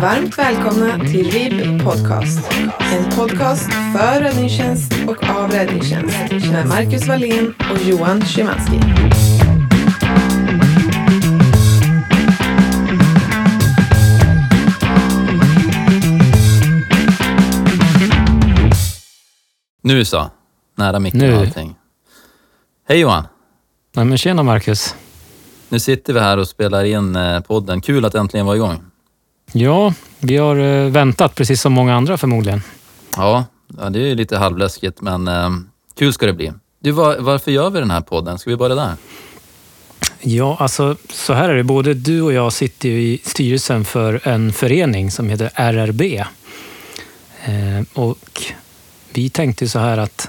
Varmt 0.00 0.38
välkomna 0.38 0.98
till 0.98 1.30
RIB 1.30 1.82
Podcast. 1.82 2.52
En 2.92 3.10
podcast 3.16 3.72
för 3.72 4.20
räddningstjänst 4.20 4.92
och 5.08 5.24
av 5.30 5.50
räddningstjänst 5.50 6.16
med 6.30 6.66
Marcus 6.68 7.08
Wallén 7.08 7.54
och 7.72 7.82
Johan 7.82 8.22
Szymanski. 8.22 8.80
Nu 19.82 20.04
så. 20.04 20.30
Nära 20.76 20.98
micken 20.98 21.34
och 21.34 21.40
allting. 21.40 21.74
Hej 22.88 23.00
Johan! 23.00 23.26
Nej, 23.96 24.04
men 24.04 24.18
tjena 24.18 24.42
Marcus. 24.42 24.94
Nu 25.68 25.80
sitter 25.80 26.12
vi 26.12 26.20
här 26.20 26.38
och 26.38 26.48
spelar 26.48 26.84
in 26.84 27.16
eh, 27.16 27.40
podden. 27.40 27.80
Kul 27.80 28.04
att 28.04 28.14
äntligen 28.14 28.46
vara 28.46 28.56
igång. 28.56 28.89
Ja, 29.52 29.94
vi 30.18 30.36
har 30.36 30.56
eh, 30.56 30.90
väntat 30.90 31.34
precis 31.34 31.60
som 31.60 31.72
många 31.72 31.94
andra 31.94 32.18
förmodligen. 32.18 32.62
Ja, 33.16 33.44
ja 33.78 33.90
det 33.90 34.10
är 34.10 34.14
lite 34.14 34.38
halvläskigt 34.38 35.00
men 35.00 35.28
eh, 35.28 35.50
kul 35.98 36.12
ska 36.12 36.26
det 36.26 36.32
bli. 36.32 36.52
Du, 36.80 36.90
var, 36.90 37.16
varför 37.18 37.50
gör 37.50 37.70
vi 37.70 37.78
den 37.80 37.90
här 37.90 38.00
podden? 38.00 38.38
Ska 38.38 38.50
vi 38.50 38.56
börja 38.56 38.74
där? 38.74 38.94
Ja, 40.20 40.56
alltså 40.60 40.96
så 41.08 41.32
här 41.32 41.48
är 41.48 41.54
det. 41.54 41.62
Både 41.62 41.94
du 41.94 42.22
och 42.22 42.32
jag 42.32 42.52
sitter 42.52 42.88
ju 42.88 43.00
i 43.00 43.20
styrelsen 43.24 43.84
för 43.84 44.28
en 44.28 44.52
förening 44.52 45.10
som 45.10 45.28
heter 45.28 45.50
RRB. 45.54 46.02
Eh, 47.44 47.82
och 47.92 48.42
vi 49.12 49.30
tänkte 49.30 49.68
så 49.68 49.78
här 49.78 49.98
att 49.98 50.28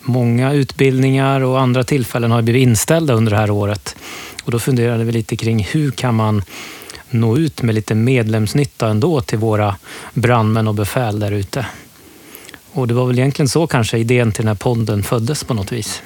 många 0.00 0.52
utbildningar 0.52 1.40
och 1.40 1.60
andra 1.60 1.84
tillfällen 1.84 2.30
har 2.30 2.42
blivit 2.42 2.62
inställda 2.62 3.14
under 3.14 3.32
det 3.32 3.38
här 3.38 3.50
året. 3.50 3.96
Och 4.44 4.50
då 4.50 4.58
funderade 4.58 5.04
vi 5.04 5.12
lite 5.12 5.36
kring 5.36 5.64
hur 5.64 5.90
kan 5.90 6.14
man 6.14 6.42
nå 7.10 7.36
ut 7.36 7.62
med 7.62 7.74
lite 7.74 7.94
medlemsnytta 7.94 8.88
ändå 8.88 9.20
till 9.20 9.38
våra 9.38 9.76
brandmän 10.14 10.68
och 10.68 10.74
befäl 10.74 11.20
där 11.20 11.32
ute. 11.32 11.66
Och 12.72 12.88
det 12.88 12.94
var 12.94 13.06
väl 13.06 13.18
egentligen 13.18 13.48
så 13.48 13.66
kanske 13.66 13.98
idén 13.98 14.32
till 14.32 14.42
den 14.42 14.48
här 14.48 14.54
podden 14.54 15.02
föddes 15.02 15.44
på 15.44 15.54
något 15.54 15.72
vis. 15.72 16.02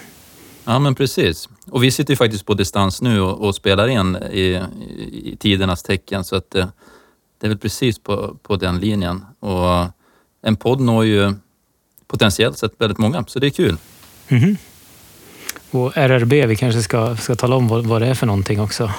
Ja, 0.65 0.79
men 0.79 0.95
precis. 0.95 1.49
Och 1.71 1.85
vi 1.85 1.91
sitter 1.91 2.13
ju 2.13 2.17
faktiskt 2.17 2.47
på 2.47 2.55
distans 2.55 3.03
nu 3.03 3.21
och, 3.21 3.47
och 3.47 3.55
spelar 3.55 3.89
in 3.89 4.17
i, 4.17 4.61
i, 5.13 5.37
tidernas 5.39 5.83
tecken 5.83 6.25
så 6.25 6.37
att 6.37 6.55
eh, 6.55 6.67
det 7.41 7.47
är 7.47 7.49
väl 7.49 7.59
precis 7.59 7.99
på, 7.99 8.37
på 8.43 8.57
den 8.57 8.79
linjen. 8.79 9.25
Och 9.41 9.87
en 10.43 10.57
podd 10.57 10.81
når 10.81 11.05
ju 11.05 11.35
potentiellt 12.07 12.59
sett 12.59 12.73
väldigt 12.79 12.99
många, 12.99 13.25
så 13.27 13.39
det 13.39 13.47
är 13.47 13.51
kul. 13.51 13.77
Mhm. 14.29 14.57
Och 15.71 15.97
RRB, 15.97 16.47
vi 16.47 16.57
kanske 16.57 16.83
ska, 16.83 17.17
ska 17.17 17.35
tala 17.35 17.57
om 17.57 17.69
vad, 17.69 17.87
vad 17.87 18.03
det 18.03 18.09
är 18.09 18.15
för 18.15 18.27
någonting 18.27 18.61
också. 18.61 18.91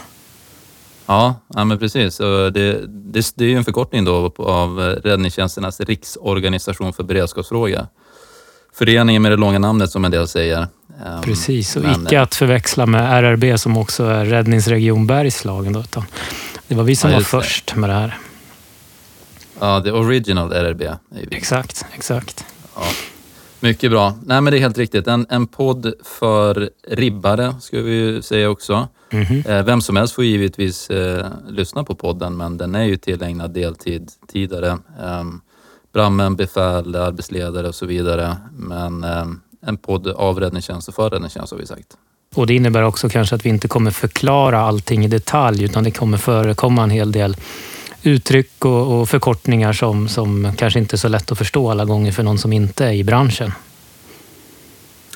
Ja, 1.06 1.36
ja 1.56 1.64
men 1.66 1.80
precis. 1.80 2.18
Det, 2.18 2.50
det, 2.52 3.34
det 3.36 3.46
är 3.46 3.50
ju 3.50 3.58
en 3.58 3.64
förkortning 3.64 4.06
då 4.06 4.34
av 4.38 4.80
Räddningstjänsternas 4.80 5.80
riksorganisation 5.80 6.94
för 6.94 7.04
beredskapsfrågor. 7.04 7.88
Föreningen 8.74 9.22
med 9.22 9.32
det 9.32 9.36
långa 9.36 9.60
namnet 9.60 9.90
som 9.92 10.06
en 10.06 10.12
del 10.12 10.28
säger. 10.28 10.68
Ehm, 11.06 11.22
Precis, 11.22 11.76
och 11.76 11.84
men, 11.84 12.04
icke 12.04 12.22
att 12.22 12.36
förväxla 12.36 12.86
med 12.86 13.24
RRB 13.24 13.60
som 13.60 13.78
också 13.78 14.04
är 14.04 14.26
Räddningsregion 14.26 15.08
Bergslagen. 15.08 15.74
Då, 15.74 15.80
utan 15.80 16.04
det 16.68 16.76
var 16.76 16.84
vi 16.84 16.96
som 16.96 17.10
Ja, 17.10 17.16
var 17.16 17.24
först 17.24 17.76
med 17.76 17.90
det 17.90 17.94
här. 17.94 18.18
Ja, 19.60 19.82
the 19.82 19.92
original 19.92 20.52
RRB. 20.54 20.82
Exakt, 21.32 21.86
exakt. 21.96 22.46
Ja. 22.76 22.82
Mycket 23.64 23.92
bra. 23.92 24.14
Nej, 24.26 24.42
men 24.42 24.52
det 24.52 24.58
är 24.58 24.62
helt 24.62 24.78
riktigt. 24.78 25.08
En, 25.08 25.26
en 25.30 25.48
podd 25.48 25.94
för 26.04 26.70
ribbare, 26.88 27.56
ska 27.62 27.82
vi 27.82 27.92
ju 27.92 28.22
säga 28.22 28.50
också. 28.50 28.88
Mhm. 29.12 29.44
Eh, 29.48 29.64
Vem 29.66 29.82
som 29.82 29.96
helst 29.96 30.14
får 30.14 30.24
givetvis 30.24 30.90
eh, 30.90 31.28
lyssna 31.48 31.84
på 31.84 31.96
podden, 31.96 32.38
men 32.38 32.58
den 32.58 32.76
är 32.76 32.84
ju 32.84 32.98
tillägnad 32.98 33.54
deltidare. 33.54 34.68
Eh, 35.02 35.24
brandmän, 35.94 36.36
befäl, 36.36 36.96
arbetsledare 36.96 37.68
och 37.68 37.76
så 37.76 37.86
vidare. 37.86 38.38
Men 38.54 39.04
eh, 39.04 39.26
en 39.66 39.78
podd 39.78 40.08
av 40.08 40.40
räddningstjänst 40.40 40.88
och 40.88 40.96
för 40.96 41.10
räddningstjänst 41.10 41.52
har 41.52 41.60
vi 41.60 41.66
sagt. 41.68 41.98
Och 42.36 42.48
det 42.48 42.54
innebär 42.54 42.84
också 42.84 43.10
kanske 43.10 43.36
att 43.36 43.46
vi 43.46 43.50
inte 43.50 43.68
kommer 43.68 43.92
förklara 43.92 44.60
allting 44.60 45.06
i 45.06 45.08
detalj 45.08 45.64
utan 45.64 45.84
det 45.84 45.92
kommer 45.92 46.18
förekomma 46.18 46.84
en 46.84 46.90
hel 46.90 47.12
del 47.12 47.36
uttryck 48.04 48.66
och, 48.66 49.02
och 49.02 49.10
förkortningar 49.10 49.74
som, 49.74 50.08
som 50.08 50.52
kanske 50.58 50.80
inte 50.80 50.96
är 50.96 50.98
så 50.98 51.08
lätt 51.08 51.32
att 51.32 51.38
förstå 51.38 51.72
alla 51.72 51.86
gånger 51.86 52.12
för 52.12 52.24
någon 52.24 52.38
som 52.38 52.54
inte 52.54 52.86
är 52.86 52.94
i 52.94 53.04
branschen. 53.04 53.52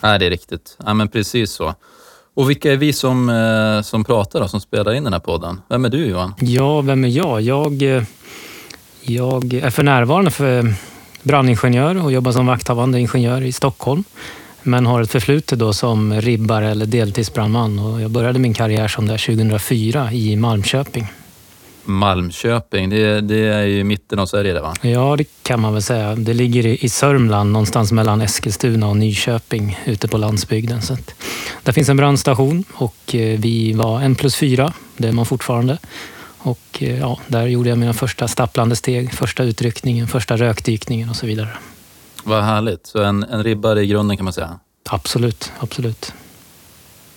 Nej, 0.03 0.19
det 0.19 0.25
är 0.25 0.29
riktigt. 0.29 0.77
Ja, 0.85 0.93
men 0.93 1.07
precis 1.07 1.51
så. 1.51 1.75
Och 2.33 2.49
vilka 2.49 2.73
är 2.73 2.77
vi 2.77 2.93
som, 2.93 3.29
eh, 3.29 3.81
som 3.81 4.03
pratar 4.03 4.39
då, 4.39 4.47
som 4.47 4.61
spelar 4.61 4.93
in 4.93 5.03
den 5.03 5.13
här 5.13 5.19
podden? 5.19 5.61
Vem 5.69 5.85
är 5.85 5.89
du 5.89 6.05
Johan? 6.05 6.33
Ja, 6.39 6.81
vem 6.81 7.03
är 7.03 7.07
jag? 7.07 7.41
Jag, 7.41 7.81
eh, 7.81 8.03
jag 9.01 9.53
är 9.53 9.69
för 9.69 9.83
närvarande 9.83 10.31
för 10.31 10.73
brandingenjör 11.23 12.03
och 12.03 12.11
jobbar 12.11 12.31
som 12.31 12.45
vakthavande 12.45 12.99
ingenjör 12.99 13.41
i 13.41 13.51
Stockholm. 13.51 14.03
Men 14.63 14.85
har 14.85 15.01
ett 15.01 15.11
förflutet 15.11 15.59
då 15.59 15.73
som 15.73 16.21
ribbare 16.21 16.69
eller 16.69 16.85
deltidsbrandman. 16.85 17.79
Och 17.79 18.01
jag 18.01 18.11
började 18.11 18.39
min 18.39 18.53
karriär 18.53 18.87
som 18.87 19.07
där 19.07 19.17
2004 19.17 20.11
i 20.11 20.35
Malmköping. 20.35 21.07
Malmköping, 21.87 22.89
det, 22.89 23.21
det 23.21 23.47
är 23.47 23.63
ju 23.63 23.79
i 23.79 23.83
mitten 23.83 24.19
av 24.19 24.25
Sverige 24.25 24.53
det 24.53 24.61
va? 24.61 24.73
Ja, 24.81 25.15
det 25.17 25.25
kan 25.43 25.61
man 25.61 25.73
väl 25.73 25.81
säga. 25.81 26.15
Det 26.15 26.33
ligger 26.33 26.85
i 26.85 26.89
Sörmland, 26.89 27.51
någonstans 27.51 27.91
mellan 27.91 28.21
Eskilstuna 28.21 28.87
och 28.87 28.97
Nyköping, 28.97 29.79
ute 29.85 30.07
på 30.07 30.17
landsbygden. 30.17 30.81
Så 30.81 30.93
att, 30.93 31.13
där 31.63 31.73
finns 31.73 31.89
en 31.89 31.97
brandstation 31.97 32.63
och 32.73 33.15
eh, 33.15 33.39
vi 33.39 33.73
var 33.73 34.01
en 34.01 34.15
plus 34.15 34.35
fyra, 34.35 34.73
det 34.97 35.07
är 35.07 35.11
man 35.11 35.25
fortfarande. 35.25 35.77
Och 36.37 36.77
eh, 36.79 36.99
ja, 36.99 37.19
där 37.27 37.47
gjorde 37.47 37.69
jag 37.69 37.77
mina 37.77 37.93
första 37.93 38.27
stapplande 38.27 38.75
steg, 38.75 39.13
första 39.13 39.43
utryckningen, 39.43 40.07
första 40.07 40.37
rökdykningen 40.37 41.09
och 41.09 41.15
så 41.15 41.25
vidare. 41.25 41.49
Vad 42.23 42.43
härligt. 42.43 42.87
Så 42.87 43.03
en, 43.03 43.23
en 43.23 43.43
ribbare 43.43 43.81
i 43.81 43.87
grunden 43.87 44.17
kan 44.17 44.23
man 44.23 44.33
säga. 44.33 44.59
Absolut, 44.89 45.51
absolut. 45.59 46.13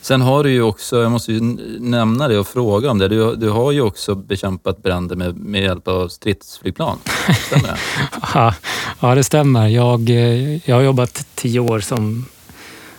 Sen 0.03 0.21
har 0.21 0.45
du 0.45 0.51
ju 0.51 0.63
också, 0.63 1.03
jag 1.03 1.13
måste 1.13 1.33
ju 1.33 1.41
nämna 1.81 2.29
det 2.29 2.39
och 2.39 2.47
fråga 2.47 2.91
om 2.91 2.99
det, 2.99 3.09
du, 3.09 3.37
du 3.37 3.51
har 3.51 3.73
ju 3.73 3.81
också 3.81 4.15
bekämpat 4.15 4.83
bränder 4.83 5.17
med, 5.17 5.37
med 5.37 5.63
hjälp 5.63 5.89
av 5.89 6.09
stridsflygplan. 6.09 6.99
Stämmer 7.47 7.69
det? 7.69 7.77
Ja, 8.35 8.55
ja, 9.01 9.15
det 9.15 9.25
stämmer. 9.25 9.69
Jag, 9.69 10.11
eh, 10.11 10.69
jag 10.69 10.77
har 10.77 10.83
jobbat 10.83 11.27
tio 11.35 11.61
år 11.61 11.81
som, 11.81 12.27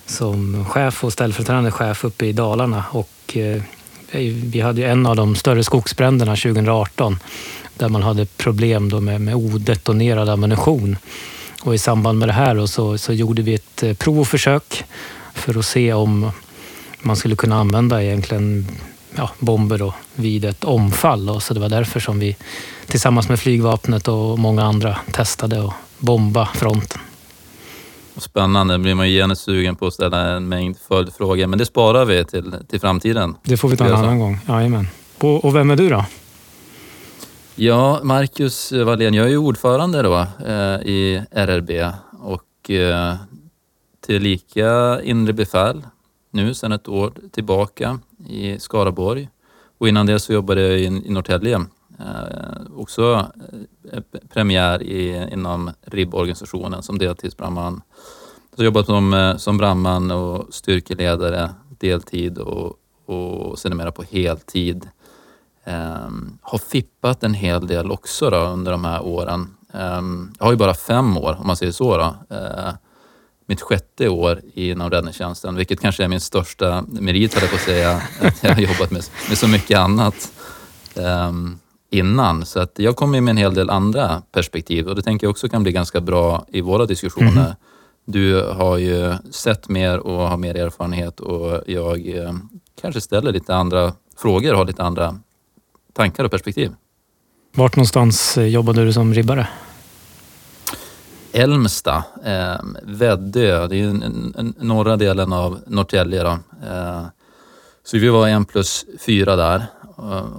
som 0.06 0.66
chef 0.66 1.04
och 1.04 1.14
ställföreträdande 1.14 1.72
chef 1.72 2.04
uppe 2.04 2.26
i 2.26 2.34
Dalarna. 2.34 2.84
Och, 2.92 3.38
eh, 3.38 3.62
vi 4.52 4.62
hade 4.62 4.82
ju 4.82 4.88
en 4.88 5.06
av 5.06 5.16
de 5.16 5.36
större 5.36 5.64
skogsbränderna 5.64 6.36
2018 6.36 7.20
där 7.78 7.90
man 7.90 8.04
hade 8.04 8.26
problem 8.26 8.90
då 8.90 9.00
med, 9.00 9.22
med 9.22 9.36
odetonerad 9.36 10.30
ammunition. 10.30 10.98
Och 11.64 11.76
I 11.76 11.78
samband 11.78 12.20
med 12.20 12.28
det 12.28 12.34
här 12.34 12.56
då 12.56 12.68
så, 12.68 12.98
så 12.98 13.14
gjorde 13.14 13.42
vi 13.42 13.54
ett 13.54 13.84
eh, 13.84 13.94
provförsök 13.94 14.84
för 15.34 15.60
att 15.60 15.66
se 15.66 15.94
om 15.94 16.32
man 17.02 17.16
skulle 17.16 17.36
kunna 17.36 17.60
använda 17.60 18.04
egentligen 18.04 18.68
ja, 19.16 19.30
bomber 19.40 19.78
då, 19.78 19.94
vid 20.16 20.46
ett 20.46 20.64
omfall. 20.64 21.26
Då. 21.26 21.40
Så 21.40 21.54
det 21.54 21.60
var 21.60 21.70
därför 21.70 22.00
som 22.00 22.20
vi 22.20 22.38
tillsammans 22.88 23.30
med 23.30 23.40
flygvapnet 23.40 24.08
och 24.08 24.40
många 24.40 24.64
andra 24.64 24.98
testade 25.12 25.66
att 25.66 25.74
bomba 25.98 26.46
fronten. 26.46 27.02
Spännande, 28.18 28.78
blir 28.78 28.96
man 28.96 29.10
ju 29.10 29.16
genast 29.16 29.42
sugen 29.42 29.76
på 29.76 29.88
att 29.88 29.94
ställa 29.94 30.30
en 30.30 30.50
mängd 30.50 30.78
följdfrågor, 30.88 31.48
men 31.48 31.60
det 31.60 31.66
sparar 31.66 32.06
vi 32.06 32.26
till, 32.26 32.56
till 32.70 32.80
framtiden. 32.80 33.36
Det 33.44 33.58
får 33.58 33.70
vi 33.70 33.78
ta 33.78 33.86
en 33.86 33.94
annan 33.94 34.20
gång. 34.20 34.40
Jajamän. 34.48 34.88
Och, 35.18 35.46
och 35.46 35.56
vem 35.56 35.72
är 35.72 35.76
du 35.76 35.90
då? 35.90 36.06
Ja, 37.56 38.00
Marcus 38.04 38.72
Wallén, 38.72 39.14
jag 39.14 39.26
är 39.26 39.30
ju 39.30 39.38
ordförande 39.38 40.02
då 40.02 40.28
eh, 40.48 40.82
i 40.82 41.24
RRB 41.32 41.72
och 42.20 42.70
eh, 42.70 43.16
tillika 44.06 45.02
inre 45.04 45.34
befäl 45.34 45.84
nu 46.32 46.54
sedan 46.54 46.72
ett 46.72 46.88
år 46.88 47.14
tillbaka 47.32 48.00
i 48.28 48.60
Skaraborg. 48.60 49.30
Och 49.78 49.88
innan 49.88 50.06
det 50.06 50.20
så 50.20 50.34
jobbade 50.34 50.62
jag 50.62 50.80
i, 50.80 50.84
i 50.84 51.10
Norrtälje. 51.10 51.66
Eh, 52.00 52.76
också 52.76 53.32
eh, 53.92 53.98
eh 53.98 54.04
premiär 54.30 54.84
i, 54.84 55.30
inom 55.34 55.72
RIB-organisationen 55.82 56.84
som 56.84 56.98
deltidsbrandman. 56.98 57.82
Så 58.56 58.56
jag 58.56 58.58
har 58.58 58.66
jobbat 58.66 58.86
som, 58.86 59.14
eh, 59.14 59.38
som 59.38 59.58
brandman 59.58 60.12
och 60.12 60.54
styrkeledare 60.54 61.50
deltid 61.80 62.38
och, 62.38 62.80
och 63.06 63.60
sedermera 63.60 63.92
på 63.92 64.04
heltid. 64.04 64.90
Um, 65.66 66.38
har 66.42 66.58
fippat 66.58 67.24
en 67.24 67.34
hel 67.34 67.68
del 67.68 67.92
också 67.92 68.30
då, 68.30 68.38
under 68.38 68.72
de 68.72 68.86
här 68.86 69.06
åren. 69.06 69.56
Ehm, 69.74 70.34
jag 70.40 70.46
har 70.46 70.52
ju 70.52 70.58
bara 70.58 70.74
fem 70.74 71.18
år 71.18 71.38
om 71.40 71.48
man 71.48 71.56
säger 71.56 71.72
så. 71.72 71.98
Då. 71.98 72.36
Eh, 72.36 72.74
mitt 73.46 73.62
sjätte 73.62 74.10
år 74.10 74.42
inom 74.54 74.90
räddningstjänsten, 74.90 75.56
vilket 75.56 75.82
kanske 75.82 76.04
är 76.04 76.08
min 76.08 76.20
största 76.20 76.84
merit, 76.88 77.34
höll 77.34 77.44
jag 77.44 77.50
på 77.50 77.56
att 77.56 77.62
säga. 77.62 78.02
Att 78.22 78.44
jag 78.44 78.54
har 78.54 78.62
jobbat 78.62 78.92
med, 78.92 79.04
med 79.30 79.38
så 79.38 79.48
mycket 79.48 79.78
annat 79.80 80.32
ehm, 80.96 81.60
innan. 81.90 82.46
Så 82.46 82.60
att 82.60 82.72
jag 82.76 82.96
kommer 82.96 83.22
med 83.22 83.32
en 83.32 83.38
hel 83.38 83.54
del 83.54 83.70
andra 83.70 84.22
perspektiv 84.32 84.88
och 84.88 84.96
det 84.96 85.02
tänker 85.02 85.28
jag 85.28 85.32
också 85.32 85.50
kan 85.50 85.64
bli 85.64 85.72
ganska 85.72 86.02
bra 86.02 86.46
i 86.48 86.62
våra 86.62 86.86
diskussioner. 86.86 87.32
Mhm. 87.32 87.56
Du 88.06 88.44
har 88.44 88.78
ju 88.78 89.14
sett 89.32 89.70
mer 89.70 90.00
och 90.00 90.30
har 90.30 90.38
mer 90.38 90.56
erfarenhet 90.56 91.20
och 91.20 91.62
jag 91.66 92.08
eh, 92.08 92.34
kanske 92.82 93.02
ställer 93.02 93.32
lite 93.32 93.56
andra 93.56 93.94
frågor 94.18 94.52
och 94.52 94.58
har 94.58 94.66
lite 94.66 94.84
andra 94.84 95.20
tankar 95.94 96.24
och 96.24 96.32
perspektiv. 96.32 96.72
Vart 97.56 97.76
någonstans 97.76 98.38
eh, 98.38 98.46
jobbade 98.46 98.86
du 98.86 98.94
som 98.94 99.14
ribbare? 99.14 99.48
Älmsta, 101.34 102.04
eh, 102.24 102.60
Väddö, 102.84 103.68
det 103.68 103.76
är 103.76 103.80
ju 103.80 103.94
norra 104.58 104.98
delen 104.98 105.34
av 105.34 105.60
Norrtälje. 105.66 106.24
Då. 106.24 106.40
Eh, 106.68 107.06
så 107.84 107.98
vi 107.98 108.10
var 108.10 108.28
en 108.28 108.46
plus 108.46 108.86
fyra 109.00 109.36
där. 109.36 109.66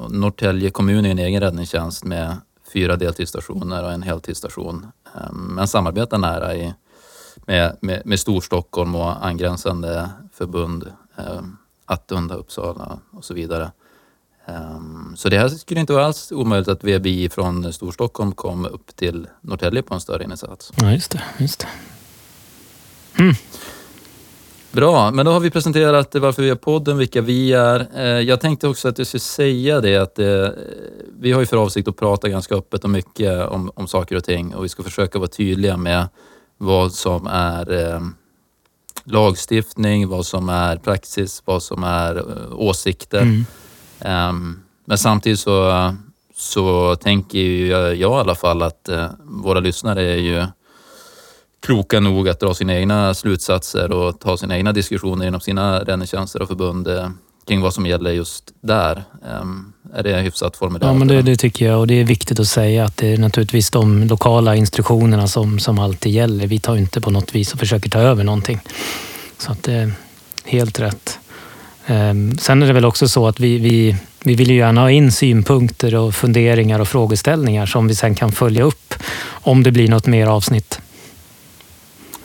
Norrtälje 0.09 0.71
kommun 0.71 1.07
är 1.07 1.11
en 1.11 1.19
egen 1.19 1.41
räddningstjänst 1.41 2.05
med 2.05 2.37
fyra 2.73 2.97
deltidsstationer 2.97 3.85
och 3.85 3.93
en 3.93 4.03
heltidsstation. 4.03 4.87
Eh, 5.15 5.33
men 5.33 5.69
samarbetar 5.69 6.19
nära 6.19 6.55
i, 6.57 6.75
med, 7.47 7.77
med, 7.81 8.03
med 8.05 8.21
Storstockholm 8.21 8.95
och 8.95 9.27
angränsande 9.27 10.11
förbund, 10.33 10.93
eh, 11.17 11.41
Attunda, 11.87 12.35
Uppsala 12.35 12.99
och 13.11 13.25
så 13.25 13.35
vidare. 13.35 13.71
Um, 14.47 15.15
så 15.17 15.29
det 15.29 15.39
här 15.39 15.49
skulle 15.49 15.81
inte 15.81 15.93
vara 15.93 16.07
alls 16.07 16.33
omöjligt 16.33 16.69
att 16.69 16.85
VBI 16.85 17.29
från 17.29 17.73
Storstockholm 17.73 18.33
kom 18.33 18.67
upp 18.67 18.97
till 18.97 19.27
Norrtälje 19.41 19.83
på 19.83 19.95
en 19.95 20.01
större 20.01 20.25
insats. 20.25 20.73
Ja, 20.77 20.93
just 20.93 21.11
det. 21.11 21.23
Just 21.39 21.59
det. 21.59 21.69
Mm. 23.23 23.35
Bra, 24.73 25.11
men 25.11 25.27
då 25.27 25.33
har 25.33 25.41
vi 25.41 25.51
presenterat 25.51 26.15
varför 26.15 26.43
vi 26.43 26.49
har 26.49 26.57
podden, 26.57 26.99
vilka 26.99 27.21
vi 27.21 27.53
är. 27.53 27.87
Eh, 27.97 28.05
jag 28.05 28.41
tänkte 28.41 28.69
också 28.69 28.89
att 28.89 28.99
jag 28.99 29.07
skulle 29.07 29.21
säga 29.21 29.81
det 29.81 29.97
att 29.97 30.19
eh, 30.19 30.49
vi 31.21 31.33
har 31.33 31.41
ju 31.41 31.47
för 31.47 31.57
avsikt 31.57 31.89
att 31.89 31.97
prata 31.97 32.29
ganska 32.29 32.55
öppet 32.55 32.85
och 32.85 32.91
mycket 32.91 33.49
om, 33.49 33.71
om 33.75 33.87
saker 33.87 34.17
och 34.17 34.25
ting 34.25 34.55
och 34.55 34.65
vi 34.65 34.69
ska 34.69 34.83
försöka 34.83 35.19
vara 35.19 35.29
tydliga 35.29 35.77
med 35.77 36.09
vad 36.59 36.93
som 36.93 37.27
är 37.27 37.73
eh, 37.73 38.01
lagstiftning, 39.05 40.09
vad 40.09 40.27
som 40.27 40.49
är 40.49 40.77
praxis, 40.77 41.43
vad 41.45 41.63
som 41.63 41.85
är 41.85 42.25
åsikter. 42.53 43.23
Mm. 43.23 43.45
Um, 44.05 44.63
men 44.85 44.99
samtidigt 44.99 45.41
så, 45.41 45.95
så 46.35 46.97
tänker 46.97 47.39
jag, 47.39 47.97
jag 47.97 47.97
i 47.97 48.21
alla 48.21 48.35
fall 48.35 48.63
att 48.63 48.89
uh, 48.93 49.07
våra 49.25 49.61
lyssnare 49.61 50.03
är 50.03 50.17
ju 50.17 50.47
kloka 51.61 52.01
nog 52.01 52.29
att 52.29 52.41
dra 52.41 52.55
sina 52.55 52.75
egna 52.75 53.15
slutsatser 53.15 53.93
och 53.93 54.21
ta 54.21 54.37
sina 54.37 54.57
egna 54.57 54.73
diskussioner 54.73 55.27
inom 55.27 55.41
sina 55.41 55.79
räddningstjänster 55.79 56.43
och 56.43 56.49
förbund 56.49 56.89
uh, 56.89 57.09
kring 57.47 57.61
vad 57.61 57.75
som 57.75 57.87
gäller 57.87 58.11
just 58.11 58.53
där. 58.61 59.05
Um, 59.41 59.73
är 59.95 60.03
det 60.03 60.17
hyfsat 60.17 60.57
formulerat? 60.57 60.93
Ja, 60.93 60.99
men 60.99 61.09
det, 61.09 61.23
det, 61.23 61.37
tycker 61.37 61.67
jag 61.67 61.81
och 61.81 61.87
det 61.87 62.01
är 62.01 62.05
viktigt 62.05 62.41
att 62.41 62.49
säga 62.49 62.85
att 62.85 62.97
det 62.97 63.13
är 63.13 63.19
naturligtvis 63.19 63.71
de 63.71 64.05
lokala 64.05 64.57
instruktionerna 64.57 65.29
som, 65.29 65.59
som 65.59 65.79
alltid 65.79 66.13
gäller. 66.13 66.47
Vi 66.47 66.61
tar 66.61 66.77
inte 66.77 67.01
på 67.01 67.11
något 67.11 67.35
vis 67.35 67.53
och 67.53 67.59
försöker 67.59 67.91
ta 67.91 67.99
över 67.99 68.25
någonting. 68.25 68.61
Så 69.39 69.53
att 69.53 69.63
det 69.63 69.73
är 69.73 69.93
helt 70.45 70.81
rätt. 70.81 71.19
Ehm, 71.87 72.39
sen 72.39 72.63
är 72.63 72.67
det 72.67 72.73
väl 72.73 72.85
också 72.85 73.09
så 73.09 73.29
att 73.29 73.41
vi, 73.41 73.59
vi, 73.59 73.97
vi 74.25 74.35
vill 74.35 74.51
ju 74.51 74.57
gärna 74.57 74.81
ha 74.81 74.91
in 74.91 75.13
synpunkter 75.13 75.95
och 75.95 76.15
funderingar 76.15 76.81
och 76.81 76.89
frågeställningar 76.89 77.67
som 77.67 77.89
vi 77.89 77.95
sen 77.95 78.15
kan 78.15 78.33
följa 78.33 78.65
upp 78.65 78.95
om 79.31 79.63
det 79.63 79.73
blir 79.73 79.89
något 79.89 80.07
mer 80.07 80.27
avsnitt. 80.27 80.81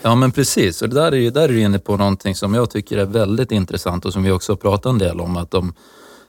Ja 0.01 0.15
men 0.15 0.31
precis, 0.31 0.81
och 0.81 0.89
det 0.89 0.95
där 0.95 1.12
är 1.12 1.15
ju 1.18 1.30
där 1.30 1.42
är 1.42 1.48
du 1.48 1.62
inne 1.62 1.80
på 1.80 1.98
någonting 1.98 2.36
som 2.36 2.54
jag 2.54 2.69
tycker 2.69 2.98
är 2.98 3.06
väldigt 3.06 3.51
intressant 3.51 4.06
och 4.06 4.13
som 4.13 4.24
vi 4.24 4.31
också 4.31 4.51
har 4.51 4.57
pratat 4.57 4.86
en 4.86 4.98
del 4.98 5.21
om. 5.21 5.38
Att 5.38 5.51
de, 5.51 5.74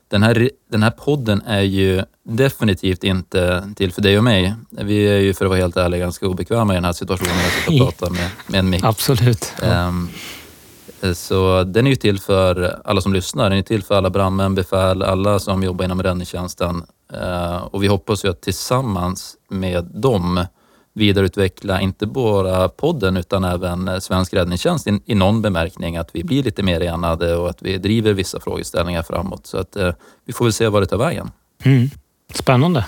den, 0.07 0.23
här, 0.23 0.49
den 0.71 0.83
här 0.83 0.91
podden 0.91 1.41
är 1.41 1.61
ju 1.61 2.03
definitivt 2.23 3.03
inte 3.03 3.69
till 3.75 3.91
för 3.91 4.01
dig 4.01 4.17
och 4.17 4.23
mig. 4.23 4.53
Vi 4.69 5.07
är 5.07 5.17
ju 5.17 5.33
för 5.33 5.45
att 5.45 5.49
vara 5.49 5.59
helt 5.59 5.77
ärliga 5.77 6.01
ganska 6.01 6.27
obekväma 6.27 6.73
i 6.73 6.75
den 6.75 6.85
här 6.85 6.93
situationen 6.93 7.35
att 7.67 7.77
prata 7.77 8.09
med, 8.09 8.29
med 8.47 8.59
en 8.59 8.69
mick. 8.69 8.83
Absolut. 8.83 9.53
Ja. 9.61 9.87
Um, 9.87 10.09
så 11.13 11.63
den 11.63 11.85
är 11.85 11.89
ju 11.89 11.95
till 11.95 12.19
för 12.19 12.81
alla 12.85 13.01
som 13.01 13.13
lyssnar. 13.13 13.49
Den 13.49 13.59
är 13.59 13.63
till 13.63 13.83
för 13.83 13.95
alla 13.95 14.09
brandmän, 14.09 14.55
befäl, 14.55 15.03
alla 15.03 15.39
som 15.39 15.63
jobbar 15.63 15.85
inom 15.85 16.03
räddningstjänsten. 16.03 16.83
Eh, 17.13 17.57
och 17.57 17.83
vi 17.83 17.87
hoppas 17.87 18.25
ju 18.25 18.29
att 18.29 18.41
tillsammans 18.41 19.35
med 19.49 19.85
dem 19.85 20.45
vidareutveckla 20.93 21.81
inte 21.81 22.05
bara 22.05 22.69
podden 22.69 23.17
utan 23.17 23.43
även 23.43 24.01
svensk 24.01 24.33
räddningstjänst 24.33 24.87
i, 25.05 25.15
någon 25.15 25.41
bemärkning. 25.41 25.97
Att 25.97 26.09
vi 26.13 26.23
blir 26.23 26.43
lite 26.43 26.63
mer 26.63 26.81
enade 26.81 27.35
och 27.35 27.49
att 27.49 27.61
vi 27.61 27.77
driver 27.77 28.13
vissa 28.13 28.39
frågeställningar 28.39 29.03
framåt. 29.03 29.47
Så 29.47 29.57
att 29.57 29.75
eh, 29.75 29.93
vi 30.25 30.33
får 30.33 30.45
väl 30.45 30.53
se 30.53 30.67
var 30.67 30.81
det 30.81 30.87
tar 30.87 30.97
vägen. 30.97 31.31
Mm. 31.63 31.89
Spännande. 32.33 32.85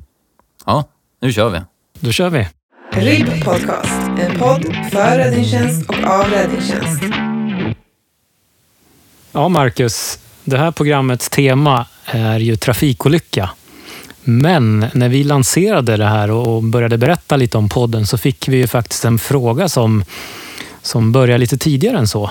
Ja, 0.65 0.83
nu 1.21 1.33
kör 1.33 1.49
vi. 1.49 1.61
Då 1.99 2.11
kör 2.11 2.29
vi. 2.29 2.47
RIB 2.93 3.43
Podcast, 3.43 4.01
en 4.19 4.39
podd 4.39 4.75
för 4.91 5.17
räddningstjänst 5.17 5.89
och 5.89 6.03
av 6.03 6.23
räddningstjänst. 6.23 7.30
Ja, 9.33 9.49
Marcus. 9.49 10.19
Det 10.43 10.57
här 10.57 10.71
programmets 10.71 11.29
tema 11.29 11.85
är 12.05 12.39
ju 12.39 12.55
trafikolycka. 12.55 13.49
Men 14.23 14.85
när 14.93 15.09
vi 15.09 15.23
lanserade 15.23 15.97
det 15.97 16.05
här 16.05 16.31
och 16.31 16.63
började 16.63 16.97
berätta 16.97 17.37
lite 17.37 17.57
om 17.57 17.69
podden 17.69 18.07
så 18.07 18.17
fick 18.17 18.47
vi 18.47 18.57
ju 18.57 18.67
faktiskt 18.67 19.05
en 19.05 19.19
fråga 19.19 19.69
som, 19.69 20.03
som 20.81 21.11
började 21.11 21.37
lite 21.37 21.57
tidigare 21.57 21.97
än 21.97 22.07
så. 22.07 22.29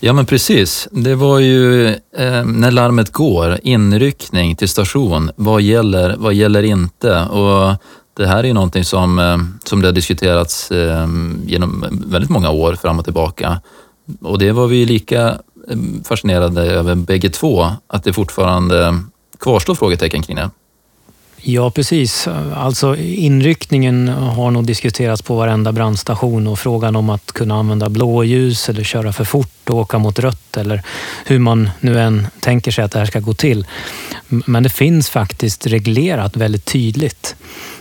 Ja 0.00 0.12
men 0.12 0.26
precis. 0.26 0.88
Det 0.90 1.14
var 1.14 1.38
ju 1.38 1.88
eh, 2.16 2.44
när 2.44 2.70
larmet 2.70 3.12
går, 3.12 3.58
inryckning 3.62 4.56
till 4.56 4.68
station. 4.68 5.30
Vad 5.36 5.62
gäller, 5.62 6.14
vad 6.18 6.34
gäller 6.34 6.62
inte? 6.62 7.20
Och 7.20 7.76
det 8.16 8.26
här 8.26 8.38
är 8.38 8.44
ju 8.44 8.52
någonting 8.52 8.84
som, 8.84 9.18
eh, 9.18 9.38
som 9.64 9.80
det 9.80 9.88
har 9.88 9.92
diskuterats 9.92 10.70
eh, 10.70 11.08
genom 11.46 11.84
väldigt 12.06 12.30
många 12.30 12.50
år 12.50 12.74
fram 12.74 12.98
och 12.98 13.04
tillbaka. 13.04 13.60
Och 14.20 14.38
det 14.38 14.52
var 14.52 14.66
vi 14.66 14.84
lika 14.84 15.38
Eh, 15.68 15.76
fascinerade 16.04 16.62
över 16.62 16.94
bägge 16.94 17.30
två, 17.30 17.66
att 17.86 18.04
det 18.04 18.12
fortfarande 18.12 18.98
kvarstår 19.38 19.74
frågetecken 19.74 20.22
kring 20.22 20.36
det. 20.36 20.50
Ja, 21.42 21.70
precis. 21.70 22.28
Alltså 22.54 22.96
inryckningen 22.96 24.08
har 24.08 24.50
nog 24.50 24.64
diskuterats 24.66 25.22
på 25.22 25.36
varenda 25.36 25.72
brandstation 25.72 26.46
och 26.46 26.58
frågan 26.58 26.96
om 26.96 27.10
att 27.10 27.32
kunna 27.32 27.54
använda 27.58 27.88
blåljus 27.88 28.68
eller 28.68 28.84
köra 28.84 29.12
för 29.12 29.24
fort 29.24 29.70
och 29.70 29.76
åka 29.76 29.98
mot 29.98 30.18
rött 30.18 30.56
eller 30.56 30.82
hur 31.24 31.38
man 31.38 31.70
nu 31.80 32.00
än 32.00 32.26
tänker 32.40 32.70
sig 32.70 32.84
att 32.84 32.92
det 32.92 32.98
här 32.98 33.06
ska 33.06 33.20
gå 33.20 33.34
till. 33.34 33.66
Men 34.28 34.62
det 34.62 34.68
finns 34.68 35.10
faktiskt 35.10 35.66
reglerat 35.66 36.36
väldigt 36.36 36.64
tydligt. 36.64 37.36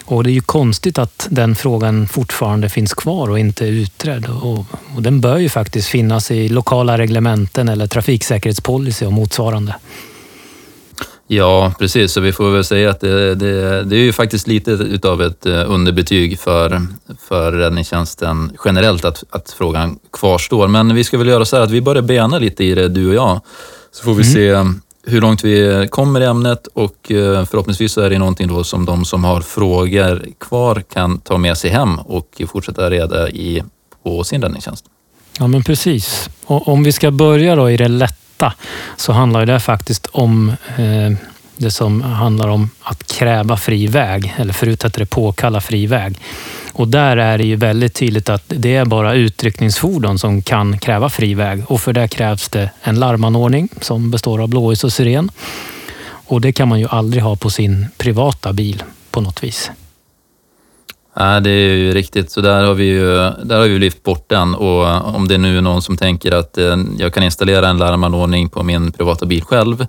Och 0.09 0.23
det 0.23 0.31
är 0.31 0.33
ju 0.33 0.41
konstigt 0.41 0.97
att 0.97 1.27
den 1.31 1.55
frågan 1.55 2.07
fortfarande 2.07 2.69
finns 2.69 2.93
kvar 2.93 3.29
och 3.29 3.39
inte 3.39 3.65
är 3.65 3.71
utredd. 3.71 4.25
Och, 4.25 4.65
och 4.95 5.01
den 5.01 5.21
bör 5.21 5.37
ju 5.37 5.49
faktiskt 5.49 5.87
finnas 5.87 6.31
i 6.31 6.49
lokala 6.49 6.97
reglementen 6.97 7.69
eller 7.69 7.87
trafiksäkerhetspolicy 7.87 9.05
och 9.05 9.13
motsvarande. 9.13 9.75
Ja, 11.27 11.73
precis. 11.79 12.11
Så 12.11 12.21
vi 12.21 12.31
får 12.31 12.51
väl 12.51 12.63
säga 12.63 12.89
att 12.89 12.99
det, 12.99 13.35
det, 13.35 13.83
det 13.83 13.95
är 13.95 13.99
ju 13.99 14.13
faktiskt 14.13 14.47
lite 14.47 14.71
utav 14.71 15.21
ett 15.21 15.45
eh, 15.45 15.71
underbetyg 15.71 16.39
för, 16.39 16.81
för 17.27 17.51
räddningstjänsten 17.51 18.57
generellt 18.65 19.05
att, 19.05 19.23
att 19.29 19.55
frågan 19.57 19.99
kvarstår. 20.13 20.67
Men 20.67 20.95
vi 20.95 21.03
ska 21.03 21.17
väl 21.17 21.27
göra 21.27 21.45
så 21.45 21.55
här 21.55 21.63
att 21.63 21.71
vi 21.71 21.81
börjar 21.81 22.01
bena 22.01 22.39
lite 22.39 22.63
i 22.63 22.75
det, 22.75 22.87
du 22.87 23.07
och 23.07 23.15
jag. 23.15 23.41
Så 23.91 24.03
får 24.03 24.13
vi 24.13 24.23
mm. 24.23 24.33
se 24.33 24.79
hur 25.09 25.21
långt 25.21 25.43
vi 25.43 25.87
kommer 25.91 26.21
i 26.21 26.25
ämnet 26.25 26.67
och 26.67 27.11
eh, 27.11 27.45
förhoppningsvis 27.45 27.97
är 27.97 28.09
det 28.09 28.19
någonting 28.19 28.47
då 28.47 28.63
som 28.63 28.85
de 28.85 29.05
som 29.05 29.23
har 29.23 29.41
frågor 29.41 30.25
kvar 30.39 30.83
kan 30.93 31.19
ta 31.19 31.37
med 31.37 31.57
sig 31.57 31.71
hem 31.71 31.99
och 31.99 32.41
fortsätta 32.47 32.89
reda 32.89 33.29
i 33.29 33.63
på 34.03 34.23
sin 34.23 34.41
räddningstjänst. 34.41 34.85
Ja 35.39 35.47
men 35.47 35.63
precis. 35.63 36.29
Och 36.45 36.67
om 36.67 36.83
vi 36.83 36.91
ska 36.91 37.11
börja 37.11 37.55
då 37.55 37.69
i 37.69 37.77
det 37.77 37.87
lätta 37.87 38.53
så 38.97 39.11
handlar 39.11 39.45
det 39.45 39.59
faktiskt 39.59 40.07
om 40.11 40.49
eh, 40.77 41.17
det 41.57 41.71
som 41.71 42.01
handlar 42.01 42.47
om 42.47 42.69
att 42.81 43.07
kräva 43.07 43.57
fri 43.57 43.87
väg, 43.87 44.35
eller 44.37 44.53
förut 44.53 44.83
hette 44.83 44.99
det 44.99 45.05
påkalla 45.05 45.61
fri 45.61 45.87
väg. 45.87 46.19
Och 46.73 46.87
där 46.87 47.17
är 47.17 47.37
det 47.37 47.43
ju 47.43 47.55
väldigt 47.55 47.93
tydligt 47.93 48.29
att 48.29 48.43
det 48.47 48.75
är 48.75 48.85
bara 48.85 49.13
utryckningsfordon 49.13 50.19
som 50.19 50.41
kan 50.41 50.79
kräva 50.79 51.09
fri 51.09 51.33
väg 51.33 51.63
och 51.67 51.81
för 51.81 51.93
det 51.93 52.07
krävs 52.07 52.49
det 52.49 52.69
en 52.81 52.99
larmanordning 52.99 53.69
som 53.81 54.11
består 54.11 54.41
av 54.41 54.47
blåljus 54.47 54.83
och 54.83 54.93
siren. 54.93 55.31
Och 56.27 56.41
det 56.41 56.51
kan 56.51 56.67
man 56.67 56.79
ju 56.79 56.87
aldrig 56.87 57.23
ha 57.23 57.35
på 57.35 57.49
sin 57.49 57.87
privata 57.97 58.53
bil 58.53 58.83
på 59.11 59.21
något 59.21 59.43
vis. 59.43 59.71
Nej, 61.15 61.41
det 61.41 61.49
är 61.49 61.75
ju 61.75 61.93
riktigt. 61.93 62.31
Så 62.31 62.41
där 62.41 62.63
har 62.63 62.73
vi 62.73 62.85
ju 62.85 63.15
där 63.43 63.59
har 63.59 63.67
vi 63.67 63.79
lyft 63.79 64.03
bort 64.03 64.29
den 64.29 64.55
och 64.55 65.15
om 65.15 65.27
det 65.27 65.37
nu 65.37 65.57
är 65.57 65.61
någon 65.61 65.81
som 65.81 65.97
tänker 65.97 66.31
att 66.31 66.57
eh, 66.57 66.77
jag 66.97 67.13
kan 67.13 67.23
installera 67.23 67.67
en 67.67 67.77
larmanordning 67.77 68.49
på 68.49 68.63
min 68.63 68.91
privata 68.91 69.25
bil 69.25 69.43
själv 69.43 69.87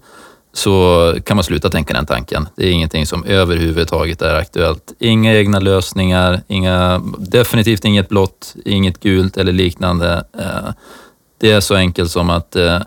så 0.52 1.14
kan 1.25 1.37
man 1.37 1.45
sluta 1.45 1.71
tänka 1.71 1.95
den 1.95 2.07
tanken. 2.07 2.49
Det 2.57 2.66
är 2.66 2.71
ingenting 2.71 3.07
som 3.07 3.25
överhuvudtaget 3.25 4.23
är 4.23 4.35
aktuellt. 4.35 4.92
Inga 4.99 5.35
egna 5.35 5.59
lösningar, 5.59 6.42
inga, 6.49 7.02
definitivt 7.19 7.85
inget 7.85 8.09
blått, 8.09 8.54
inget 8.64 9.00
gult 9.00 9.37
eller 9.37 9.52
liknande. 9.52 10.25
Eh, 10.38 10.73
det 11.38 11.50
är 11.50 11.61
så 11.61 11.75
enkelt 11.75 12.11
som 12.11 12.30
att 12.30 12.57
eh, 12.57 12.78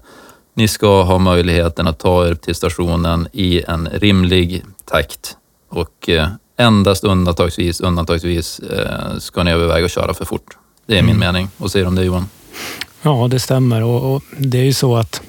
ni 0.54 0.68
ska 0.68 1.04
ha 1.04 1.18
möjligheten 1.18 1.88
att 1.88 2.00
ta 2.00 2.28
er 2.28 2.36
till 2.36 2.56
stationen 2.56 3.28
i 3.32 3.64
en 3.68 3.90
rimlig 3.94 4.64
takt 4.86 5.38
och 5.70 6.10
eh, 6.10 6.28
endast 6.58 7.04
undantagsvis, 7.04 7.82
undantagsvis 7.82 8.62
ska 9.20 9.44
ni 9.44 9.52
överväga 9.52 9.86
att 9.86 9.92
köra 9.92 10.14
för 10.14 10.26
fort. 10.26 10.58
Det 10.86 10.98
är 10.98 11.02
min 11.02 11.16
mm. 11.16 11.20
mening. 11.20 11.50
Vad 11.58 11.72
säger 11.72 11.86
du 11.86 11.88
om 11.88 11.96
det 11.96 12.04
Johan? 12.04 12.30
Ja, 13.02 13.28
det 13.32 13.40
stämmer 13.40 13.84
och, 13.84 14.16
och 14.16 14.24
det 14.38 14.60
är 14.60 14.64
ju 14.64 14.74
så 14.74 14.96
att 14.96 15.22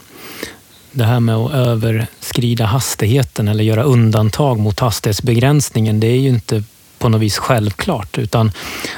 det 0.95 1.05
här 1.05 1.21
med 1.21 1.37
att 1.37 1.53
överskrida 1.53 2.65
hastigheten 2.65 3.49
eller 3.49 3.65
göra 3.65 3.83
undantag 3.83 4.59
mot 4.59 4.81
hastighetsbegränsningen, 4.81 6.01
det 6.01 6.07
är 6.07 6.19
ju 6.19 6.29
inte 6.29 6.63
på 6.99 7.09
något 7.09 7.21
vis 7.21 7.39
självklart, 7.39 8.19
utan 8.19 8.53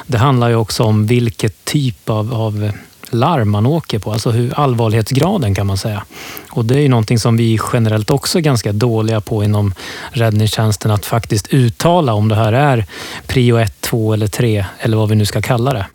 det 0.06 0.18
handlar 0.18 0.48
ju 0.48 0.56
också 0.56 0.84
om 0.84 1.06
vilket 1.06 1.64
typ 1.64 2.10
av, 2.10 2.34
av 2.34 2.70
larm 3.10 3.50
man 3.50 3.66
åker 3.66 3.98
på, 3.98 4.12
alltså 4.12 4.30
hur 4.30 4.54
allvarlighetsgraden 4.54 5.54
kan 5.54 5.66
man 5.66 5.76
säga. 5.76 6.04
Och 6.50 6.64
det 6.64 6.74
är 6.74 6.80
ju 6.80 6.88
någonting 6.88 7.18
som 7.18 7.36
vi 7.36 7.58
generellt 7.72 8.10
också 8.10 8.38
är 8.38 8.42
ganska 8.42 8.72
dåliga 8.72 9.20
på 9.20 9.44
inom 9.44 9.74
räddningstjänsten, 10.10 10.90
att 10.90 11.06
faktiskt 11.06 11.46
uttala 11.46 12.14
om 12.14 12.28
det 12.28 12.34
här 12.34 12.52
är 12.52 12.84
prio 13.26 13.56
1, 13.56 13.80
2 13.80 14.12
eller 14.12 14.26
3 14.26 14.66
eller 14.78 14.96
vad 14.96 15.08
vi 15.08 15.14
nu 15.14 15.26
ska 15.26 15.42
kalla 15.42 15.72
det. 15.72 15.86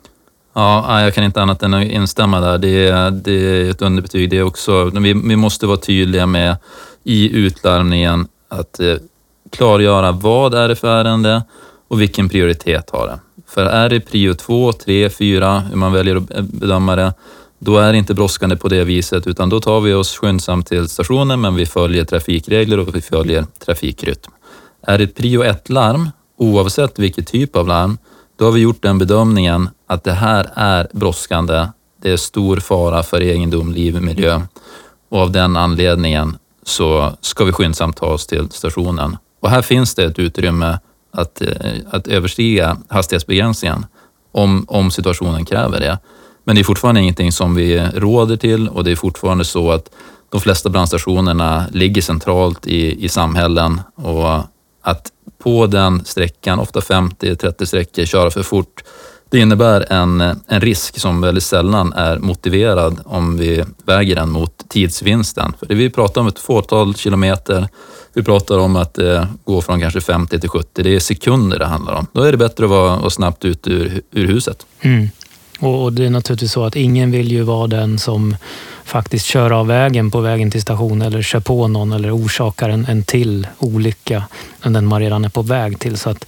Ja, 0.54 1.02
jag 1.02 1.14
kan 1.14 1.24
inte 1.24 1.42
annat 1.42 1.62
än 1.62 1.74
att 1.74 1.84
instämma 1.84 2.40
där. 2.40 2.58
Det 2.58 2.88
är, 2.88 3.10
det 3.10 3.32
är 3.32 3.70
ett 3.70 3.82
underbetyg 3.82 4.30
det 4.30 4.42
också. 4.42 4.84
Vi, 4.84 5.12
vi 5.12 5.36
måste 5.36 5.66
vara 5.66 5.76
tydliga 5.76 6.26
med 6.26 6.56
i 7.04 7.36
utlarmningen 7.36 8.28
att 8.48 8.80
eh, 8.80 8.96
klargöra 9.50 10.12
vad 10.12 10.54
är 10.54 10.68
det 10.68 10.76
för 10.76 10.88
ärende 10.88 11.42
och 11.88 12.00
vilken 12.00 12.28
prioritet 12.28 12.90
har 12.90 13.06
det. 13.06 13.18
För 13.46 13.64
är 13.64 13.88
det 13.88 14.00
prio 14.00 14.34
2, 14.34 14.72
3, 14.72 15.10
4, 15.10 15.60
hur 15.60 15.76
man 15.76 15.92
väljer 15.92 16.16
att 16.16 16.30
eh, 16.30 16.42
bedöma 16.42 16.96
det, 16.96 17.14
då 17.58 17.78
är 17.78 17.92
det 17.92 17.98
inte 17.98 18.14
brådskande 18.14 18.56
på 18.56 18.68
det 18.68 18.84
viset, 18.84 19.26
utan 19.26 19.48
då 19.48 19.60
tar 19.60 19.80
vi 19.80 19.94
oss 19.94 20.16
skyndsamt 20.16 20.66
till 20.66 20.88
stationen, 20.88 21.40
men 21.40 21.54
vi 21.54 21.66
följer 21.66 22.04
trafikregler 22.04 22.78
och 22.78 22.96
vi 22.96 23.00
följer 23.00 23.46
trafikrytm. 23.64 24.32
Är 24.86 24.98
det 24.98 25.04
ett 25.04 25.14
prio 25.14 25.42
1-larm, 25.42 26.10
oavsett 26.36 26.98
vilket 26.98 27.26
typ 27.26 27.56
av 27.56 27.68
larm, 27.68 27.98
då 28.42 28.46
har 28.46 28.52
vi 28.52 28.60
gjort 28.60 28.82
den 28.82 28.98
bedömningen 28.98 29.70
att 29.86 30.04
det 30.04 30.12
här 30.12 30.50
är 30.54 30.88
brådskande. 30.92 31.66
Det 32.02 32.10
är 32.10 32.16
stor 32.16 32.56
fara 32.56 33.02
för 33.02 33.20
egendom, 33.20 33.72
liv, 33.72 34.02
miljö 34.02 34.40
och 35.10 35.18
av 35.20 35.30
den 35.30 35.56
anledningen 35.56 36.36
så 36.62 37.12
ska 37.20 37.44
vi 37.44 37.52
skyndsamt 37.52 37.96
ta 37.96 38.06
oss 38.06 38.26
till 38.26 38.50
stationen. 38.50 39.16
Och 39.40 39.50
här 39.50 39.62
finns 39.62 39.94
det 39.94 40.04
ett 40.04 40.18
utrymme 40.18 40.78
att, 41.12 41.42
eh, 41.42 41.50
att 41.90 42.06
överstiga 42.06 42.76
hastighetsbegränsningen 42.88 43.86
om, 44.32 44.64
om 44.68 44.90
situationen 44.90 45.44
kräver 45.44 45.80
det. 45.80 45.98
Men 46.44 46.56
det 46.56 46.62
är 46.62 46.64
fortfarande 46.64 47.00
ingenting 47.00 47.32
som 47.32 47.54
vi 47.54 47.80
råder 47.94 48.36
till 48.36 48.68
och 48.68 48.84
det 48.84 48.90
är 48.90 48.96
fortfarande 48.96 49.44
så 49.44 49.70
att 49.70 49.90
de 50.30 50.40
flesta 50.40 50.68
brandstationerna 50.68 51.64
ligger 51.72 52.02
centralt 52.02 52.66
i, 52.66 53.04
i 53.04 53.08
samhällen 53.08 53.80
och 53.94 54.40
att 54.82 55.12
på 55.38 55.66
den 55.66 56.04
sträckan, 56.04 56.58
ofta 56.58 56.80
50-30 56.80 57.64
sträckor, 57.64 58.04
köra 58.04 58.30
för 58.30 58.42
fort, 58.42 58.82
det 59.30 59.38
innebär 59.38 59.92
en, 59.92 60.20
en 60.20 60.60
risk 60.60 60.98
som 60.98 61.20
väldigt 61.20 61.44
sällan 61.44 61.92
är 61.92 62.18
motiverad 62.18 63.00
om 63.04 63.38
vi 63.38 63.64
väger 63.84 64.16
den 64.16 64.30
mot 64.30 64.68
tidsvinsten. 64.68 65.52
För 65.58 65.66
det 65.66 65.74
vi 65.74 65.90
pratar 65.90 66.20
om 66.20 66.26
ett 66.26 66.38
fåtal 66.38 66.94
kilometer, 66.94 67.68
vi 68.12 68.22
pratar 68.22 68.58
om 68.58 68.76
att 68.76 68.98
eh, 68.98 69.24
gå 69.44 69.62
från 69.62 69.80
kanske 69.80 70.00
50 70.00 70.40
till 70.40 70.48
70, 70.48 70.82
det 70.82 70.94
är 70.94 71.00
sekunder 71.00 71.58
det 71.58 71.66
handlar 71.66 71.94
om. 71.94 72.06
Då 72.12 72.22
är 72.22 72.32
det 72.32 72.38
bättre 72.38 72.64
att 72.64 72.70
vara, 72.70 72.96
vara 72.96 73.10
snabbt 73.10 73.44
ut 73.44 73.68
ur, 73.68 74.02
ur 74.10 74.26
huset. 74.26 74.66
Mm. 74.80 75.08
Och 75.62 75.92
det 75.92 76.06
är 76.06 76.10
naturligtvis 76.10 76.52
så 76.52 76.64
att 76.64 76.76
ingen 76.76 77.10
vill 77.10 77.32
ju 77.32 77.42
vara 77.42 77.66
den 77.66 77.98
som 77.98 78.36
faktiskt 78.84 79.26
kör 79.26 79.50
av 79.50 79.66
vägen 79.66 80.10
på 80.10 80.20
vägen 80.20 80.50
till 80.50 80.62
station 80.62 81.02
eller 81.02 81.22
kör 81.22 81.40
på 81.40 81.68
någon 81.68 81.92
eller 81.92 82.16
orsakar 82.16 82.68
en, 82.68 82.86
en 82.86 83.02
till 83.02 83.46
olycka 83.58 84.24
än 84.62 84.72
den 84.72 84.86
man 84.86 85.00
redan 85.00 85.24
är 85.24 85.28
på 85.28 85.42
väg 85.42 85.78
till. 85.78 85.96
Så 85.96 86.10
att, 86.10 86.26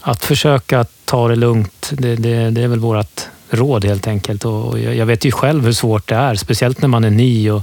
att 0.00 0.24
försöka 0.24 0.84
ta 1.04 1.28
det 1.28 1.36
lugnt, 1.36 1.90
det, 1.92 2.16
det, 2.16 2.50
det 2.50 2.62
är 2.62 2.68
väl 2.68 2.78
vårt 2.78 3.20
råd 3.50 3.84
helt 3.84 4.06
enkelt. 4.06 4.44
Och 4.44 4.78
jag 4.78 5.06
vet 5.06 5.24
ju 5.24 5.32
själv 5.32 5.64
hur 5.64 5.72
svårt 5.72 6.08
det 6.08 6.14
är, 6.14 6.34
speciellt 6.34 6.82
när 6.82 6.88
man 6.88 7.04
är 7.04 7.10
ny 7.10 7.50
och 7.50 7.62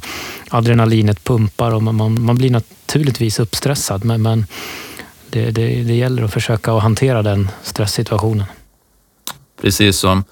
adrenalinet 0.50 1.24
pumpar 1.24 1.72
och 1.72 1.84
man, 1.84 1.96
man, 1.96 2.22
man 2.22 2.36
blir 2.36 2.52
naturligtvis 2.52 3.40
uppstressad. 3.40 4.06
Men, 4.06 4.22
men 4.22 4.46
det, 5.30 5.52
det, 5.52 5.84
det 5.84 5.96
gäller 5.96 6.24
att 6.24 6.34
försöka 6.34 6.74
att 6.74 6.84
hantera 6.84 7.22
den 7.24 7.50
stresssituationen. 7.64 8.46
Precis 9.62 9.98
som. 10.00 10.24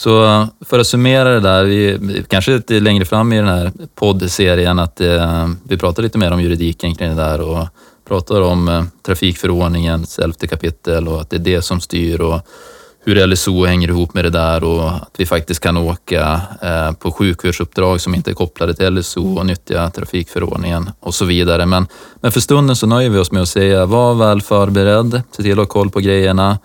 Så 0.00 0.24
eh, 0.24 0.46
för 0.60 0.78
att 0.78 0.86
summera 0.86 1.28
det 1.28 1.40
där, 1.40 1.64
vi, 1.64 1.98
kanske 2.28 2.50
lite 2.50 2.80
längre 2.80 3.04
fram 3.04 3.32
i 3.32 3.36
den 3.36 3.48
här 3.48 3.72
poddserien, 3.94 4.78
att 4.78 5.00
eh, 5.00 5.48
vi 5.68 5.76
pratar 5.76 6.02
lite 6.02 6.18
mer 6.18 6.32
om 6.32 6.42
juridiken 6.42 6.94
kring 6.94 7.08
det 7.08 7.22
där 7.22 7.40
och 7.40 7.66
pratar 8.08 8.40
om 8.40 8.68
eh, 8.68 8.84
trafikförordningens 9.06 10.18
elfte 10.18 10.46
kapitel 10.46 11.08
och 11.08 11.20
att 11.20 11.30
det 11.30 11.36
är 11.36 11.40
det 11.40 11.62
som 11.62 11.80
styr 11.80 12.20
och 12.20 12.40
hur 13.04 13.26
LSO 13.26 13.64
hänger 13.64 13.88
ihop 13.88 14.14
med 14.14 14.24
det 14.24 14.30
där 14.30 14.64
och 14.64 14.90
att 14.90 15.14
vi 15.16 15.26
faktiskt 15.26 15.60
kan 15.60 15.76
åka 15.76 16.40
eh, 16.62 16.92
på 16.92 17.12
sjukvårdsuppdrag 17.12 18.00
som 18.00 18.14
inte 18.14 18.30
är 18.30 18.34
kopplade 18.34 18.74
till 18.74 18.94
LSO 18.94 19.38
och 19.38 19.46
nyttja 19.46 19.90
trafikförordningen 19.90 20.90
och 21.00 21.14
så 21.14 21.24
vidare. 21.24 21.66
Men, 21.66 21.86
men 22.20 22.32
för 22.32 22.40
stunden 22.40 22.76
så 22.76 22.86
nöjer 22.86 23.10
vi 23.10 23.18
oss 23.18 23.32
med 23.32 23.42
att 23.42 23.48
säga 23.48 23.86
var 23.86 24.14
väl 24.14 24.42
förberedd, 24.42 25.22
se 25.36 25.42
till 25.42 25.52
att 25.52 25.58
ha 25.58 25.66
koll 25.66 25.90
på 25.90 26.00
grejerna. 26.00 26.58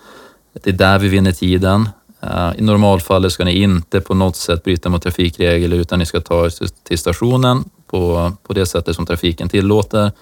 Det 0.62 0.70
är 0.70 0.74
där 0.74 0.98
vi 0.98 1.08
vinner 1.08 1.32
tiden. 1.32 1.88
Eh, 2.22 2.50
I 2.58 2.62
normalfallet 2.62 3.32
ska 3.32 3.44
ni 3.44 3.62
inte 3.62 4.00
på 4.00 4.14
något 4.14 4.36
sätt 4.36 4.64
bryta 4.64 4.88
mot 4.88 5.02
trafikregler 5.02 5.76
utan 5.76 5.98
ni 5.98 6.06
ska 6.06 6.20
ta 6.20 6.46
er 6.46 6.50
till 6.88 6.98
stationen 6.98 7.64
på, 7.90 8.32
på 8.42 8.52
det 8.52 8.66
sättet 8.66 8.96
som 8.96 9.06
trafiken 9.06 9.48
tillåter. 9.48 10.12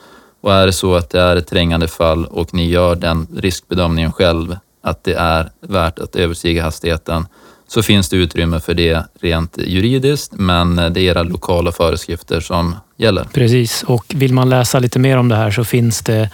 Och 0.40 0.52
är 0.52 0.66
det 0.66 0.72
så 0.72 0.94
att 0.94 1.10
det 1.10 1.20
är 1.20 1.36
ett 1.36 1.46
trängande 1.46 1.88
fall 1.88 2.26
och 2.26 2.54
ni 2.54 2.68
gör 2.68 2.96
den 2.96 3.26
riskbedömningen 3.36 4.12
själv, 4.12 4.56
att 4.82 5.04
det 5.04 5.14
är 5.14 5.50
värt 5.60 5.98
att 5.98 6.16
överstiga 6.16 6.62
hastigheten, 6.62 7.26
så 7.68 7.82
finns 7.82 8.08
det 8.08 8.16
utrymme 8.16 8.60
för 8.60 8.74
det 8.74 9.06
rent 9.20 9.58
juridiskt, 9.58 10.32
men 10.32 10.76
det 10.76 10.82
är 10.82 10.98
era 10.98 11.22
lokala 11.22 11.72
föreskrifter 11.72 12.40
som 12.40 12.76
gäller. 12.96 13.24
Precis, 13.24 13.82
och 13.82 14.04
vill 14.08 14.34
man 14.34 14.48
läsa 14.48 14.78
lite 14.78 14.98
mer 14.98 15.16
om 15.16 15.28
det 15.28 15.36
här 15.36 15.50
så 15.50 15.64
finns 15.64 16.02
det 16.02 16.30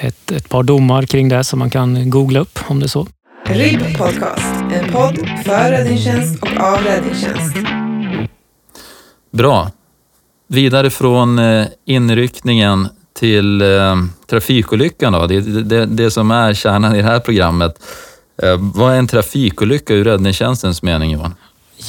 ett, 0.00 0.30
ett 0.30 0.48
par 0.48 0.62
domar 0.62 1.02
kring 1.02 1.28
det 1.28 1.44
som 1.44 1.58
man 1.58 1.70
kan 1.70 2.10
googla 2.10 2.40
upp 2.40 2.58
om 2.66 2.80
det 2.80 2.86
är 2.86 2.88
så. 2.88 3.06
RIB 3.46 3.98
Podcast, 3.98 4.51
en 4.72 4.92
podd 4.92 5.28
för 5.44 5.70
räddningstjänst 5.70 6.42
och 6.42 6.60
av 6.60 6.78
räddningstjänst. 6.78 7.56
Bra. 9.30 9.70
Vidare 10.48 10.90
från 10.90 11.38
eh, 11.38 11.66
inryckningen 11.84 12.88
till 13.12 13.62
eh, 13.62 13.96
trafikolyckan 14.30 15.12
då, 15.12 15.26
det, 15.26 15.40
det, 15.40 15.86
det 15.86 16.10
som 16.10 16.30
är 16.30 16.54
kärnan 16.54 16.94
i 16.94 16.96
det 16.96 17.08
här 17.08 17.20
programmet. 17.20 17.82
Eh, 18.42 18.56
vad 18.74 18.92
är 18.92 18.98
en 18.98 19.06
trafikolycka 19.06 19.94
ur 19.94 20.04
räddningstjänstens 20.04 20.82
mening 20.82 21.10
Johan? 21.10 21.34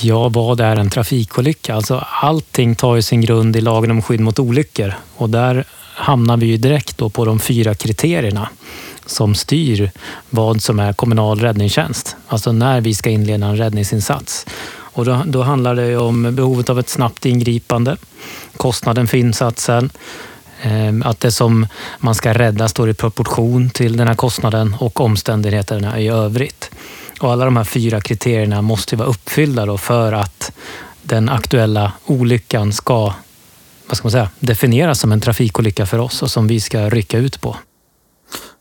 Ja, 0.01 0.29
vad 0.29 0.59
är 0.59 0.75
en 0.75 0.89
trafikolycka? 0.89 1.75
Alltså, 1.75 2.05
allting 2.21 2.75
tar 2.75 2.95
ju 2.95 3.01
sin 3.01 3.21
grund 3.21 3.55
i 3.55 3.61
lagen 3.61 3.91
om 3.91 4.01
skydd 4.01 4.19
mot 4.19 4.39
olyckor 4.39 4.93
och 5.15 5.29
där 5.29 5.65
hamnar 5.95 6.37
vi 6.37 6.45
ju 6.45 6.57
direkt 6.57 6.97
då 6.97 7.09
på 7.09 7.25
de 7.25 7.39
fyra 7.39 7.75
kriterierna 7.75 8.49
som 9.05 9.35
styr 9.35 9.91
vad 10.29 10.61
som 10.61 10.79
är 10.79 10.93
kommunal 10.93 11.39
räddningstjänst. 11.39 12.15
Alltså 12.27 12.51
när 12.51 12.81
vi 12.81 12.93
ska 12.93 13.09
inleda 13.09 13.45
en 13.45 13.57
räddningsinsats. 13.57 14.45
Och 14.93 15.05
då, 15.05 15.23
då 15.25 15.41
handlar 15.41 15.75
det 15.75 15.97
om 15.97 16.35
behovet 16.35 16.69
av 16.69 16.79
ett 16.79 16.89
snabbt 16.89 17.25
ingripande, 17.25 17.97
kostnaden 18.57 19.07
för 19.07 19.17
insatsen, 19.17 19.89
ehm, 20.61 21.03
att 21.05 21.19
det 21.19 21.31
som 21.31 21.67
man 21.99 22.15
ska 22.15 22.33
rädda 22.33 22.67
står 22.67 22.89
i 22.89 22.93
proportion 22.93 23.69
till 23.69 23.97
den 23.97 24.07
här 24.07 24.15
kostnaden 24.15 24.75
och 24.79 25.01
omständigheterna 25.01 25.99
i 25.99 26.07
övrigt. 26.07 26.71
Och 27.19 27.31
alla 27.31 27.45
de 27.45 27.57
här 27.57 27.63
fyra 27.63 28.01
kriterierna 28.01 28.61
måste 28.61 28.95
vara 28.95 29.07
uppfyllda 29.07 29.65
då 29.65 29.77
för 29.77 30.13
att 30.13 30.51
den 31.01 31.29
aktuella 31.29 31.91
olyckan 32.05 32.73
ska 32.73 33.13
vad 33.87 33.97
ska 33.97 34.05
man 34.05 34.11
säga, 34.11 34.29
definieras 34.39 34.99
som 34.99 35.11
en 35.11 35.21
trafikolycka 35.21 35.85
för 35.85 35.99
oss 35.99 36.21
och 36.21 36.31
som 36.31 36.47
vi 36.47 36.59
ska 36.59 36.89
rycka 36.89 37.17
ut 37.17 37.41
på. 37.41 37.57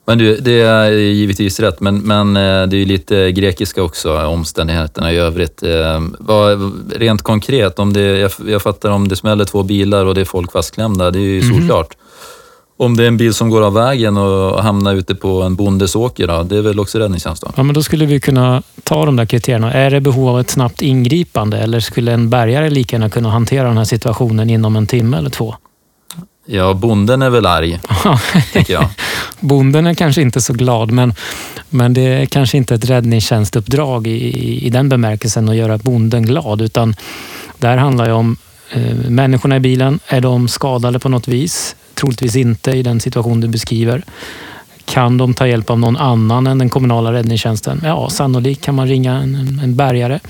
Men 0.05 0.19
du, 0.19 0.37
det 0.37 0.61
är 0.61 0.91
givetvis 0.91 1.61
rätt, 1.61 1.81
men, 1.81 1.99
men 1.99 2.37
eh, 2.37 2.67
det 2.67 2.77
är 2.77 2.79
ju 2.79 2.85
lite 2.85 3.33
grekiska 3.33 3.83
också, 3.83 4.27
omständigheterna 4.27 5.13
i 5.13 5.17
övrigt. 5.17 5.63
Eh, 5.63 6.01
vad, 6.19 6.73
rent 6.97 7.23
konkret, 7.23 7.79
om 7.79 7.93
det, 7.93 8.01
jag, 8.01 8.31
jag 8.47 8.63
fattar 8.63 8.91
om 8.91 9.09
det 9.09 9.17
smäller 9.17 9.45
två 9.45 9.63
bilar 9.63 10.05
och 10.07 10.15
det 10.15 10.21
är 10.21 10.25
folk 10.25 10.53
fastklämda, 10.53 11.11
det 11.11 11.19
är 11.19 11.21
ju 11.21 11.41
mm. 11.41 11.59
solklart. 11.59 11.97
Om 12.77 12.97
det 12.97 13.05
är 13.05 13.09
en 13.09 13.17
bil 13.17 13.35
som 13.35 13.51
går 13.51 13.63
av 13.63 13.75
vägen 13.75 14.17
och 14.17 14.63
hamnar 14.63 14.95
ute 14.95 15.15
på 15.15 15.43
en 15.43 15.57
bondes 15.57 15.97
åker, 15.97 16.27
då, 16.27 16.43
det 16.43 16.57
är 16.57 16.63
väl 16.63 16.81
också 16.81 16.99
räddningstjänst? 16.99 17.43
Då? 17.43 17.53
Ja, 17.57 17.63
men 17.63 17.75
då 17.75 17.83
skulle 17.83 18.07
vi 18.07 18.21
kunna 18.21 18.63
ta 18.83 19.07
de 19.07 19.17
där 19.17 19.27
kriterierna. 19.27 19.73
Är 19.73 19.91
det 19.91 20.01
behov 20.01 20.29
av 20.29 20.41
ett 20.41 20.51
snabbt 20.51 20.83
ingripande 20.83 21.59
eller 21.59 21.81
skulle 21.81 22.13
en 22.13 22.31
bärgare 22.31 22.71
lika 22.71 22.97
gärna 22.97 23.11
kunna 23.11 23.31
hantera 23.31 23.69
den 23.69 23.79
här 23.79 23.85
situationen 23.85 24.51
inom 24.51 24.77
en 24.77 24.87
timme 24.87 25.19
eller 25.19 25.31
två? 25.31 25.55
Ja, 26.45 26.75
bonden 26.75 27.23
är 27.23 27.31
väl 27.31 27.47
arg, 27.47 27.81
tycker 28.53 28.73
jag. 28.73 28.89
bonden 29.41 29.87
är 29.87 29.95
kanske 29.95 30.23
inte 30.23 30.41
så 30.41 30.53
glad, 30.53 30.91
men, 30.91 31.15
men 31.71 31.95
det 31.95 32.01
är 32.01 32.27
kanske 32.27 32.57
inte 32.57 32.75
ett 32.75 32.91
räddningstjänstuppdrag 32.91 34.07
i, 34.07 34.67
i 34.67 34.71
den 34.71 34.89
bemärkelsen 34.89 35.49
att 35.49 35.57
göra 35.57 35.79
bonden 35.79 36.23
glad, 36.23 36.63
utan 36.63 36.95
där 37.59 37.77
handlar 37.77 38.07
det 38.07 38.13
om 38.13 38.37
eh, 38.71 38.95
människorna 38.95 39.57
i 39.57 39.61
bilen. 39.61 40.01
Är 40.07 40.21
de 40.21 40.49
skadade 40.49 40.99
på 40.99 41.09
något 41.09 41.29
vis? 41.29 41.77
Troligtvis 41.95 42.37
inte 42.37 42.71
i 42.71 42.83
den 42.83 43.01
situation 43.01 43.41
du 43.41 43.49
beskriver. 43.49 44.03
Kan 44.85 45.19
de 45.19 45.35
ta 45.35 45.47
hjälp 45.47 45.71
av 45.71 45.79
någon 45.79 45.97
annan 45.97 46.47
än 46.47 46.59
den 46.59 46.71
kommunala 46.71 47.13
räddningstjänsten? 47.13 47.81
Ja, 47.85 48.11
sannolikt 48.11 48.65
kan 48.65 48.75
man 48.75 48.89
ringa 48.89 49.17
en, 49.17 49.61
en 49.63 49.77
bärgare. 49.77 50.21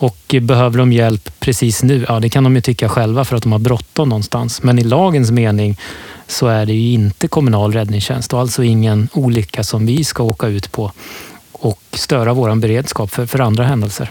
Och 0.00 0.34
behöver 0.40 0.78
de 0.78 0.92
hjälp 0.92 1.40
precis 1.40 1.82
nu? 1.82 2.04
Ja, 2.08 2.20
det 2.20 2.28
kan 2.28 2.44
de 2.44 2.54
ju 2.54 2.60
tycka 2.60 2.88
själva 2.88 3.24
för 3.24 3.36
att 3.36 3.42
de 3.42 3.52
har 3.52 3.58
bråttom 3.58 4.08
någonstans. 4.08 4.62
Men 4.62 4.78
i 4.78 4.84
lagens 4.84 5.30
mening 5.30 5.78
så 6.26 6.46
är 6.46 6.66
det 6.66 6.72
ju 6.72 6.92
inte 6.92 7.28
kommunal 7.28 7.72
räddningstjänst 7.72 8.32
och 8.32 8.40
alltså 8.40 8.62
ingen 8.62 9.08
olycka 9.12 9.64
som 9.64 9.86
vi 9.86 10.04
ska 10.04 10.22
åka 10.22 10.46
ut 10.46 10.72
på 10.72 10.92
och 11.52 11.82
störa 11.92 12.32
vår 12.32 12.54
beredskap 12.54 13.10
för, 13.10 13.26
för 13.26 13.38
andra 13.38 13.64
händelser. 13.64 14.10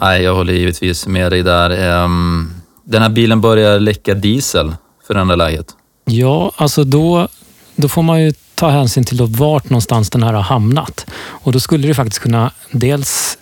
Nej, 0.00 0.22
jag 0.22 0.34
håller 0.34 0.52
givetvis 0.52 1.06
med 1.06 1.32
dig 1.32 1.42
där. 1.42 1.70
Ehm, 1.70 2.50
den 2.84 3.02
här 3.02 3.08
bilen 3.08 3.40
börjar 3.40 3.80
läcka 3.80 4.14
diesel. 4.14 4.74
Förändrar 5.06 5.36
läget? 5.36 5.66
Ja, 6.04 6.52
alltså 6.56 6.84
då, 6.84 7.28
då 7.76 7.88
får 7.88 8.02
man 8.02 8.22
ju 8.22 8.32
ta 8.54 8.68
hänsyn 8.68 9.04
till 9.04 9.22
vart 9.22 9.70
någonstans 9.70 10.10
den 10.10 10.22
här 10.22 10.32
har 10.32 10.42
hamnat. 10.42 11.06
Och 11.16 11.52
då 11.52 11.60
skulle 11.60 11.88
det 11.88 11.94
faktiskt 11.94 12.22
kunna 12.22 12.50
dels 12.70 13.38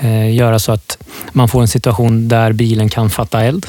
Eh, 0.00 0.34
göra 0.34 0.58
så 0.58 0.72
att 0.72 0.98
man 1.32 1.48
får 1.48 1.60
en 1.60 1.68
situation 1.68 2.28
där 2.28 2.52
bilen 2.52 2.88
kan 2.88 3.10
fatta 3.10 3.44
eld 3.44 3.66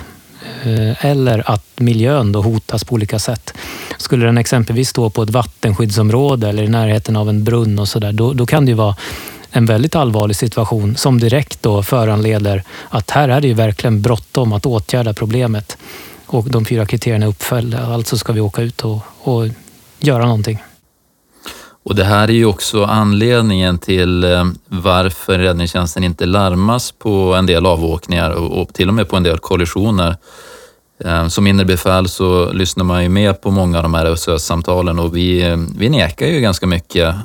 eh, 0.63 1.05
eller 1.05 1.51
att 1.51 1.65
miljön 1.75 2.31
då 2.31 2.41
hotas 2.41 2.83
på 2.83 2.93
olika 2.93 3.19
sätt. 3.19 3.53
Skulle 3.97 4.25
den 4.25 4.37
exempelvis 4.37 4.89
stå 4.89 5.09
på 5.09 5.23
ett 5.23 5.29
vattenskyddsområde 5.29 6.49
eller 6.49 6.63
i 6.63 6.67
närheten 6.67 7.15
av 7.15 7.29
en 7.29 7.43
brunn 7.43 7.79
och 7.79 7.87
sådär, 7.87 8.11
då, 8.11 8.33
då 8.33 8.45
kan 8.45 8.65
det 8.65 8.69
ju 8.69 8.75
vara 8.75 8.95
en 9.51 9.65
väldigt 9.65 9.95
allvarlig 9.95 10.35
situation 10.35 10.95
som 10.95 11.19
direkt 11.19 11.63
då 11.63 11.83
föranleder 11.83 12.63
att 12.89 13.11
här 13.11 13.29
är 13.29 13.41
det 13.41 13.47
ju 13.47 13.53
verkligen 13.53 14.01
bråttom 14.01 14.53
att 14.53 14.65
åtgärda 14.65 15.13
problemet. 15.13 15.77
Och 16.25 16.49
de 16.49 16.65
fyra 16.65 16.85
kriterierna 16.85 17.25
är 17.25 17.29
uppföljda, 17.29 17.85
alltså 17.85 18.17
ska 18.17 18.33
vi 18.33 18.41
åka 18.41 18.61
ut 18.61 18.81
och, 18.81 18.99
och 19.23 19.47
göra 19.99 20.25
någonting. 20.25 20.59
Och 21.85 21.95
det 21.95 22.03
här 22.03 22.27
är 22.27 22.33
ju 22.33 22.45
också 22.45 22.83
anledningen 22.83 23.77
till 23.77 24.23
eh, 24.23 24.45
varför 24.67 25.39
räddningstjänsten 25.39 26.03
inte 26.03 26.25
larmas 26.25 26.91
på 26.91 27.09
en 27.33 27.45
del 27.45 27.65
avåkningar 27.65 28.31
och 28.31 28.73
till 28.73 28.87
och 28.87 28.93
med 28.93 29.09
på 29.09 29.15
en 29.15 29.23
del 29.23 29.37
kollisioner. 29.37 30.17
Eh, 31.05 31.27
som 31.27 31.47
inre 31.47 31.65
befäl 31.65 32.09
så 32.09 32.51
lyssnar 32.51 32.83
man 32.83 33.03
ju 33.03 33.09
med 33.09 33.41
på 33.41 33.51
många 33.51 33.77
av 33.77 33.83
de 33.83 33.93
här 33.93 34.15
SOS-samtalen 34.15 34.99
och 34.99 35.17
vi, 35.17 35.49
eh, 35.49 35.57
vi 35.77 35.89
nekar 35.89 36.25
ju 36.27 36.39
ganska 36.39 36.67
mycket 36.67 37.15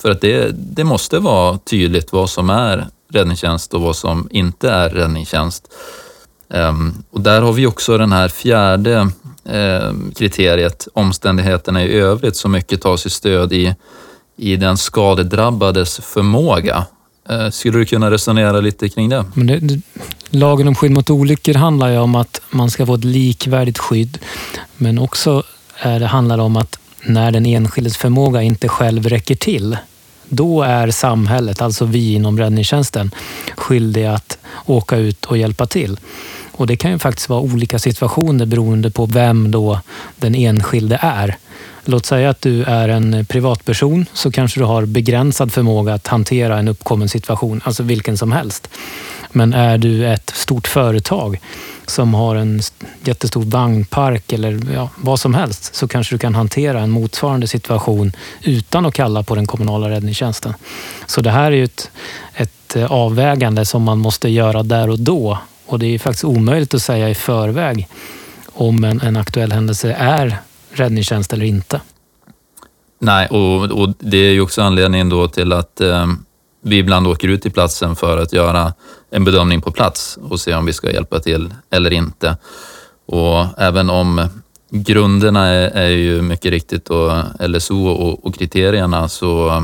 för 0.00 0.10
att 0.10 0.20
det, 0.20 0.50
det 0.54 0.84
måste 0.84 1.18
vara 1.18 1.58
tydligt 1.58 2.12
vad 2.12 2.30
som 2.30 2.50
är 2.50 2.86
räddningstjänst 3.12 3.74
och 3.74 3.80
vad 3.80 3.96
som 3.96 4.28
inte 4.30 4.70
är 4.70 4.90
räddningstjänst. 4.90 5.72
Och 7.10 7.20
där 7.20 7.42
har 7.42 7.52
vi 7.52 7.66
också 7.66 7.98
den 7.98 8.12
här 8.12 8.28
fjärde 8.28 9.08
Eh, 9.48 9.92
kriteriet, 10.16 10.88
omständigheterna 10.92 11.84
i 11.84 11.92
övrigt, 11.92 12.36
så 12.36 12.48
mycket 12.48 12.82
tar 12.82 12.96
sig 12.96 13.10
stöd 13.10 13.52
i, 13.52 13.74
i 14.36 14.56
den 14.56 14.76
skadedrabbades 14.76 15.98
förmåga. 15.98 16.86
Eh, 17.28 17.50
skulle 17.50 17.78
du 17.78 17.84
kunna 17.84 18.10
resonera 18.10 18.60
lite 18.60 18.88
kring 18.88 19.08
det? 19.08 19.24
Men 19.34 19.46
det, 19.46 19.58
det? 19.58 19.80
Lagen 20.30 20.68
om 20.68 20.74
skydd 20.74 20.90
mot 20.90 21.10
olyckor 21.10 21.54
handlar 21.54 21.88
ju 21.88 21.98
om 21.98 22.14
att 22.14 22.40
man 22.50 22.70
ska 22.70 22.86
få 22.86 22.94
ett 22.94 23.04
likvärdigt 23.04 23.78
skydd, 23.78 24.18
men 24.76 24.98
också 24.98 25.42
är 25.76 26.00
det 26.00 26.06
handlar 26.06 26.38
om 26.38 26.56
att 26.56 26.78
när 27.02 27.30
den 27.30 27.46
enskildes 27.46 27.96
förmåga 27.96 28.42
inte 28.42 28.68
själv 28.68 29.08
räcker 29.08 29.34
till, 29.34 29.76
då 30.28 30.62
är 30.62 30.90
samhället, 30.90 31.62
alltså 31.62 31.84
vi 31.84 32.14
inom 32.14 32.38
räddningstjänsten, 32.38 33.10
skyldiga 33.56 34.12
att 34.12 34.38
åka 34.66 34.96
ut 34.96 35.24
och 35.24 35.38
hjälpa 35.38 35.66
till. 35.66 35.98
Och 36.56 36.66
det 36.66 36.76
kan 36.76 36.90
ju 36.90 36.98
faktiskt 36.98 37.28
vara 37.28 37.40
olika 37.40 37.78
situationer 37.78 38.46
beroende 38.46 38.90
på 38.90 39.06
vem 39.06 39.50
då 39.50 39.80
den 40.16 40.34
enskilde 40.34 40.98
är. 41.02 41.36
Låt 41.84 42.06
säga 42.06 42.30
att 42.30 42.40
du 42.40 42.62
är 42.62 42.88
en 42.88 43.26
privatperson 43.26 44.06
så 44.12 44.32
kanske 44.32 44.60
du 44.60 44.64
har 44.64 44.86
begränsad 44.86 45.52
förmåga 45.52 45.94
att 45.94 46.06
hantera 46.06 46.58
en 46.58 46.68
uppkommen 46.68 47.08
situation, 47.08 47.60
alltså 47.64 47.82
vilken 47.82 48.18
som 48.18 48.32
helst. 48.32 48.68
Men 49.32 49.52
är 49.52 49.78
du 49.78 50.06
ett 50.08 50.30
stort 50.30 50.66
företag 50.66 51.40
som 51.86 52.14
har 52.14 52.36
en 52.36 52.60
jättestor 53.04 53.42
vagnpark 53.42 54.32
eller 54.32 54.60
ja, 54.74 54.90
vad 54.96 55.20
som 55.20 55.34
helst 55.34 55.74
så 55.74 55.88
kanske 55.88 56.14
du 56.14 56.18
kan 56.18 56.34
hantera 56.34 56.80
en 56.80 56.90
motsvarande 56.90 57.46
situation 57.46 58.12
utan 58.42 58.86
att 58.86 58.94
kalla 58.94 59.22
på 59.22 59.34
den 59.34 59.46
kommunala 59.46 59.90
räddningstjänsten. 59.90 60.54
Så 61.06 61.20
det 61.20 61.30
här 61.30 61.52
är 61.52 61.56
ju 61.56 61.64
ett, 61.64 61.90
ett 62.34 62.76
eh, 62.76 62.92
avvägande 62.92 63.64
som 63.64 63.82
man 63.82 63.98
måste 63.98 64.28
göra 64.28 64.62
där 64.62 64.90
och 64.90 64.98
då 64.98 65.38
och 65.66 65.78
det 65.78 65.86
är 65.86 65.98
faktiskt 65.98 66.24
omöjligt 66.24 66.74
att 66.74 66.82
säga 66.82 67.10
i 67.10 67.14
förväg 67.14 67.88
om 68.52 68.84
en, 68.84 69.00
en 69.00 69.16
aktuell 69.16 69.52
händelse 69.52 69.92
är 69.92 70.38
räddningstjänst 70.70 71.32
eller 71.32 71.46
inte. 71.46 71.80
Nej, 72.98 73.28
och, 73.28 73.70
och, 73.70 73.94
det 73.98 74.16
är 74.16 74.32
ju 74.32 74.40
också 74.40 74.62
anledningen 74.62 75.08
då 75.08 75.28
till 75.28 75.52
att 75.52 75.80
eh, 75.80 76.06
vi 76.62 76.78
ibland 76.78 77.06
åker 77.06 77.28
ut 77.28 77.42
till 77.42 77.52
platsen 77.52 77.96
för 77.96 78.18
att 78.18 78.32
göra 78.32 78.72
en 79.10 79.24
bedömning 79.24 79.60
på 79.60 79.70
plats 79.70 80.18
och 80.22 80.40
se 80.40 80.54
om 80.54 80.66
vi 80.66 80.72
ska 80.72 80.92
hjälpa 80.92 81.18
till 81.18 81.54
eller 81.70 81.92
inte. 81.92 82.36
Och 83.06 83.46
även 83.58 83.90
om 83.90 84.28
grunderna 84.70 85.46
är, 85.46 85.70
är 85.70 85.88
ju 85.88 86.22
mycket 86.22 86.50
riktigt 86.50 86.84
då 86.84 87.22
LSO 87.40 87.86
och, 87.86 88.26
och 88.26 88.34
kriterierna 88.34 89.08
så 89.08 89.62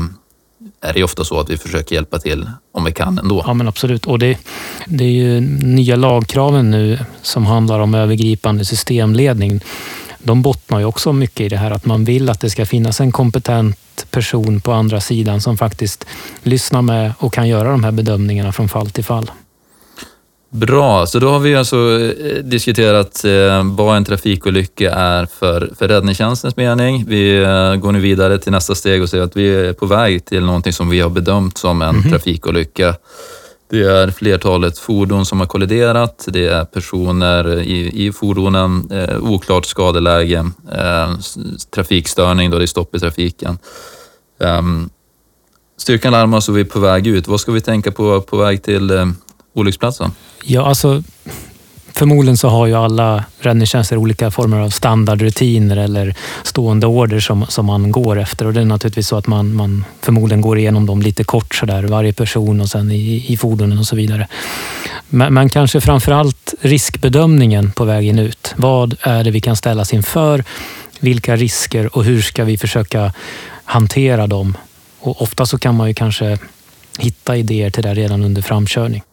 är 0.81 0.93
det 0.93 1.03
ofta 1.03 1.23
så 1.23 1.39
att 1.39 1.49
vi 1.49 1.57
försöker 1.57 1.95
hjälpa 1.95 2.19
till 2.19 2.49
om 2.71 2.83
vi 2.83 2.91
kan 2.91 3.17
ändå. 3.17 3.43
Ja, 3.47 3.53
men 3.53 3.67
absolut. 3.67 4.05
Och 4.05 4.19
det, 4.19 4.37
det 4.85 5.03
är 5.03 5.09
ju 5.09 5.41
nya 5.61 5.95
lagkraven 5.95 6.71
nu 6.71 6.99
som 7.21 7.45
handlar 7.45 7.79
om 7.79 7.93
övergripande 7.93 8.65
systemledning. 8.65 9.61
De 10.19 10.41
bottnar 10.41 10.79
ju 10.79 10.85
också 10.85 11.13
mycket 11.13 11.41
i 11.41 11.49
det 11.49 11.57
här 11.57 11.71
att 11.71 11.85
man 11.85 12.05
vill 12.05 12.29
att 12.29 12.39
det 12.39 12.49
ska 12.49 12.65
finnas 12.65 13.01
en 13.01 13.11
kompetent 13.11 13.77
person 14.11 14.61
på 14.61 14.71
andra 14.71 15.01
sidan 15.01 15.41
som 15.41 15.57
faktiskt 15.57 16.05
lyssnar 16.43 16.81
med 16.81 17.13
och 17.17 17.33
kan 17.33 17.47
göra 17.47 17.71
de 17.71 17.83
här 17.83 17.91
bedömningarna 17.91 18.51
från 18.51 18.69
fall 18.69 18.89
till 18.89 19.03
fall. 19.03 19.31
Bra, 20.53 21.05
så 21.05 21.19
då 21.19 21.29
har 21.29 21.39
vi 21.39 21.55
alltså 21.55 21.99
eh, 21.99 22.43
diskuterat 22.43 23.25
eh, 23.25 23.63
vad 23.63 23.97
en 23.97 24.05
trafikolycka 24.05 24.93
är 24.93 25.25
för, 25.25 25.69
för 25.77 25.87
räddningstjänstens 25.87 26.55
mening. 26.55 27.05
Vi 27.07 27.41
eh, 27.41 27.75
går 27.75 27.91
nu 27.91 27.99
vidare 27.99 28.37
till 28.37 28.51
nästa 28.51 28.75
steg 28.75 29.01
och 29.01 29.09
säger 29.09 29.23
att 29.23 29.37
vi 29.37 29.55
är 29.55 29.73
på 29.73 29.85
väg 29.85 30.25
till 30.25 30.45
någonting 30.45 30.73
som 30.73 30.89
vi 30.89 30.99
har 30.99 31.09
bedömt 31.09 31.57
som 31.57 31.81
en 31.81 31.89
mm 31.89 32.01
-hmm. 32.01 32.09
trafikolycka. 32.09 32.95
Det 33.69 33.81
är 33.81 34.11
flertalet 34.11 34.77
fordon 34.77 35.25
som 35.25 35.39
har 35.39 35.47
kolliderat, 35.47 36.27
det 36.27 36.47
är 36.47 36.65
personer 36.65 37.59
i, 37.59 38.05
i 38.05 38.11
fordonen, 38.11 38.91
eh, 38.91 39.17
oklart 39.23 39.65
skadeläge, 39.65 40.51
eh, 40.73 41.13
trafikstörning 41.75 42.51
då 42.51 42.57
det 42.57 42.65
är 42.65 42.67
stopp 42.67 42.95
i 42.95 42.99
trafiken. 42.99 43.57
Um, 44.39 44.89
styrkan 45.77 46.11
larmar 46.11 46.39
så 46.39 46.51
vi 46.51 46.61
är 46.61 46.65
på 46.65 46.79
väg 46.79 47.07
ut. 47.07 47.27
Vad 47.27 47.39
ska 47.39 47.51
vi 47.51 47.61
tänka 47.61 47.91
på 47.91 48.21
på 48.21 48.37
väg 48.37 48.63
till 48.63 49.13
olycksplatsen? 49.53 50.11
Ja, 50.43 50.65
alltså 50.65 51.03
förmodligen 51.93 52.37
så 52.37 52.49
har 52.49 52.67
ju 52.67 52.75
alla 52.75 53.25
räddningstjänster 53.39 53.97
olika 53.97 54.31
former 54.31 54.59
av 54.59 54.69
standardrutiner 54.69 55.77
eller 55.77 56.15
stående 56.43 56.87
order 56.87 57.19
som, 57.19 57.45
som 57.49 57.65
man 57.65 57.91
går 57.91 58.19
efter 58.19 58.45
och 58.45 58.53
det 58.53 58.61
är 58.61 58.65
naturligtvis 58.65 59.07
så 59.07 59.17
att 59.17 59.27
man, 59.27 59.55
man 59.55 59.85
förmodligen 60.01 60.41
går 60.41 60.57
igenom 60.57 60.85
dem 60.85 61.01
lite 61.01 61.23
kort 61.23 61.55
sådär, 61.55 61.83
varje 61.83 62.13
person 62.13 62.61
och 62.61 62.69
sen 62.69 62.91
i, 62.91 63.25
i 63.27 63.37
fordonen 63.37 63.79
och 63.79 63.85
så 63.85 63.95
vidare. 63.95 64.27
Men, 65.09 65.33
men 65.33 65.49
kanske 65.49 65.81
framförallt 65.81 66.53
riskbedömningen 66.61 67.71
på 67.71 67.85
vägen 67.85 68.19
ut. 68.19 68.53
Vad 68.57 68.95
är 69.01 69.23
det 69.23 69.31
vi 69.31 69.41
kan 69.41 69.55
ställas 69.55 69.93
inför? 69.93 70.43
Vilka 70.99 71.35
risker 71.35 71.95
och 71.97 72.03
hur 72.03 72.21
ska 72.21 72.43
vi 72.43 72.57
försöka 72.57 73.13
hantera 73.63 74.27
dem? 74.27 74.57
Och 74.99 75.21
ofta 75.21 75.45
så 75.45 75.57
kan 75.57 75.75
man 75.75 75.87
ju 75.87 75.93
kanske 75.93 76.37
hitta 76.97 77.37
idéer 77.37 77.69
till 77.69 77.83
det 77.83 77.93
redan 77.93 78.23
under 78.23 78.41
framkörning. 78.41 79.03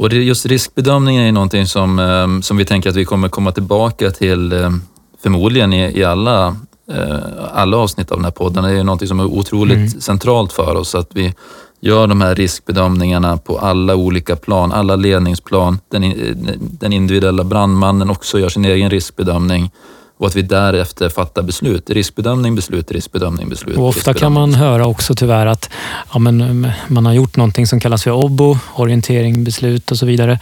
Och 0.00 0.12
just 0.12 0.46
riskbedömningen 0.46 1.22
är 1.22 1.32
någonting 1.32 1.66
som, 1.66 1.98
ehm, 1.98 2.42
som 2.42 2.56
vi 2.56 2.64
tänker 2.64 2.90
att 2.90 2.96
vi 2.96 3.04
kommer 3.04 3.28
komma 3.28 3.52
tillbaka 3.52 4.10
till 4.10 4.52
ehm, 4.52 4.82
förmodligen 5.22 5.72
i, 5.72 5.98
i 5.98 6.04
alla, 6.04 6.56
eh, 6.92 7.18
alla 7.52 7.76
avsnitt 7.76 8.10
av 8.10 8.18
den 8.18 8.24
här 8.24 8.32
podden. 8.32 8.64
Det 8.64 8.70
är 8.70 8.84
någonting 8.84 9.08
som 9.08 9.20
är 9.20 9.24
otroligt 9.24 9.76
mm. 9.76 9.88
centralt 9.88 10.52
för 10.52 10.74
oss, 10.74 10.94
att 10.94 11.10
vi 11.14 11.34
gör 11.80 12.06
de 12.06 12.20
här 12.20 12.34
riskbedömningarna 12.34 13.36
på 13.36 13.58
alla 13.58 13.96
olika 13.96 14.36
plan, 14.36 14.72
alla 14.72 14.96
ledningsplan. 14.96 15.78
Den, 15.90 16.14
den 16.58 16.92
individuella 16.92 17.44
brandmannen 17.44 18.10
också 18.10 18.38
gör 18.38 18.48
sin 18.48 18.64
egen 18.64 18.90
riskbedömning 18.90 19.70
och 20.20 20.26
att 20.26 20.36
vi 20.36 20.42
därefter 20.42 21.08
fattar 21.08 21.42
beslut. 21.42 21.90
Riskbedömning, 21.90 22.54
beslut, 22.54 22.90
riskbedömning, 22.90 23.48
beslut. 23.48 23.76
Och 23.76 23.88
ofta 23.88 24.14
kan 24.14 24.32
man 24.32 24.54
höra 24.54 24.86
också 24.86 25.14
tyvärr 25.14 25.46
att 25.46 25.70
ja, 26.12 26.18
men, 26.18 26.68
man 26.88 27.06
har 27.06 27.12
gjort 27.12 27.36
någonting 27.36 27.66
som 27.66 27.80
kallas 27.80 28.02
för 28.02 28.10
OBBO, 28.10 28.58
orientering, 28.74 29.44
beslut 29.44 29.90
och 29.90 29.98
så 29.98 30.06
vidare. 30.06 30.40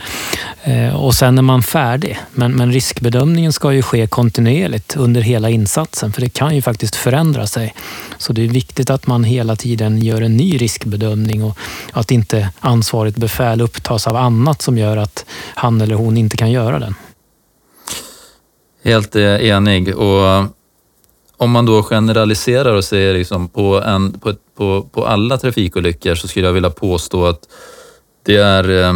Eh, 0.62 0.96
och 0.96 1.14
sen 1.14 1.38
är 1.38 1.42
man 1.42 1.62
färdig. 1.62 2.18
Men, 2.32 2.52
men 2.52 2.72
riskbedömningen 2.72 3.52
ska 3.52 3.72
ju 3.72 3.82
ske 3.82 4.06
kontinuerligt 4.06 4.96
under 4.96 5.20
hela 5.20 5.50
insatsen, 5.50 6.12
för 6.12 6.20
det 6.20 6.28
kan 6.28 6.54
ju 6.54 6.62
faktiskt 6.62 6.96
förändra 6.96 7.46
sig. 7.46 7.74
Så 8.18 8.32
det 8.32 8.44
är 8.44 8.48
viktigt 8.48 8.90
att 8.90 9.06
man 9.06 9.24
hela 9.24 9.56
tiden 9.56 9.98
gör 9.98 10.22
en 10.22 10.36
ny 10.36 10.56
riskbedömning 10.56 11.44
och 11.44 11.58
att 11.92 12.10
inte 12.10 12.50
ansvarigt 12.60 13.16
befäl 13.16 13.60
upptas 13.60 14.06
av 14.06 14.16
annat 14.16 14.62
som 14.62 14.78
gör 14.78 14.96
att 14.96 15.24
han 15.54 15.80
eller 15.80 15.94
hon 15.94 16.16
inte 16.16 16.36
kan 16.36 16.50
göra 16.50 16.78
den. 16.78 16.94
Helt 18.88 19.16
eh, 19.16 19.48
enig. 19.48 19.96
Och 19.96 20.26
eh, 20.26 20.44
om 21.36 21.50
man 21.50 21.66
då 21.66 21.82
generaliserar 21.82 22.74
och 22.74 22.84
säger 22.84 23.14
liksom 23.14 23.48
på, 23.48 23.82
en, 23.82 24.12
på, 24.12 24.34
på, 24.56 24.88
på 24.92 25.06
alla 25.06 25.38
trafikolyckor 25.38 26.14
så 26.14 26.28
skulle 26.28 26.46
jag 26.46 26.52
vilja 26.52 26.70
påstå 26.70 27.26
att 27.26 27.48
Det 28.22 28.36
är 28.36 28.84
eh, 28.84 28.92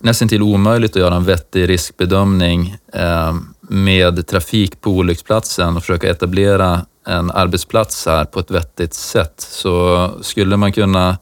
nästan 0.00 0.28
till 0.28 0.42
omöjligt 0.42 0.90
att 0.90 1.02
göra 1.02 1.14
en 1.14 1.24
vettig 1.24 1.68
riskbedömning 1.68 2.76
eh, 2.92 3.34
med 3.60 4.26
trafik 4.26 4.80
på 4.80 4.90
olycksplatsen 4.90 5.76
och 5.76 5.82
försöka 5.82 6.10
etablera 6.10 6.86
en 7.06 7.30
arbetsplats 7.30 8.06
här 8.06 8.24
på 8.24 8.40
ett 8.40 8.50
vettigt 8.50 8.94
sätt. 8.94 9.34
Så 9.36 10.10
skulle 10.22 10.56
man 10.56 10.72
kunna 10.72 11.18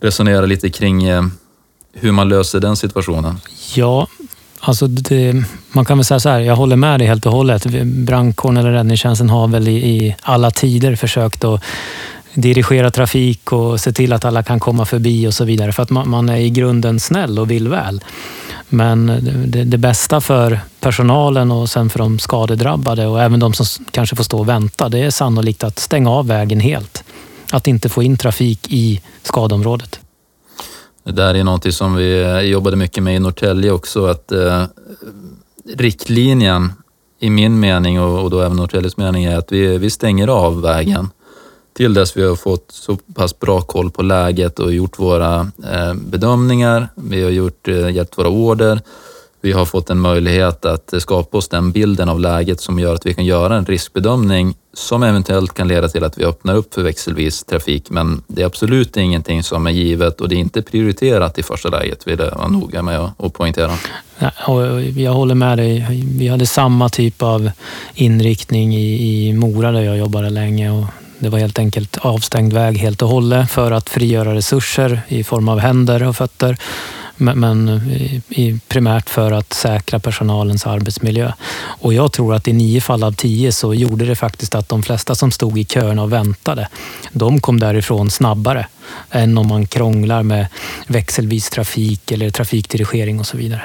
resonera 0.00 0.46
lite 0.46 0.70
kring 0.70 1.04
eh, 1.04 1.22
hur 1.92 2.12
man 2.12 2.28
löser 2.28 2.60
den 2.60 2.76
situationen? 2.76 3.40
Ja, 3.74 4.06
alltså 4.60 4.86
det, 4.86 5.44
man 5.72 5.84
kan 5.84 5.98
väl 5.98 6.04
säga 6.04 6.20
så 6.20 6.28
här, 6.28 6.40
jag 6.40 6.56
håller 6.56 6.76
med 6.76 7.00
dig 7.00 7.08
helt 7.08 7.26
och 7.26 7.32
hållet. 7.32 7.66
Brandkåren 7.84 8.56
eller 8.56 8.72
räddningstjänsten 8.72 9.30
har 9.30 9.48
väl 9.48 9.68
i, 9.68 9.76
i 9.76 10.16
alla 10.22 10.50
tider 10.50 10.96
försökt 10.96 11.44
att 11.44 11.62
dirigera 12.34 12.90
trafik 12.90 13.52
och 13.52 13.80
se 13.80 13.92
till 13.92 14.12
att 14.12 14.24
alla 14.24 14.42
kan 14.42 14.60
komma 14.60 14.84
förbi 14.84 15.26
och 15.26 15.34
så 15.34 15.44
vidare. 15.44 15.72
För 15.72 15.82
att 15.82 15.90
man, 15.90 16.10
man 16.10 16.28
är 16.28 16.36
i 16.36 16.50
grunden 16.50 17.00
snäll 17.00 17.38
och 17.38 17.50
vill 17.50 17.68
väl. 17.68 18.04
Men 18.68 19.06
det, 19.46 19.64
det, 19.64 19.78
bästa 19.78 20.20
för 20.20 20.60
personalen 20.80 21.50
och 21.50 21.68
sen 21.70 21.90
för 21.90 21.98
de 21.98 22.18
skadedrabbade 22.18 23.06
och 23.06 23.22
även 23.22 23.40
de 23.40 23.52
som 23.52 23.84
kanske 23.90 24.16
får 24.16 24.24
stå 24.24 24.38
och 24.38 24.48
vänta, 24.48 24.88
det 24.88 24.98
är 24.98 25.10
sannolikt 25.10 25.64
att 25.64 25.78
stänga 25.78 26.10
av 26.10 26.26
vägen 26.26 26.60
helt. 26.60 27.04
Att 27.52 27.66
inte 27.66 27.88
få 27.88 28.02
in 28.02 28.16
trafik 28.16 28.66
i 28.68 29.00
skadeområdet. 29.22 30.00
Det 31.06 31.12
där 31.12 31.34
är 31.34 31.44
någonting 31.44 31.72
som 31.72 31.94
vi 31.94 32.22
eh, 32.22 32.40
jobbade 32.40 32.76
mycket 32.76 33.02
med 33.02 33.16
i 33.16 33.18
Norrtälje 33.18 33.70
också, 33.70 34.06
att 34.06 34.32
eh, 34.32 34.64
riktlinjen 35.74 36.72
i 37.18 37.30
min 37.30 37.60
mening 37.60 38.00
och, 38.00 38.24
och 38.24 38.30
då 38.30 38.40
även 38.40 38.56
Norrtäljes 38.56 38.96
mening 38.96 39.24
är 39.24 39.36
att 39.36 39.52
vi, 39.52 39.78
vi 39.78 39.90
stänger 39.90 40.28
av 40.28 40.62
vägen 40.62 41.10
till 41.76 41.94
dess 41.94 42.16
vi 42.16 42.22
har 42.22 42.36
fått 42.36 42.70
så 42.72 42.96
pass 42.96 43.38
bra 43.38 43.60
koll 43.60 43.90
på 43.90 44.02
läget 44.02 44.58
och 44.58 44.72
gjort 44.72 44.98
våra 44.98 45.40
eh, 45.72 45.94
bedömningar. 45.94 46.88
Vi 46.94 47.22
har 47.22 47.30
gjort, 47.30 47.68
eh, 47.68 47.90
gett 47.90 48.18
våra 48.18 48.28
order. 48.28 48.80
Vi 49.40 49.52
har 49.52 49.64
fått 49.64 49.90
en 49.90 50.00
möjlighet 50.00 50.64
att 50.64 50.94
skapa 50.98 51.38
oss 51.38 51.48
den 51.48 51.72
bilden 51.72 52.08
av 52.08 52.20
läget 52.20 52.60
som 52.60 52.78
gör 52.78 52.94
att 52.94 53.06
vi 53.06 53.14
kan 53.14 53.24
göra 53.24 53.56
en 53.56 53.66
riskbedömning 53.66 54.54
som 54.78 55.02
eventuellt 55.02 55.54
kan 55.54 55.68
leda 55.68 55.88
till 55.88 56.04
att 56.04 56.18
vi 56.18 56.24
öppnar 56.24 56.54
upp 56.54 56.74
för 56.74 56.82
växelvis 56.82 57.44
trafik. 57.44 57.90
Men 57.90 58.22
det 58.26 58.42
är 58.42 58.46
absolut 58.46 58.96
ingenting 58.96 59.42
som 59.42 59.66
är 59.66 59.70
givet 59.70 60.20
och 60.20 60.28
det 60.28 60.34
är 60.34 60.38
inte 60.38 60.62
prioriterat 60.62 61.38
i 61.38 61.42
första 61.42 61.68
läget, 61.68 62.06
vill 62.06 62.18
jag 62.18 62.30
vara 62.30 62.48
noga 62.48 62.82
med 62.82 63.10
att 63.18 63.32
poängtera. 63.32 63.72
Jag 64.96 65.12
håller 65.12 65.34
med 65.34 65.58
dig. 65.58 65.86
Vi 66.18 66.28
hade 66.28 66.46
samma 66.46 66.88
typ 66.88 67.22
av 67.22 67.50
inriktning 67.94 68.76
i, 68.76 69.32
Mora 69.32 69.72
där 69.72 69.80
jag 69.80 69.98
jobbade 69.98 70.30
länge 70.30 70.70
och 70.70 70.84
det 71.18 71.28
var 71.28 71.38
helt 71.38 71.58
enkelt 71.58 71.98
avstängd 71.98 72.52
väg 72.52 72.78
helt 72.78 73.02
och 73.02 73.08
hållet 73.08 73.50
för 73.50 73.72
att 73.72 73.88
frigöra 73.88 74.34
resurser 74.34 75.00
i 75.08 75.24
form 75.24 75.48
av 75.48 75.58
händer 75.58 76.08
och 76.08 76.16
fötter 76.16 76.56
men 77.16 77.68
eh, 77.68 78.56
primärt 78.68 79.10
för 79.10 79.32
att 79.32 79.52
säkra 79.52 79.98
personalens 79.98 80.66
arbetsmiljö. 80.66 81.32
Och 81.80 81.94
jag 81.94 82.12
tror 82.12 82.34
att 82.34 82.48
i 82.48 82.52
nio 82.52 82.80
fall 82.80 83.04
av 83.04 83.12
tio 83.12 83.52
så 83.52 83.74
gjorde 83.74 84.04
det 84.04 84.16
faktiskt 84.16 84.54
att 84.54 84.68
de 84.68 84.82
flesta 84.82 85.14
som 85.14 85.30
stod 85.30 85.58
i 85.58 85.64
köerna 85.64 86.02
och 86.02 86.12
väntade, 86.12 86.68
de 87.12 87.40
kom 87.40 87.60
därifrån 87.60 88.10
snabbare 88.10 88.66
än 89.10 89.38
om 89.38 89.48
man 89.48 89.66
krånglar 89.66 90.22
med 90.22 90.46
växelvis 90.86 91.50
trafik 91.50 92.12
eller 92.12 92.30
trafikdirigering 92.30 93.20
och 93.20 93.26
så 93.26 93.36
vidare. 93.36 93.62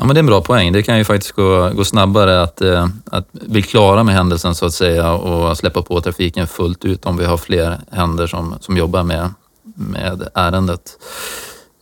Ja, 0.00 0.04
men 0.04 0.14
det 0.14 0.18
är 0.18 0.22
en 0.22 0.26
bra 0.26 0.40
poäng. 0.40 0.72
Det 0.72 0.82
kan 0.82 0.98
ju 0.98 1.04
faktiskt 1.04 1.32
gå, 1.32 1.70
gå 1.70 1.84
snabbare 1.84 2.42
att, 2.42 2.60
eh, 2.60 2.88
att 3.10 3.32
bli 3.32 3.62
klara 3.62 4.04
med 4.04 4.14
händelsen 4.14 4.54
så 4.54 4.66
att 4.66 4.74
säga 4.74 5.12
och 5.12 5.58
släppa 5.58 5.82
på 5.82 6.00
trafiken 6.00 6.46
fullt 6.46 6.84
ut 6.84 7.06
om 7.06 7.16
vi 7.16 7.24
har 7.24 7.36
fler 7.36 7.78
händer 7.90 8.26
som, 8.26 8.54
som 8.60 8.76
jobbar 8.76 9.02
med, 9.02 9.34
med 9.74 10.28
ärendet. 10.34 10.80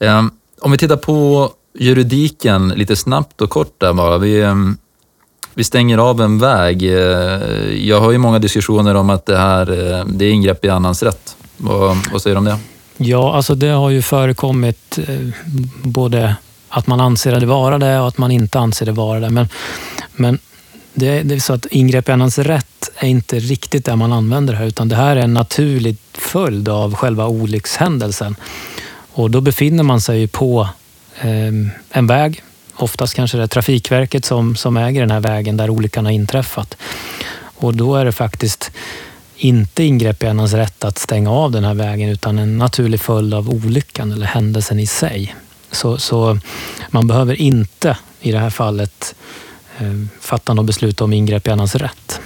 Eh, 0.00 0.22
om 0.60 0.70
vi 0.70 0.78
tittar 0.78 0.96
på 0.96 1.50
juridiken 1.78 2.68
lite 2.68 2.96
snabbt 2.96 3.40
och 3.40 3.50
kort 3.50 3.80
där 3.80 3.92
bara. 3.92 4.18
Vi, 4.18 4.40
eh, 4.40 4.54
vi 5.54 5.64
stänger 5.64 5.98
av 5.98 6.20
en 6.20 6.38
väg. 6.38 6.82
Eh, 6.82 6.98
jag 7.86 8.00
har 8.00 8.12
ju 8.12 8.18
många 8.18 8.38
diskussioner 8.38 8.94
om 8.94 9.10
att 9.10 9.26
det 9.26 9.36
här 9.36 9.70
eh, 9.70 10.04
det 10.06 10.24
är 10.24 10.30
ingrepp 10.30 10.64
i 10.64 10.68
annans 10.68 11.02
rätt. 11.02 11.36
Vad, 11.56 11.96
vad 12.12 12.22
säger 12.22 12.34
du 12.34 12.38
om 12.38 12.44
det? 12.44 12.58
Ja, 12.96 13.34
alltså 13.34 13.54
det 13.54 13.68
har 13.68 13.90
ju 13.90 14.02
förekommit 14.02 14.98
både 15.82 16.36
att 16.68 16.86
man 16.86 17.00
anser 17.00 17.40
det 17.40 17.46
vara 17.46 17.78
det 17.78 18.00
och 18.00 18.08
att 18.08 18.18
man 18.18 18.30
inte 18.30 18.58
anser 18.58 18.86
det 18.86 18.92
vara 18.92 19.20
det. 19.20 19.30
Men, 19.30 19.48
men 20.16 20.38
det, 20.94 21.22
det 21.22 21.34
är 21.34 21.38
så 21.38 21.52
att 21.52 21.66
ingrepp 21.66 22.08
i 22.08 22.12
annans 22.12 22.38
rätt 22.38 22.90
är 22.96 23.08
inte 23.08 23.38
riktigt 23.38 23.84
det 23.84 23.96
man 23.96 24.12
använder 24.12 24.54
här, 24.54 24.66
utan 24.66 24.88
det 24.88 24.96
här 24.96 25.16
är 25.16 25.20
en 25.20 25.34
naturlig 25.34 25.96
följd 26.12 26.68
av 26.68 26.94
själva 26.94 27.26
olyckshändelsen. 27.26 28.36
Och 29.16 29.30
då 29.30 29.40
befinner 29.40 29.82
man 29.82 30.00
sig 30.00 30.26
på 30.26 30.68
eh, 31.20 31.52
en 31.90 32.06
väg, 32.06 32.42
oftast 32.74 33.14
kanske 33.14 33.36
det 33.36 33.42
är 33.42 33.46
Trafikverket 33.46 34.24
som, 34.24 34.56
som 34.56 34.76
äger 34.76 35.00
den 35.00 35.10
här 35.10 35.20
vägen 35.20 35.56
där 35.56 35.70
olyckan 35.70 36.04
har 36.04 36.12
inträffat. 36.12 36.76
Och 37.56 37.74
då 37.74 37.96
är 37.96 38.04
det 38.04 38.12
faktiskt 38.12 38.70
inte 39.36 39.84
ingrepp 39.84 40.22
i 40.22 40.26
annans 40.26 40.52
rätt 40.52 40.84
att 40.84 40.98
stänga 40.98 41.30
av 41.30 41.50
den 41.50 41.64
här 41.64 41.74
vägen 41.74 42.08
utan 42.08 42.38
en 42.38 42.58
naturlig 42.58 43.00
följd 43.00 43.34
av 43.34 43.50
olyckan 43.50 44.12
eller 44.12 44.26
händelsen 44.26 44.78
i 44.78 44.86
sig. 44.86 45.34
Så, 45.70 45.98
så 45.98 46.38
man 46.90 47.06
behöver 47.06 47.40
inte 47.40 47.96
i 48.20 48.32
det 48.32 48.38
här 48.38 48.50
fallet 48.50 49.14
eh, 49.78 49.94
fatta 50.20 50.54
något 50.54 50.66
beslut 50.66 51.00
om 51.00 51.12
ingrepp 51.12 51.46
i 51.46 51.50
annans 51.50 51.74
rätt. 51.74 52.20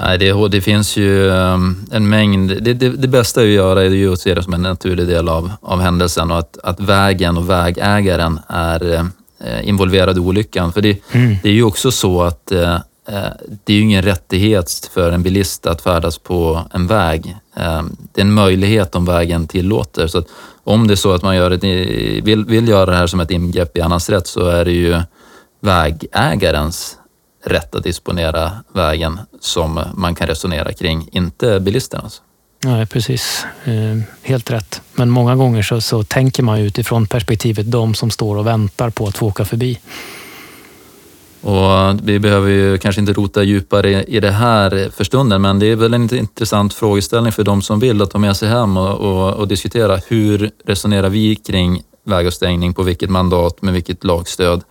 Nej, 0.00 0.18
det, 0.18 0.48
det 0.48 0.60
finns 0.60 0.96
ju 0.96 1.28
um, 1.28 1.86
en 1.92 2.08
mängd... 2.08 2.62
Det, 2.62 2.74
det, 2.74 2.88
det, 2.88 3.08
bästa 3.08 3.40
att 3.40 3.46
göra 3.46 3.82
är 3.82 3.90
ju 3.90 4.12
att 4.12 4.20
se 4.20 4.34
det 4.34 4.42
som 4.42 4.54
en 4.54 4.62
naturlig 4.62 5.06
del 5.06 5.28
av, 5.28 5.52
av 5.60 5.80
händelsen 5.80 6.30
och 6.30 6.38
att, 6.38 6.58
att 6.62 6.80
vägen 6.80 7.36
och 7.36 7.50
vägägaren 7.50 8.40
är 8.48 8.94
eh, 8.94 9.68
involverad 9.68 10.16
i 10.16 10.20
olyckan. 10.20 10.72
För 10.72 10.80
det, 10.80 10.98
mm. 11.12 11.36
det 11.42 11.48
är 11.48 11.52
ju 11.52 11.62
också 11.62 11.90
så 11.90 12.22
att 12.22 12.52
eh, 12.52 12.74
eh 13.08 13.30
det 13.64 13.72
är 13.72 13.76
ju 13.76 13.82
ingen 13.82 14.02
rättighet 14.02 14.90
för 14.94 15.12
en 15.12 15.22
bilist 15.22 15.66
att 15.66 15.82
färdas 15.82 16.18
på 16.18 16.62
en 16.72 16.86
väg. 16.86 17.36
Eh, 17.56 17.82
det 18.12 18.20
är 18.20 18.24
en 18.24 18.32
möjlighet 18.32 18.94
om 18.94 19.04
vägen 19.04 19.48
tillåter. 19.48 20.06
Så 20.06 20.22
om 20.64 20.86
det 20.86 20.94
är 20.94 20.96
så 20.96 21.12
att 21.12 21.22
man 21.22 21.36
gör 21.36 21.50
ett, 21.50 21.64
vill, 22.24 22.44
vill 22.44 22.68
göra 22.68 22.90
det 22.90 22.96
här 22.96 23.06
som 23.06 23.20
ett 23.20 23.30
ingrepp 23.30 23.76
i 23.76 23.80
annans 23.80 24.10
rätt 24.10 24.26
så 24.26 24.46
är 24.46 24.64
det 24.64 24.72
ju 24.72 25.00
vägägarens 25.60 26.96
rätt 27.46 27.74
att 27.74 27.82
disponera 27.82 28.52
vägen 28.74 29.20
som 29.40 29.80
man 29.94 30.14
kan 30.14 30.26
resonera 30.26 30.72
kring, 30.72 31.08
inte 31.12 31.60
bilisternas. 31.60 32.22
Nej, 32.64 32.86
precis. 32.86 33.46
Eh, 33.64 33.72
helt 34.22 34.50
rätt. 34.50 34.82
Men 34.94 35.10
många 35.10 35.36
gånger 35.36 35.62
så, 35.62 35.80
så 35.80 36.02
tänker 36.02 36.42
man 36.42 36.58
utifrån 36.58 37.06
perspektivet 37.06 37.70
de 37.70 37.94
som 37.94 38.10
står 38.10 38.36
och 38.36 38.46
väntar 38.46 38.90
på 38.90 39.06
att 39.06 39.18
få 39.18 39.26
åka 39.26 39.44
förbi. 39.44 39.78
Och 41.40 42.08
vi 42.08 42.18
behöver 42.18 42.50
ju 42.50 42.78
kanske 42.78 43.00
inte 43.00 43.12
rota 43.12 43.42
djupare 43.42 44.04
i 44.04 44.20
det 44.20 44.30
här 44.30 44.90
för 44.96 45.04
stunden, 45.04 45.42
men 45.42 45.58
det 45.58 45.66
är 45.66 45.76
väl 45.76 45.94
en 45.94 46.14
intressant 46.14 46.74
frågeställning 46.74 47.32
för 47.32 47.44
de 47.44 47.62
som 47.62 47.80
vill 47.80 48.02
att 48.02 48.10
ta 48.10 48.18
med 48.18 48.36
sig 48.36 48.48
hem 48.48 48.76
och, 48.76 48.98
och, 48.98 49.34
och 49.34 49.48
diskutera 49.48 49.96
hur 50.08 50.50
resonerar 50.64 51.08
vi 51.08 51.36
kring 51.36 51.82
vägavstängning, 52.04 52.74
på 52.74 52.82
vilket 52.82 53.10
mandat, 53.10 53.62
med 53.62 53.74
vilket 53.74 54.04
lagstöd? 54.04 54.62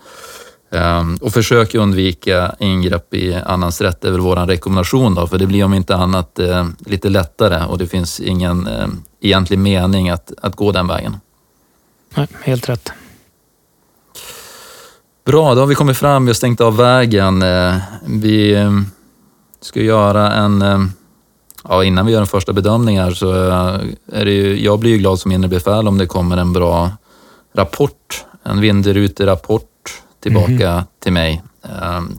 Um, 0.70 1.18
och 1.22 1.34
försök 1.34 1.76
undvika 1.76 2.56
ingrepp 2.60 3.14
i 3.14 3.34
annans 3.34 3.82
rätt 3.82 4.06
är 4.06 4.12
väl 4.12 4.20
vår 4.20 4.36
rekommendation 4.36 5.16
då, 5.16 5.28
för 5.28 5.38
det 5.38 5.48
blir 5.48 5.66
om 5.66 5.74
inte 5.74 5.96
annat 5.96 6.40
uh, 6.40 6.68
lite 6.86 7.10
lättare 7.10 7.66
och 7.66 7.78
det 7.78 7.88
finns 7.88 8.20
ingen 8.20 8.68
uh, 8.68 8.88
egentlig 9.20 9.60
mening 9.60 10.10
att, 10.10 10.32
att 10.42 10.56
gå 10.56 10.72
den 10.72 10.88
vägen. 10.88 11.18
Nej, 12.16 12.28
helt 12.44 12.70
rätt. 12.70 12.92
Bra, 15.26 15.56
då 15.56 15.62
har 15.62 15.68
vi 15.68 15.76
kommit 15.76 15.98
fram, 15.98 16.26
vi 16.26 16.30
har 16.30 16.34
stängt 16.34 16.62
av 16.62 16.78
vägen. 16.78 17.42
Eh, 17.42 17.76
vi 18.06 18.54
eh, 18.54 18.72
ska 19.62 19.82
göra 19.82 20.32
en... 20.32 20.62
Eh, 20.62 20.86
ja, 21.64 21.84
innan 21.84 22.06
vi 22.06 22.12
gör 22.12 22.22
en 22.22 22.28
första 22.28 22.54
bedömning 22.54 23.00
här 23.00 23.12
så 23.12 23.32
är 24.12 24.26
det 24.26 24.32
ju, 24.32 24.64
jag 24.64 24.80
blir 24.80 24.92
ju 24.92 24.98
glad 24.98 25.20
som 25.20 25.32
inre 25.32 25.48
befäl 25.48 25.88
om 25.88 25.98
det 25.98 26.06
kommer 26.06 26.38
en 26.38 26.54
bra 26.54 26.92
rapport, 27.54 28.26
en 28.44 28.62
vindruterapport 28.62 29.70
tillbaka 30.26 30.72
mm. 30.72 30.84
till 31.00 31.14
mig. 31.14 31.44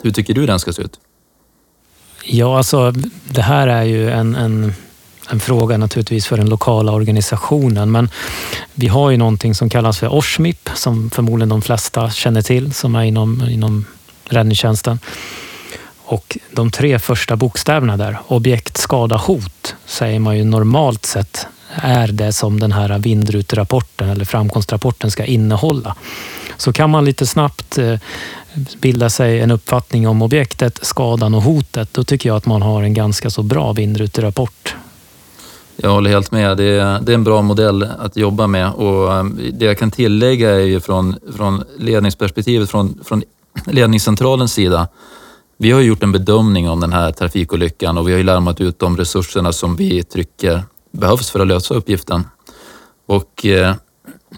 Hur 0.02 0.10
tycker 0.10 0.34
du 0.34 0.46
den 0.46 0.58
ska 0.58 0.72
se 0.72 0.82
ut? 0.82 1.00
Ja, 2.24 2.58
alltså 2.58 2.92
det 3.28 3.42
här 3.42 3.68
är 3.68 3.82
ju 3.82 4.10
en, 4.10 4.34
en 4.34 4.72
en 5.30 5.40
fråga 5.40 5.76
naturligtvis 5.76 6.26
för 6.26 6.36
den 6.36 6.48
lokala 6.48 6.92
organisationen. 6.92 7.90
Men 7.90 8.10
vi 8.74 8.86
har 8.86 9.10
ju 9.10 9.16
någonting 9.16 9.54
som 9.54 9.68
kallas 9.68 9.98
för 9.98 10.14
OSHMIP 10.14 10.70
som 10.74 11.10
förmodligen 11.10 11.48
de 11.48 11.62
flesta 11.62 12.10
känner 12.10 12.42
till 12.42 12.72
som 12.72 12.94
är 12.94 13.04
inom, 13.04 13.48
inom 13.48 13.84
räddningstjänsten. 14.24 14.98
Och 16.04 16.38
de 16.52 16.70
tre 16.70 16.98
första 16.98 17.36
bokstäverna 17.36 17.96
där, 17.96 18.18
objekt, 18.26 18.76
skada, 18.76 19.16
hot, 19.16 19.74
säger 19.86 20.18
man 20.18 20.38
ju 20.38 20.44
normalt 20.44 21.06
sett 21.06 21.46
är 21.74 22.08
det 22.08 22.32
som 22.32 22.60
den 22.60 22.72
här 22.72 22.98
vindruterapporten 22.98 24.08
eller 24.08 24.24
framkomstrapporten 24.24 25.10
ska 25.10 25.24
innehålla. 25.24 25.94
Så 26.56 26.72
kan 26.72 26.90
man 26.90 27.04
lite 27.04 27.26
snabbt 27.26 27.78
eh, 27.78 27.98
bilda 28.80 29.10
sig 29.10 29.40
en 29.40 29.50
uppfattning 29.50 30.08
om 30.08 30.22
objektet, 30.22 30.78
skadan 30.82 31.34
och 31.34 31.42
hotet, 31.42 31.88
då 31.92 32.04
tycker 32.04 32.28
jag 32.28 32.36
att 32.36 32.46
man 32.46 32.62
har 32.62 32.82
en 32.82 32.94
ganska 32.94 33.30
så 33.30 33.42
bra 33.42 33.72
vindruterapport 33.72 34.74
Jag 35.76 35.90
håller 35.90 36.10
helt 36.10 36.30
med. 36.30 36.56
Det 36.56 36.64
är, 36.64 37.00
det 37.00 37.12
är 37.12 37.14
en 37.14 37.24
bra 37.24 37.42
modell 37.42 37.82
att 37.98 38.16
jobba 38.16 38.46
med 38.46 38.72
och 38.72 39.14
eh, 39.14 39.24
det 39.52 39.64
jag 39.64 39.78
kan 39.78 39.90
tillägga 39.90 40.50
är 40.50 40.64
ju 40.64 40.80
från, 40.80 41.16
från 41.36 41.64
ledningsperspektivet, 41.78 42.70
från, 42.70 43.00
från 43.04 43.22
ledningscentralens 43.66 44.52
sida. 44.52 44.88
Vi 45.58 45.70
har 45.70 45.80
gjort 45.80 46.02
en 46.02 46.12
bedömning 46.12 46.68
om 46.68 46.80
den 46.80 46.92
här 46.92 47.12
trafikolyckan 47.12 47.98
och 47.98 48.08
vi 48.08 48.12
har 48.12 48.18
ju 48.18 48.24
larmat 48.24 48.60
ut 48.60 48.78
de 48.78 48.96
resurserna 48.96 49.52
som 49.52 49.76
vi 49.76 50.02
tycker 50.02 50.62
behövs 50.90 51.30
för 51.30 51.40
att 51.40 51.46
lösa 51.46 51.74
uppgiften. 51.74 52.24
Och 53.06 53.46
eh, 53.46 53.74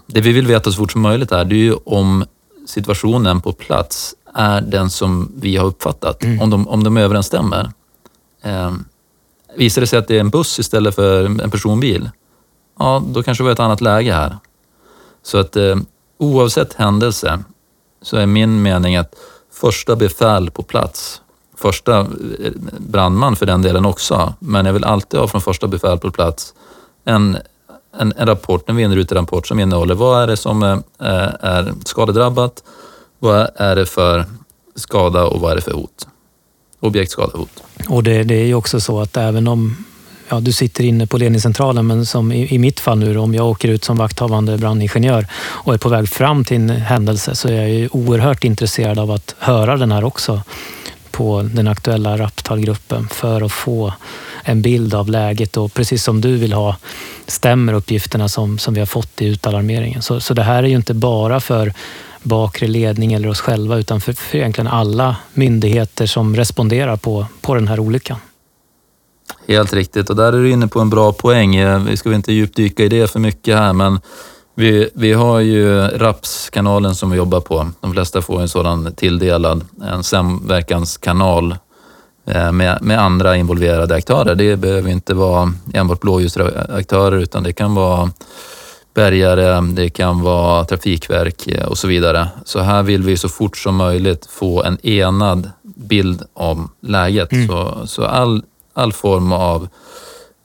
det 0.05 0.21
vi 0.21 0.31
vill 0.31 0.47
veta 0.47 0.71
så 0.71 0.77
fort 0.77 0.91
som 0.91 1.01
möjligt 1.01 1.31
är, 1.31 1.45
det 1.45 1.55
är 1.55 1.57
ju 1.57 1.75
om 1.85 2.25
situationen 2.65 3.41
på 3.41 3.53
plats 3.53 4.15
är 4.33 4.61
den 4.61 4.89
som 4.89 5.31
vi 5.35 5.57
har 5.57 5.65
uppfattat, 5.65 6.23
mm. 6.23 6.41
om, 6.41 6.49
de, 6.49 6.67
om 6.67 6.83
de 6.83 6.97
överensstämmer. 6.97 7.71
Eh, 8.41 8.73
visar 9.55 9.81
det 9.81 9.87
sig 9.87 9.99
att 9.99 10.07
det 10.07 10.15
är 10.15 10.19
en 10.19 10.29
buss 10.29 10.59
istället 10.59 10.95
för 10.95 11.25
en 11.25 11.51
personbil, 11.51 12.09
ja 12.79 13.03
då 13.07 13.23
kanske 13.23 13.43
vi 13.43 13.47
har 13.47 13.53
ett 13.53 13.59
annat 13.59 13.81
läge 13.81 14.13
här. 14.13 14.37
Så 15.23 15.37
att 15.37 15.55
eh, 15.55 15.75
oavsett 16.17 16.73
händelse 16.73 17.39
så 18.01 18.17
är 18.17 18.25
min 18.25 18.61
mening 18.61 18.95
att 18.95 19.15
första 19.51 19.95
befäl 19.95 20.51
på 20.51 20.63
plats, 20.63 21.21
första 21.57 21.99
eh, 21.99 22.51
brandman 22.77 23.35
för 23.35 23.45
den 23.45 23.61
delen 23.61 23.85
också, 23.85 24.33
men 24.39 24.65
jag 24.65 24.73
vill 24.73 24.83
alltid 24.83 25.19
ha 25.19 25.27
från 25.27 25.41
första 25.41 25.67
befäl 25.67 25.97
på 25.97 26.11
plats 26.11 26.53
en, 27.05 27.37
en, 27.97 28.13
en 28.17 28.27
rapport, 28.27 28.69
en 28.69 28.75
vindruterapport 28.75 29.47
som 29.47 29.59
innehåller 29.59 29.95
vad 29.95 30.23
är 30.23 30.27
det 30.27 30.37
som 30.37 30.63
är, 30.63 30.83
är 31.39 31.73
skadedrabbat, 31.85 32.63
vad 33.19 33.49
är 33.55 33.75
det 33.75 33.85
för 33.85 34.25
skada 34.75 35.25
och 35.25 35.41
vad 35.41 35.51
är 35.51 35.55
det 35.55 35.61
för 35.61 35.71
hot? 35.71 36.07
Objektskadehot. 36.79 37.63
Och 37.89 38.03
det, 38.03 38.23
det 38.23 38.35
är 38.35 38.45
ju 38.45 38.53
också 38.53 38.79
så 38.79 39.01
att 39.01 39.17
även 39.17 39.47
om 39.47 39.85
ja, 40.29 40.39
du 40.39 40.51
sitter 40.51 40.83
inne 40.83 41.07
på 41.07 41.17
ledningscentralen, 41.17 41.87
men 41.87 42.05
som 42.05 42.31
i, 42.31 42.55
i, 42.55 42.59
mitt 42.59 42.79
fall 42.79 42.99
nu 42.99 43.17
om 43.17 43.35
jag 43.35 43.49
åker 43.49 43.69
ut 43.69 43.83
som 43.83 43.97
vakthavande 43.97 44.57
brandingenjör 44.57 45.27
och 45.33 45.73
är 45.73 45.77
på 45.77 45.89
väg 45.89 46.09
fram 46.09 46.45
till 46.45 46.55
en 46.57 46.69
händelse 46.69 47.35
så 47.35 47.47
är 47.47 47.53
jag 47.53 47.69
ju 47.69 47.89
oerhört 47.91 48.43
intresserad 48.43 48.99
av 48.99 49.11
att 49.11 49.35
höra 49.39 49.77
den 49.77 49.91
här 49.91 50.03
också 50.03 50.41
på 51.11 51.49
den 51.53 51.67
aktuella 51.67 52.17
raptalgruppen 52.17 53.07
för 53.07 53.41
att 53.41 53.51
få 53.51 53.93
en 54.43 54.61
bild 54.61 54.93
av 54.93 55.09
läget 55.09 55.57
och 55.57 55.73
precis 55.73 56.03
som 56.03 56.21
du 56.21 56.37
vill 56.37 56.53
ha 56.53 56.75
stämmer 57.27 57.73
uppgifterna 57.73 58.29
som, 58.29 58.59
som 58.59 58.73
vi 58.73 58.79
har 58.79 58.85
fått 58.85 59.21
i 59.21 59.25
utalarmeringen. 59.27 60.01
Så, 60.01 60.19
så 60.19 60.33
det 60.33 60.43
här 60.43 60.63
är 60.63 60.67
ju 60.67 60.75
inte 60.75 60.93
bara 60.93 61.39
för 61.39 61.73
bakre 62.23 62.67
ledning 62.67 63.13
eller 63.13 63.29
oss 63.29 63.41
själva 63.41 63.77
utan 63.77 64.01
för, 64.01 64.13
för 64.13 64.37
egentligen 64.37 64.67
alla 64.67 65.15
myndigheter 65.33 66.05
som 66.05 66.35
responderar 66.35 66.97
på, 66.97 67.25
på 67.41 67.55
den 67.55 67.67
här 67.67 67.79
olyckan. 67.79 68.17
Helt 69.47 69.73
riktigt 69.73 70.09
och 70.09 70.15
där 70.15 70.33
är 70.33 70.37
du 70.37 70.51
inne 70.51 70.67
på 70.67 70.79
en 70.79 70.89
bra 70.89 71.13
poäng. 71.13 71.55
Eh, 71.55 71.83
vi 71.83 71.97
ska 71.97 72.13
inte 72.13 72.33
djupdyka 72.33 72.83
i 72.83 72.89
det 72.89 73.11
för 73.11 73.19
mycket 73.19 73.57
här 73.57 73.73
men 73.73 73.99
vi, 74.55 74.89
vi 74.93 75.13
har 75.13 75.39
ju 75.39 75.81
RAPS-kanalen 75.81 76.95
som 76.95 77.11
vi 77.11 77.17
jobbar 77.17 77.39
på. 77.39 77.69
De 77.81 77.93
flesta 77.93 78.21
får 78.21 78.41
en 78.41 78.49
sådan 78.49 78.95
tilldelad, 78.95 79.65
en 79.81 80.03
samverkanskanal 80.03 81.55
med, 82.51 82.77
med 82.81 82.99
andra 82.99 83.37
involverade 83.37 83.95
aktörer. 83.95 84.35
Det 84.35 84.57
behöver 84.57 84.89
inte 84.89 85.13
vara 85.13 85.53
enbart 85.73 85.99
blåljusaktörer 85.99 87.17
utan 87.17 87.43
det 87.43 87.53
kan 87.53 87.75
vara 87.75 88.11
bärgare, 88.93 89.61
det 89.61 89.89
kan 89.89 90.21
vara 90.21 90.65
trafikverk 90.65 91.47
eh, 91.47 91.65
och 91.65 91.77
så 91.77 91.87
vidare. 91.87 92.27
Så 92.45 92.59
här 92.59 92.83
vill 92.83 93.03
vi 93.03 93.17
så 93.17 93.29
fort 93.29 93.57
som 93.57 93.75
möjligt 93.75 94.25
få 94.25 94.63
en 94.63 94.85
enad 94.85 95.51
bild 95.63 96.23
om 96.33 96.71
läget. 96.81 97.31
Mm. 97.31 97.47
Så, 97.47 97.87
så 97.87 98.05
all, 98.05 98.43
all 98.73 98.93
form 98.93 99.31
av 99.31 99.67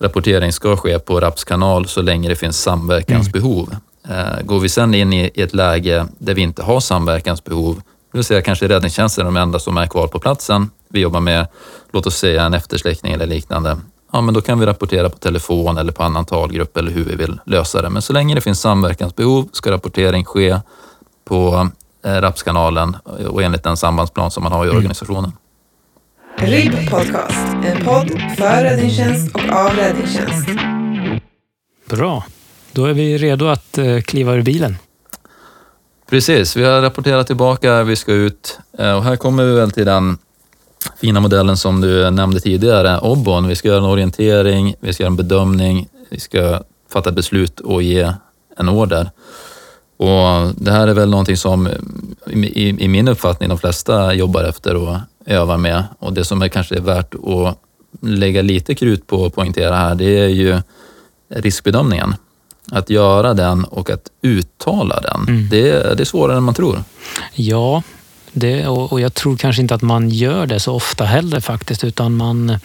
rapportering 0.00 0.52
ska 0.52 0.76
ske 0.76 0.98
på 0.98 1.20
RAPS 1.20 1.44
kanal 1.44 1.86
så 1.86 2.02
länge 2.02 2.28
det 2.28 2.36
finns 2.36 2.62
samverkansbehov. 2.62 3.76
Mm. 4.08 4.18
Eh, 4.18 4.42
går 4.42 4.60
vi 4.60 4.68
sen 4.68 4.94
in 4.94 5.12
i 5.12 5.30
ett 5.34 5.54
läge 5.54 6.06
där 6.18 6.34
vi 6.34 6.42
inte 6.42 6.62
har 6.62 6.80
samverkansbehov, 6.80 7.82
det 8.14 8.18
vill 8.18 8.24
säga 8.24 8.42
kanske 8.42 8.68
räddningstjänsten 8.68 9.22
är 9.22 9.24
de 9.24 9.36
enda 9.36 9.58
som 9.58 9.76
är 9.76 9.86
kvar 9.86 10.06
på 10.06 10.18
platsen, 10.18 10.70
vi 10.88 11.00
jobbar 11.00 11.20
med, 11.20 11.46
låt 11.92 12.06
oss 12.06 12.16
säga 12.16 12.42
en 12.42 12.54
eftersläckning 12.54 13.12
eller 13.12 13.26
liknande, 13.26 13.76
ja 14.12 14.20
men 14.20 14.34
då 14.34 14.40
kan 14.40 14.60
vi 14.60 14.66
rapportera 14.66 15.10
på 15.10 15.18
telefon 15.18 15.78
eller 15.78 15.92
på 15.92 16.02
annan 16.02 16.24
talgrupp 16.24 16.76
eller 16.76 16.90
hur 16.90 17.04
vi 17.04 17.16
vill 17.16 17.40
lösa 17.46 17.82
det. 17.82 17.90
Men 17.90 18.02
så 18.02 18.12
länge 18.12 18.34
det 18.34 18.40
finns 18.40 18.60
samverkansbehov 18.60 19.48
ska 19.52 19.70
rapportering 19.70 20.24
ske 20.24 20.60
på 21.24 21.68
eh, 22.04 22.10
RAPS-kanalen 22.10 22.96
och 23.28 23.42
enligt 23.42 23.62
den 23.62 23.76
sambandsplan 23.76 24.30
som 24.30 24.42
man 24.42 24.52
har 24.52 24.64
i 24.64 24.68
mm. 24.68 24.76
organisationen. 24.76 25.32
RIB 26.36 26.90
Podcast, 26.90 27.46
en 27.64 27.84
podd 27.84 28.10
för 28.36 28.62
räddningstjänst 28.62 29.34
och 29.34 29.56
av 29.56 29.70
räddningstjänst. 29.70 30.48
Bra. 31.90 32.24
Då 32.72 32.84
är 32.84 32.92
vi 32.92 33.18
redo 33.18 33.46
att 33.46 33.78
eh, 33.78 34.00
kliva 34.00 34.34
ur 34.34 34.42
bilen. 34.42 34.76
Precis, 36.14 36.56
vi 36.56 36.64
har 36.64 36.82
rapporterat 36.82 37.26
tillbaka, 37.26 37.82
vi 37.82 37.96
ska 37.96 38.12
ut 38.12 38.58
eh, 38.78 38.92
och 38.92 39.04
här 39.04 39.16
kommer 39.16 39.44
vi 39.44 39.52
väl 39.52 39.70
till 39.70 39.86
den 39.86 40.18
fina 41.00 41.20
modellen 41.20 41.56
som 41.56 41.80
du 41.80 42.10
nämnde 42.10 42.40
tidigare, 42.40 43.00
OBON. 43.00 43.48
Vi 43.48 43.56
ska 43.56 43.68
göra 43.68 43.78
en 43.78 43.84
orientering, 43.84 44.74
vi 44.80 44.92
ska 44.92 45.02
göra 45.02 45.10
en 45.10 45.16
bedömning, 45.16 45.88
vi 46.10 46.20
ska 46.20 46.62
fatta 46.92 47.12
beslut 47.12 47.60
och 47.60 47.82
ge 47.82 48.12
en 48.56 48.68
order. 48.68 49.10
Och 49.96 50.54
det 50.56 50.70
här 50.70 50.88
är 50.88 50.94
väl 50.94 51.10
någonting 51.10 51.36
som 51.36 51.68
i, 52.26 52.84
i 52.84 52.88
min 52.88 53.08
uppfattning 53.08 53.48
de 53.48 53.58
flesta 53.58 54.14
jobbar 54.14 54.44
efter 54.44 54.76
och 54.76 54.96
övar 55.26 55.56
med. 55.56 55.84
Och 55.98 56.12
det 56.12 56.24
som 56.24 56.42
är 56.42 56.48
kanske 56.48 56.76
är 56.76 56.80
värt 56.80 57.14
att 57.14 57.58
lägga 58.00 58.42
lite 58.42 58.74
krut 58.74 59.06
på 59.06 59.16
och 59.16 59.34
poängtera 59.34 59.76
här, 59.76 59.94
det 59.94 60.18
är 60.18 60.28
ju 60.28 60.60
riskbedömningen. 61.28 62.14
Att 62.70 62.90
göra 62.90 63.34
den 63.34 63.64
och 63.64 63.90
att 63.90 64.10
uttala 64.22 65.00
den, 65.00 65.20
mm. 65.28 65.48
det, 65.50 65.96
det 65.96 66.02
är 66.02 66.04
svårare 66.04 66.36
än 66.36 66.42
man 66.42 66.54
tror. 66.54 66.84
Ja, 67.32 67.82
det, 68.32 68.66
och, 68.66 68.92
och, 68.92 69.00
jag 69.00 69.14
tror 69.14 69.36
kanske 69.36 69.62
inte 69.62 69.74
att 69.74 69.82
man 69.82 70.10
gör 70.10 70.46
det 70.46 70.60
så 70.60 70.74
ofta 70.74 71.04
heller 71.04 71.40
faktiskt, 71.40 71.84
utan 71.84 72.16
man 72.16 72.58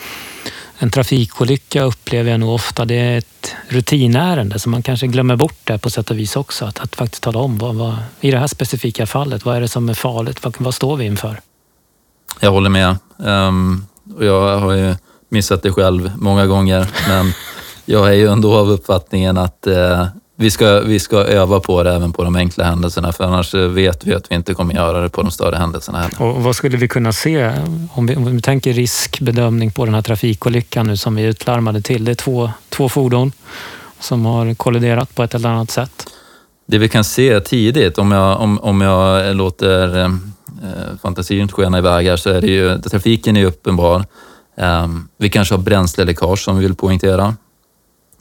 en 0.81 0.91
trafikolycka 0.91 1.83
upplever 1.83 2.31
jag 2.31 2.39
nog 2.39 2.53
ofta, 2.53 2.85
det 2.85 2.95
är 2.95 3.17
ett 3.17 3.55
rutinärende 3.67 4.59
så 4.59 4.69
man 4.69 4.83
kanske 4.83 5.07
glömmer 5.07 5.35
bort 5.35 5.59
det 5.63 5.77
på 5.77 5.89
sätt 5.89 6.11
och 6.11 6.19
vis 6.19 6.35
också. 6.35 6.65
Att, 6.65 6.79
att 6.79 6.95
faktiskt 6.95 7.23
tala 7.23 7.39
om 7.39 7.57
vad, 7.57 7.75
vad, 7.75 7.95
i 8.21 8.31
det 8.31 8.37
här 8.37 8.47
specifika 8.47 9.05
fallet, 9.05 9.45
vad 9.45 9.55
är 9.55 9.61
det 9.61 9.67
som 9.67 9.89
är 9.89 9.93
farligt? 9.93 10.43
Vad, 10.43 10.55
vad 10.57 10.73
står 10.73 10.97
vi 10.97 11.05
inför? 11.05 11.39
Jag 12.39 12.51
håller 12.51 12.69
med. 12.69 12.97
Um, 13.17 13.85
och 14.15 14.25
jag 14.25 14.59
har 14.59 14.73
ju 14.73 14.95
missat 15.29 15.63
det 15.63 15.71
själv 15.71 16.11
många 16.17 16.45
gånger, 16.45 16.87
men 17.07 17.33
jag 17.89 18.07
är 18.07 18.13
ju 18.13 18.27
ändå 18.27 18.55
av 18.55 18.71
uppfattningen 18.71 19.37
att 19.37 19.67
uh, 19.67 20.05
vi 20.35 20.51
ska, 20.51 20.79
vi 20.79 20.99
ska 20.99 21.17
öva 21.17 21.59
på 21.59 21.83
det 21.83 21.93
även 21.93 22.13
på 22.13 22.23
de 22.23 22.35
enkla 22.35 22.63
händelserna, 22.63 23.11
för 23.11 23.23
annars 23.23 23.53
vet 23.53 24.05
vi 24.05 24.15
att 24.15 24.31
vi 24.31 24.35
inte 24.35 24.53
kommer 24.53 24.73
göra 24.73 25.01
det 25.01 25.09
på 25.09 25.21
de 25.21 25.31
större 25.31 25.55
händelserna 25.55 25.97
heller. 25.97 26.21
Och 26.21 26.43
vad 26.43 26.55
skulle 26.55 26.77
vi 26.77 26.87
kunna 26.87 27.13
se 27.13 27.53
om 27.93 28.05
vi, 28.05 28.15
om 28.15 28.35
vi 28.35 28.41
tänker 28.41 28.73
riskbedömning 28.73 29.71
på 29.71 29.85
den 29.85 29.93
här 29.93 30.01
trafikolyckan 30.01 30.87
nu 30.87 30.97
som 30.97 31.15
vi 31.15 31.23
utlarmade 31.23 31.81
till? 31.81 32.05
Det 32.05 32.11
är 32.11 32.15
två, 32.15 32.51
två 32.69 32.89
fordon 32.89 33.31
som 33.99 34.25
har 34.25 34.53
kolliderat 34.53 35.15
på 35.15 35.23
ett 35.23 35.35
eller 35.35 35.49
annat 35.49 35.71
sätt. 35.71 36.07
Det 36.67 36.77
vi 36.77 36.89
kan 36.89 37.03
se 37.03 37.39
tidigt, 37.39 37.97
om 37.97 38.11
jag, 38.11 38.41
om, 38.41 38.59
om 38.59 38.81
jag 38.81 39.35
låter 39.35 39.99
eh, 39.99 40.09
fantasin 41.01 41.47
skena 41.47 41.77
iväg 41.77 42.07
här, 42.07 42.17
så 42.17 42.29
är 42.29 42.41
det 42.41 42.47
ju, 42.47 42.81
trafiken 42.81 43.37
är 43.37 43.45
uppenbar. 43.45 44.05
Eh, 44.57 44.87
vi 45.17 45.29
kanske 45.29 45.55
har 45.55 45.61
bränsleläckage 45.61 46.39
som 46.39 46.57
vi 46.57 46.63
vill 46.63 46.75
poängtera. 46.75 47.35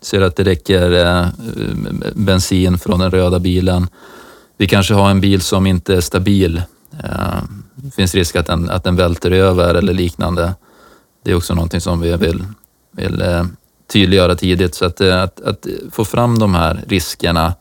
Ser 0.01 0.21
att 0.21 0.37
det 0.37 0.45
räcker 0.45 0.93
eh, 1.07 1.27
bensin 2.15 2.79
från 2.79 3.01
den 3.01 3.11
röda 3.11 3.39
bilen. 3.39 3.87
Vi 4.57 4.67
kanske 4.67 4.95
har 4.95 5.11
en 5.11 5.21
bil 5.21 5.41
som 5.41 5.67
inte 5.67 5.97
är 5.97 6.01
stabil. 6.01 6.63
Eh, 7.05 7.43
det 7.75 7.95
finns 7.95 8.15
risk 8.15 8.37
att 8.37 8.47
den, 8.47 8.71
att 8.71 8.85
den 8.85 8.97
välter 8.97 9.31
över 9.31 9.75
eller 9.75 9.93
liknande. 9.93 10.55
Det 11.25 11.31
är 11.31 11.35
också 11.35 11.55
någonting 11.55 11.81
som 11.81 12.01
vi 12.01 12.17
vill, 12.17 12.45
vill 12.93 13.23
eh, 13.23 13.45
tydliggöra 13.93 14.35
tidigt. 14.35 14.75
Så 14.75 14.85
att, 14.85 15.01
eh, 15.01 15.23
att, 15.23 15.41
att, 15.41 15.67
få 15.91 16.05
fram 16.05 16.39
de 16.39 16.55
här 16.55 16.85
riskerna 16.89 17.55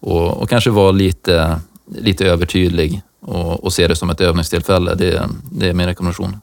och, 0.00 0.42
och 0.42 0.48
kanske 0.48 0.70
vara 0.70 0.92
lite, 0.92 1.60
lite 1.98 2.26
övertydlig 2.26 3.02
och, 3.20 3.64
och 3.64 3.72
se 3.72 3.88
det 3.88 3.96
som 3.96 4.10
ett 4.10 4.20
övningstillfälle, 4.20 4.94
det, 4.94 5.28
det 5.52 5.68
är 5.68 5.74
min 5.74 5.86
rekommendation. 5.86 6.40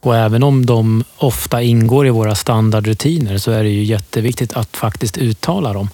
Och 0.00 0.16
även 0.16 0.42
om 0.42 0.66
de 0.66 1.04
ofta 1.16 1.62
ingår 1.62 2.06
i 2.06 2.10
våra 2.10 2.34
standardrutiner 2.34 3.38
så 3.38 3.50
är 3.50 3.62
det 3.62 3.70
ju 3.70 3.82
jätteviktigt 3.82 4.52
att 4.52 4.76
faktiskt 4.76 5.18
uttala 5.18 5.72
dem. 5.72 5.88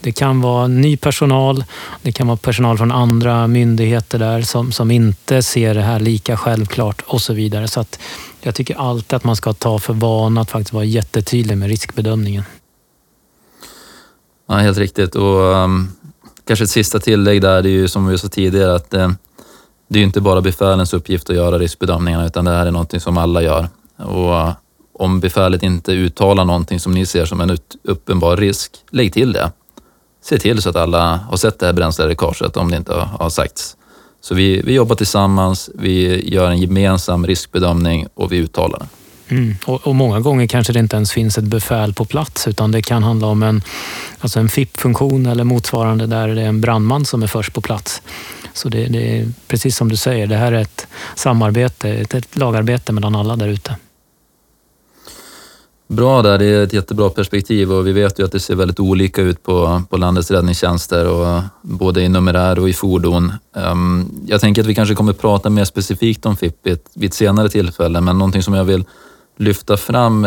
Det 0.00 0.12
kan 0.12 0.40
vara 0.40 0.66
ny 0.66 0.96
personal, 0.96 1.64
det 2.02 2.12
kan 2.12 2.26
vara 2.26 2.36
personal 2.36 2.78
från 2.78 2.92
andra 2.92 3.46
myndigheter 3.46 4.18
där 4.18 4.42
som, 4.42 4.72
som 4.72 4.90
inte 4.90 5.42
ser 5.42 5.74
det 5.74 5.82
här 5.82 6.00
lika 6.00 6.36
självklart 6.36 7.02
och 7.06 7.20
så 7.20 7.32
vidare. 7.32 7.68
Så 7.68 7.80
att 7.80 7.98
jag 8.40 8.54
tycker 8.54 8.74
alltid 8.74 9.16
att 9.16 9.24
man 9.24 9.36
ska 9.36 9.52
ta 9.52 9.78
för 9.78 9.94
vana 9.94 10.40
att 10.40 10.50
faktiskt 10.50 10.72
vara 10.72 10.84
jättetydlig 10.84 11.58
med 11.58 11.68
riskbedömningen. 11.68 12.44
Ja, 14.48 14.54
helt 14.54 14.78
riktigt. 14.78 15.14
Och 15.14 15.40
um, 15.40 15.92
kanske 16.46 16.64
ett 16.64 16.70
sista 16.70 16.98
tillägg 16.98 17.42
där, 17.42 17.62
det 17.62 17.68
är 17.68 17.70
ju 17.70 17.88
som 17.88 18.06
vi 18.06 18.18
sa 18.18 18.28
tidigare 18.28 18.74
att 18.74 18.94
uh, 18.94 19.10
det 19.92 19.98
är 19.98 20.02
inte 20.02 20.20
bara 20.20 20.40
befälens 20.40 20.94
uppgift 20.94 21.30
att 21.30 21.36
göra 21.36 21.58
riskbedömningarna 21.58 22.26
utan 22.26 22.44
det 22.44 22.50
här 22.50 22.66
är 22.66 22.70
någonting 22.70 23.00
som 23.00 23.18
alla 23.18 23.42
gör. 23.42 23.68
Och 23.96 24.38
eh, 24.38 24.52
om 24.92 25.20
befälet 25.20 25.62
inte 25.62 25.92
uttalar 25.92 26.44
någonting 26.44 26.80
som 26.80 26.94
ni 26.94 27.06
ser 27.06 27.24
som 27.24 27.40
en 27.40 27.58
uppenbar 27.82 28.36
risk, 28.36 28.72
lägg 28.90 29.12
till 29.12 29.32
det. 29.32 29.52
Se 30.24 30.38
till 30.38 30.62
så 30.62 30.70
att 30.70 30.76
alla 30.76 31.16
har 31.16 31.36
sett 31.36 31.58
det 31.58 31.66
här 31.66 31.72
bränsleläckaget 31.72 32.56
om 32.56 32.70
det 32.70 32.76
inte 32.76 32.94
har 32.94 33.30
sagts. 33.30 33.76
Så 34.20 34.34
vi, 34.34 34.62
vi 34.62 34.74
jobbar 34.74 34.96
tillsammans, 34.96 35.70
vi 35.74 36.28
gör 36.34 36.50
en 36.50 36.58
gemensam 36.58 37.26
riskbedömning 37.26 38.06
och 38.14 38.32
vi 38.32 38.36
uttalar 38.36 38.78
den. 38.78 38.88
Mm. 39.38 39.56
Och, 39.66 39.86
och, 39.86 39.94
många 39.94 40.20
gånger 40.20 40.46
kanske 40.46 40.72
det 40.72 40.78
inte 40.78 40.96
ens 40.96 41.12
finns 41.12 41.38
ett 41.38 41.44
befäl 41.44 41.94
på 41.94 42.04
plats 42.04 42.48
utan 42.48 42.72
det 42.72 42.82
kan 42.82 43.02
handla 43.02 43.26
om 43.26 43.42
en, 43.42 43.62
alltså 44.18 44.40
en 44.40 44.48
FIP-funktion 44.48 45.26
eller 45.26 45.44
motsvarande 45.44 46.06
där 46.06 46.28
det 46.28 46.42
är 46.42 46.46
en 46.46 46.60
brandman 46.60 47.04
som 47.04 47.22
är 47.22 47.26
först 47.26 47.52
på 47.52 47.60
plats. 47.60 48.02
Så 48.52 48.68
det, 48.68 48.86
det, 48.86 49.18
är 49.18 49.28
precis 49.48 49.76
som 49.76 49.88
du 49.88 49.96
säger, 49.96 50.26
det 50.26 50.36
här 50.36 50.52
är 50.52 50.60
ett 50.60 50.86
samarbete, 51.14 51.88
ett, 51.88 52.14
ett 52.14 52.36
lagarbete 52.36 52.92
mellan 52.92 53.16
alla 53.16 53.36
där 53.36 53.48
ute. 53.48 53.76
Bra 55.90 56.22
där, 56.22 56.38
det 56.38 56.44
är 56.44 56.62
ett 56.62 56.72
jättebra 56.72 57.10
perspektiv 57.10 57.72
och 57.72 57.86
vi 57.86 57.92
vet 57.92 58.18
ju 58.18 58.24
att 58.24 58.32
det 58.32 58.40
ser 58.40 58.54
väldigt 58.54 58.80
olika 58.80 59.22
ut 59.22 59.42
på, 59.42 59.82
på 59.90 59.96
landets 59.96 60.30
räddningstjänster, 60.30 61.06
och, 61.06 61.42
både 61.62 62.02
i 62.02 62.08
numerär 62.08 62.58
och 62.58 62.68
i 62.68 62.72
fordon. 62.72 63.32
Um, 63.52 64.22
jag 64.26 64.40
tänker 64.40 64.62
att 64.62 64.68
vi 64.68 64.74
kanske 64.74 64.94
kommer 64.94 65.12
prata 65.12 65.50
mer 65.50 65.64
specifikt 65.64 66.26
om 66.26 66.36
FIP 66.36 66.56
vid 66.62 66.72
ett, 66.72 66.90
vid 66.94 67.08
ett 67.08 67.14
senare 67.14 67.48
tillfälle, 67.48 68.00
men 68.00 68.18
någonting 68.18 68.42
som 68.42 68.54
jag 68.54 68.64
vill 68.64 68.84
lyfta 69.36 69.76
fram 69.76 70.26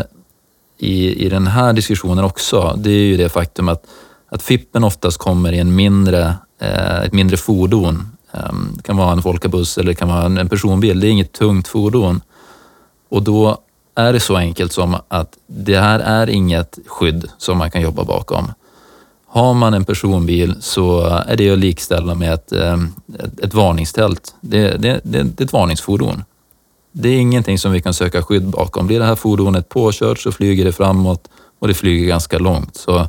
i, 0.78 1.26
i 1.26 1.30
den 1.30 1.48
här 1.48 1.74
diskussionen 1.74 2.24
också, 2.24 2.74
det 2.78 2.90
är 2.90 3.06
ju 3.06 3.18
det 3.18 3.30
faktum 3.30 3.70
att, 3.70 3.84
att 4.30 4.42
FIPen 4.42 4.84
oftast 4.84 5.18
kommer 5.18 5.54
i 5.54 5.60
en 5.60 5.76
mindre, 5.76 6.36
eh, 6.62 7.02
ett 7.04 7.14
mindre 7.14 7.38
fordon. 7.38 8.13
Ehm, 8.34 8.74
det 8.76 8.84
kan 8.84 8.98
vara 8.98 9.12
en 9.12 9.22
folkabuss 9.22 9.78
eller 9.78 9.88
det 9.88 9.96
kan 9.96 10.08
vara 10.08 10.26
en, 10.26 10.50
personbil. 10.50 11.00
Det 11.00 11.08
är 11.08 11.12
inget 11.12 11.32
tungt 11.32 11.68
fordon. 11.68 12.22
Och 13.10 13.24
då 13.24 13.58
är 13.96 14.14
det 14.14 14.20
så 14.20 14.36
enkelt 14.38 14.74
som 14.74 14.96
att 15.08 15.38
det 15.48 15.78
här 15.78 16.00
är 16.00 16.30
inget 16.30 16.80
skydd 16.88 17.30
som 17.38 17.58
man 17.58 17.72
kan 17.72 17.82
jobba 17.82 18.04
bakom. 18.04 18.52
Har 19.28 19.54
man 19.54 19.74
en 19.74 19.86
personbil 19.86 20.56
så 20.60 21.02
är 21.06 21.36
det 21.36 21.50
att 21.50 21.60
likställa 21.60 22.16
med 22.16 22.34
ett, 22.34 22.52
ehm, 22.52 22.94
ett, 23.20 23.40
ett 23.40 23.54
varningstält. 23.54 24.36
Det, 24.42 24.78
det, 24.78 25.02
det, 25.04 25.24
det 25.24 25.44
är 25.44 25.46
ett 25.46 25.54
varningsfordon. 25.54 26.24
Det 26.92 27.10
är 27.10 27.20
ingenting 27.20 27.60
som 27.60 27.72
vi 27.72 27.82
kan 27.82 27.94
söka 27.94 28.24
skydd 28.24 28.48
bakom. 28.50 28.88
Blir 28.88 29.00
det 29.00 29.06
här 29.06 29.16
fordonet 29.16 29.70
påkört 29.70 30.20
så 30.20 30.32
flyger 30.32 30.66
det 30.66 30.72
framåt 30.72 31.30
och 31.60 31.68
det 31.68 31.74
flyger 31.74 32.08
ganska 32.08 32.40
långt. 32.40 32.76
Så 32.76 33.08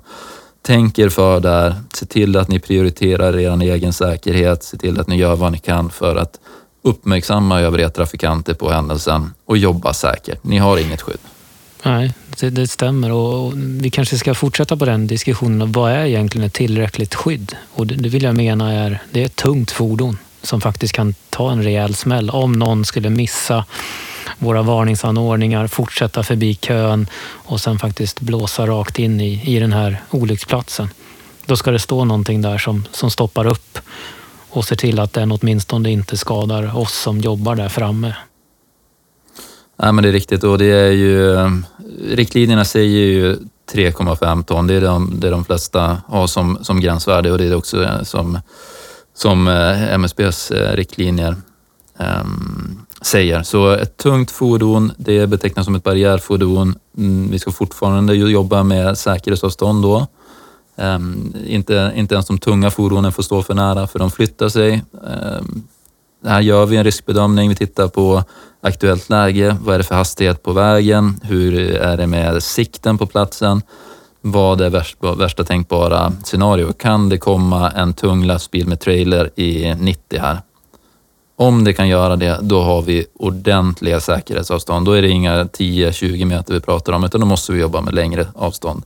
tänk 0.67 0.99
er 0.99 1.09
för 1.09 1.41
där. 1.41 1.75
Se 1.95 2.07
till 2.07 2.37
att 2.37 2.49
ni 2.49 2.59
prioriterar 2.59 3.39
er 3.39 3.63
egen 3.63 3.93
säkerhet. 3.93 4.63
Se 4.63 4.77
till 4.77 5.01
att 5.01 5.09
ni 5.09 5.17
gör 5.17 5.37
vad 5.37 5.53
ni 5.53 5.59
kan 5.59 5.91
för 5.91 6.17
att 6.17 6.41
uppmärksamma 6.83 7.61
övriga 7.61 7.91
trafikanter 7.91 8.55
på 8.55 8.71
händelsen 8.71 9.31
och 9.45 9.59
jobba 9.59 9.93
säkert. 9.93 10.45
Ni 10.45 10.59
har 10.59 10.79
inget 10.79 11.03
skydd. 11.03 11.19
Nej, 11.83 12.15
det, 12.41 12.51
det 12.51 12.67
stämmer 12.67 13.13
och, 13.13 13.53
vi 13.57 13.91
kanske 13.91 14.19
ska 14.19 14.35
fortsätta 14.35 14.77
på 14.77 14.85
den 14.85 15.07
diskussionen. 15.07 15.73
Vad 15.73 15.93
är 15.93 16.05
egentligen 16.05 16.47
ett 16.47 16.53
tillräckligt 16.53 17.15
skydd? 17.15 17.57
Och 17.75 17.87
det, 17.87 17.95
det 17.95 18.09
vill 18.09 18.23
jag 18.23 18.37
mena 18.37 18.73
är, 18.73 19.03
det 19.11 19.21
är 19.21 19.27
ett 19.27 19.37
tungt 19.37 19.71
fordon 19.71 20.19
som 20.43 20.61
faktiskt 20.61 20.93
kan 20.93 21.15
ta 21.31 21.53
en 21.53 21.63
rejäl 21.63 21.95
smäll 21.95 22.31
om 22.31 22.53
någon 22.53 22.85
skulle 22.85 23.11
missa 23.11 23.65
våra 24.39 24.63
varningsanordningar, 24.63 25.67
fortsätta 25.67 26.23
förbi 26.23 26.55
kön 26.55 27.07
och 27.33 27.61
sen 27.61 27.79
faktiskt 27.79 28.21
blåsa 28.21 28.67
rakt 28.67 28.99
in 28.99 29.21
i, 29.21 29.57
i 29.57 29.59
den 29.59 29.73
här 29.73 30.03
olycksplatsen. 30.11 30.89
Då 31.47 31.57
ska 31.57 31.71
det 31.71 31.79
stå 31.79 32.05
någonting 32.05 32.43
där 32.43 32.59
som, 32.59 32.85
som 32.93 33.11
stoppar 33.11 33.47
upp 33.47 33.79
och 34.51 34.65
ser 34.65 34.77
till 34.77 35.01
att 35.01 35.13
den 35.13 35.33
åtminstone 35.33 35.91
inte 35.91 36.17
skadar 36.17 36.79
oss 36.79 36.95
som 36.95 37.21
jobbar 37.21 37.55
där 37.55 37.69
framme. 37.69 38.15
Nej, 39.77 39.93
men 39.93 40.03
det 40.03 40.09
är 40.09 40.13
riktigt 40.13 40.45
och 40.45 40.59
det 40.59 40.71
är 40.71 40.91
ju, 40.91 41.37
riktlinjerna 42.11 42.65
säger 42.65 42.99
ju 42.99 43.37
3,5 43.73 44.45
ton. 44.45 44.67
Det 44.67 44.75
är 44.75 44.81
de, 44.81 45.21
det 45.21 45.31
de 45.31 45.45
flesta 45.45 46.03
har 46.07 46.27
som, 46.27 46.59
som 46.63 46.81
gränsvärde 46.81 47.33
och 47.33 47.39
det 47.39 47.45
är 47.45 47.55
också 47.55 47.85
eh, 47.85 48.03
som 48.03 48.39
som 49.15 49.49
eh, 49.49 49.93
MSBs 49.93 50.51
eh, 50.51 50.77
riktlinjer 50.77 51.37
ehm, 51.99 52.87
säger. 53.07 53.43
Så 53.43 53.71
ett 53.71 53.97
tungt 53.97 54.31
fordon, 54.31 54.93
det 54.97 55.27
betecknas 55.27 55.65
som 55.65 55.75
ett 55.75 55.85
barriärfordon. 55.85 56.75
Mm, 56.99 57.31
vi 57.31 57.39
ska 57.39 57.53
fortfarande 57.53 58.15
jobba 58.15 58.63
med 58.63 58.99
säkerhetsavstånd 58.99 59.83
då. 59.83 60.07
Um, 60.77 61.35
inte, 61.47 61.93
inte 61.97 62.15
ens 62.15 62.27
de 62.27 62.39
tunga 62.39 62.71
fordonen 62.71 63.13
får 63.13 63.23
stå 63.23 63.43
för 63.43 63.55
nära 63.55 63.87
för 63.87 63.99
de 63.99 64.11
flyttar 64.11 64.49
sig. 64.49 64.83
Um, 64.93 65.63
här 66.27 66.41
gör 66.41 66.67
vi 66.67 66.77
en 66.77 66.85
riskbedömning. 66.85 67.49
Vi 67.49 67.55
tittar 67.55 67.89
på 67.89 68.25
aktuellt 68.61 69.11
läge. 69.11 69.57
Vad 69.61 69.75
är 69.75 69.79
det 69.79 69.85
för 69.85 69.95
hastighet 69.95 70.43
på 70.43 70.53
vägen? 70.53 71.21
Hur 71.23 71.71
är 71.71 71.97
det 71.97 72.07
med 72.07 72.43
sikten 72.43 72.99
på 72.99 73.07
platsen? 73.07 73.63
Vad 74.21 74.61
är 74.61 74.71
värsta, 74.71 75.15
värsta 75.15 75.45
tänkbara 75.45 76.13
scenario? 76.25 76.73
Kan 76.73 77.09
det 77.09 77.19
komma 77.19 77.71
en 77.71 77.93
tung 77.93 78.25
lastbil 78.25 78.69
med 78.69 78.81
trailer 78.81 79.41
i 79.41 79.75
90 79.75 80.21
här? 80.21 80.39
Om 81.37 81.65
det 81.65 81.73
kan 81.73 81.89
göra 81.89 82.17
det, 82.17 82.39
då 82.43 82.63
har 82.63 82.83
vi 82.83 83.07
ordentliga 83.15 84.01
säkerhetsavstånd. 84.01 84.87
Då 84.87 84.93
är 84.93 85.03
det 85.03 85.09
inga 85.09 85.45
10-20 85.45 86.25
meter 86.25 86.55
vi 86.55 86.61
pratar 86.61 86.93
om, 86.93 87.05
utan 87.05 87.21
då 87.21 87.27
måste 87.27 87.53
vi 87.53 87.61
jobba 87.61 87.81
med 87.81 87.95
längre 87.95 88.27
avstånd. 88.35 88.83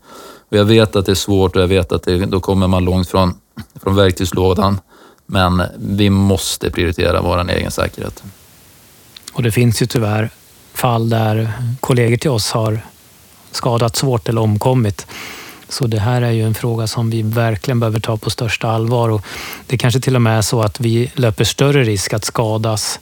Och 0.50 0.56
jag 0.56 0.64
vet 0.64 0.96
att 0.96 1.06
det 1.06 1.12
är 1.12 1.14
svårt 1.14 1.56
och 1.56 1.62
jag 1.62 1.68
vet 1.68 1.92
att 1.92 2.02
det, 2.02 2.26
då 2.26 2.40
kommer 2.40 2.66
man 2.66 2.84
långt 2.84 3.08
från, 3.08 3.34
från 3.82 3.94
verktygslådan. 3.94 4.80
Men 5.26 5.62
vi 5.78 6.10
måste 6.10 6.70
prioritera 6.70 7.20
vår 7.20 7.50
egen 7.50 7.70
säkerhet. 7.70 8.22
Och 9.32 9.42
det 9.42 9.52
finns 9.52 9.82
ju 9.82 9.86
tyvärr 9.86 10.30
fall 10.74 11.08
där 11.08 11.52
kollegor 11.80 12.16
till 12.16 12.30
oss 12.30 12.50
har 12.50 12.80
skadats 13.50 13.98
svårt 13.98 14.28
eller 14.28 14.40
omkommit. 14.40 15.06
Så 15.68 15.86
det 15.86 15.98
här 15.98 16.22
är 16.22 16.30
ju 16.30 16.42
en 16.42 16.54
fråga 16.54 16.86
som 16.86 17.10
vi 17.10 17.22
verkligen 17.22 17.80
behöver 17.80 18.00
ta 18.00 18.16
på 18.16 18.30
största 18.30 18.68
allvar 18.68 19.08
och 19.08 19.22
det 19.66 19.78
kanske 19.78 20.00
till 20.00 20.16
och 20.16 20.22
med 20.22 20.38
är 20.38 20.42
så 20.42 20.62
att 20.62 20.80
vi 20.80 21.12
löper 21.14 21.44
större 21.44 21.84
risk 21.84 22.12
att 22.12 22.24
skadas 22.24 23.00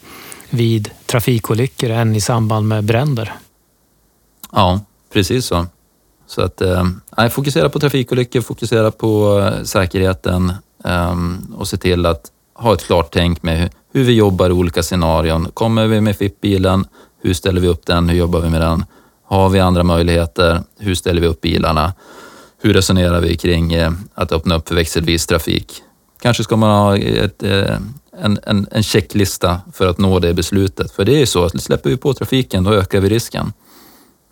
vid 0.50 0.90
trafikolyckor 1.06 1.90
än 1.90 2.16
i 2.16 2.20
samband 2.20 2.68
med 2.68 2.84
bränder. 2.84 3.32
Ja, 4.52 4.80
precis 5.12 5.46
så. 5.46 5.66
Så 6.26 6.42
att 6.42 6.60
eh, 6.60 7.28
fokusera 7.30 7.68
på 7.68 7.80
trafikolyckor, 7.80 8.40
fokusera 8.40 8.90
på 8.90 9.40
eh, 9.40 9.62
säkerheten 9.62 10.52
eh, 10.84 11.14
och 11.56 11.68
se 11.68 11.76
till 11.76 12.06
att 12.06 12.30
ha 12.54 12.74
ett 12.74 12.86
klart 12.86 13.08
tänk 13.12 13.42
med 13.42 13.70
hur 13.92 14.04
vi 14.04 14.12
jobbar 14.12 14.50
i 14.50 14.52
olika 14.52 14.82
scenarion. 14.82 15.50
Kommer 15.54 15.86
vi 15.86 16.00
med 16.00 16.16
FIP-bilen? 16.16 16.84
Hur 17.22 17.34
ställer 17.34 17.60
vi 17.60 17.68
upp 17.68 17.86
den? 17.86 18.08
Hur 18.08 18.16
jobbar 18.16 18.40
vi 18.40 18.50
med 18.50 18.60
den? 18.60 18.84
Har 19.24 19.48
vi 19.48 19.60
andra 19.60 19.82
möjligheter? 19.82 20.60
Hur 20.78 20.94
ställer 20.94 21.20
vi 21.20 21.26
upp 21.26 21.40
bilarna? 21.40 21.92
Hur 22.62 22.74
resonerar 22.74 23.20
vi 23.20 23.36
kring 23.36 23.72
eh, 23.72 23.92
att 24.14 24.32
öppna 24.32 24.54
upp 24.54 24.68
för 24.68 24.74
växelvis 24.74 25.26
trafik? 25.26 25.82
Kanske 26.20 26.44
ska 26.44 26.56
man 26.56 26.70
ha 26.70 26.96
ett, 26.96 27.42
eh, 27.42 27.76
en, 28.18 28.38
en, 28.42 28.66
en 28.70 28.82
checklista 28.82 29.60
för 29.72 29.86
att 29.88 29.98
nå 29.98 30.18
det 30.18 30.34
beslutet. 30.34 30.92
För 30.92 31.04
det 31.04 31.14
är 31.14 31.18
ju 31.18 31.26
så 31.26 31.44
att 31.44 31.62
släpper 31.62 31.90
vi 31.90 31.96
på 31.96 32.14
trafiken, 32.14 32.64
då 32.64 32.74
ökar 32.74 33.00
vi 33.00 33.08
risken. 33.08 33.52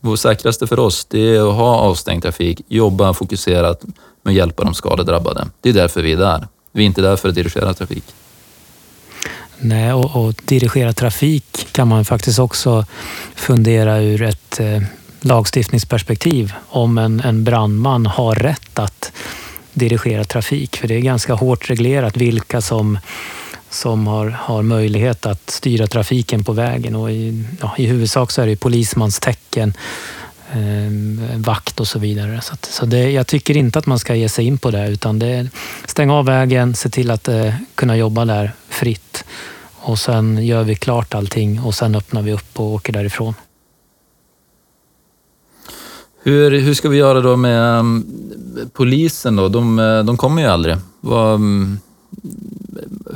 Det 0.00 0.16
säkraste 0.16 0.66
för 0.66 0.78
oss, 0.78 1.04
det 1.04 1.36
är 1.36 1.48
att 1.48 1.54
ha 1.54 1.76
avstängd 1.76 2.22
trafik, 2.22 2.60
jobba 2.68 3.14
fokuserat 3.14 3.84
med 4.22 4.30
att 4.30 4.36
hjälpa 4.36 4.64
de 4.64 4.74
skadedrabbade. 4.74 5.46
Det 5.60 5.68
är 5.68 5.72
därför 5.72 6.02
vi 6.02 6.12
är 6.12 6.16
där. 6.16 6.48
Vi 6.72 6.82
är 6.82 6.86
inte 6.86 7.02
där 7.02 7.16
för 7.16 7.28
att 7.28 7.34
dirigera 7.34 7.74
trafik. 7.74 8.04
Nej, 9.58 9.92
och, 9.92 10.16
och 10.16 10.34
dirigera 10.44 10.92
trafik 10.92 11.66
kan 11.72 11.88
man 11.88 12.04
faktiskt 12.04 12.38
också 12.38 12.86
fundera 13.34 14.02
ur 14.02 14.22
ett 14.22 14.60
eh, 14.60 14.82
lagstiftningsperspektiv 15.24 16.52
om 16.68 16.98
en, 16.98 17.20
en 17.20 17.44
brandman 17.44 18.06
har 18.06 18.34
rätt 18.34 18.78
att 18.78 19.12
dirigera 19.72 20.24
trafik. 20.24 20.76
För 20.76 20.88
det 20.88 20.94
är 20.94 21.00
ganska 21.00 21.34
hårt 21.34 21.70
reglerat 21.70 22.16
vilka 22.16 22.60
som, 22.60 22.98
som 23.70 24.06
har, 24.06 24.30
har 24.30 24.62
möjlighet 24.62 25.26
att 25.26 25.50
styra 25.50 25.86
trafiken 25.86 26.44
på 26.44 26.52
vägen. 26.52 26.96
Och 26.96 27.10
i, 27.10 27.44
ja, 27.60 27.74
I 27.78 27.86
huvudsak 27.86 28.30
så 28.30 28.42
är 28.42 28.46
det 28.46 28.56
polismans 28.56 29.20
tecken, 29.20 29.74
eh, 30.52 31.38
vakt 31.38 31.80
och 31.80 31.88
så 31.88 31.98
vidare. 31.98 32.40
Så, 32.40 32.54
att, 32.54 32.64
så 32.64 32.86
det, 32.86 33.10
jag 33.10 33.26
tycker 33.26 33.56
inte 33.56 33.78
att 33.78 33.86
man 33.86 33.98
ska 33.98 34.14
ge 34.14 34.28
sig 34.28 34.44
in 34.44 34.58
på 34.58 34.70
det 34.70 34.88
utan 34.88 35.18
det 35.18 35.26
är 35.26 35.48
stänga 35.86 36.14
av 36.14 36.24
vägen, 36.24 36.74
se 36.74 36.88
till 36.88 37.10
att 37.10 37.28
eh, 37.28 37.54
kunna 37.74 37.96
jobba 37.96 38.24
där 38.24 38.52
fritt 38.68 39.24
och 39.84 39.98
sen 39.98 40.46
gör 40.46 40.64
vi 40.64 40.74
klart 40.74 41.14
allting 41.14 41.60
och 41.60 41.74
sen 41.74 41.94
öppnar 41.94 42.22
vi 42.22 42.32
upp 42.32 42.60
och 42.60 42.66
åker 42.66 42.92
därifrån. 42.92 43.34
Hur, 46.26 46.50
hur 46.50 46.74
ska 46.74 46.88
vi 46.88 46.96
göra 46.96 47.20
då 47.20 47.36
med 47.36 47.78
um, 47.78 48.06
polisen 48.72 49.36
då? 49.36 49.48
De, 49.48 49.78
eh, 49.78 50.04
de 50.04 50.16
kommer 50.16 50.42
ju 50.42 50.48
aldrig. 50.48 50.76
Vad, 51.00 51.34
um, 51.34 51.78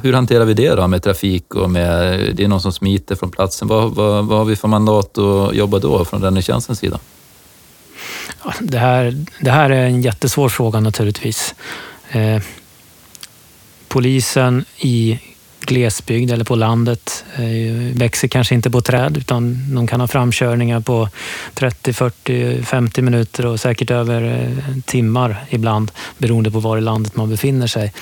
hur 0.02 0.12
hanterar 0.12 0.44
vi 0.44 0.54
det 0.54 0.74
då 0.74 0.86
med 0.86 1.02
trafik 1.02 1.54
och 1.54 1.70
med, 1.70 2.20
det 2.34 2.44
är 2.44 2.48
någon 2.48 2.60
som 2.60 2.72
smiter 2.72 3.14
från 3.14 3.30
platsen. 3.30 3.68
Vad, 3.68 3.94
vad, 3.94 4.26
vad 4.26 4.38
har 4.38 4.44
vi 4.44 4.56
för 4.56 4.68
mandat 4.68 5.18
att 5.18 5.54
jobba 5.54 5.78
då 5.78 6.04
från 6.04 6.22
räddningstjänstens 6.22 6.78
sida? 6.78 6.98
Ja, 8.44 8.54
det, 8.60 8.78
här, 8.78 9.24
det 9.40 9.50
här 9.50 9.70
är 9.70 9.86
en 9.86 10.02
jättesvår 10.02 10.48
fråga 10.48 10.80
naturligtvis. 10.80 11.54
Eh, 12.10 12.42
polisen 13.88 14.64
i 14.78 15.20
glesbygd 15.60 16.30
eller 16.30 16.44
på 16.44 16.54
landet 16.54 17.24
eh, 17.36 17.96
växer 17.98 18.28
kanske 18.28 18.54
inte 18.54 18.70
på 18.70 18.80
träd 18.80 19.16
utan 19.16 19.74
de 19.74 19.86
kan 19.86 20.00
ha 20.00 20.08
framkörningar 20.08 20.80
på 20.80 21.08
30, 21.54 21.92
40, 21.92 22.62
50 22.62 23.02
minuter 23.02 23.46
och 23.46 23.60
säkert 23.60 23.90
över 23.90 24.22
eh, 24.22 24.76
timmar 24.84 25.44
ibland 25.50 25.90
beroende 26.18 26.50
på 26.50 26.60
var 26.60 26.78
i 26.78 26.80
landet 26.80 27.16
man 27.16 27.30
befinner 27.30 27.66
sig. 27.66 27.92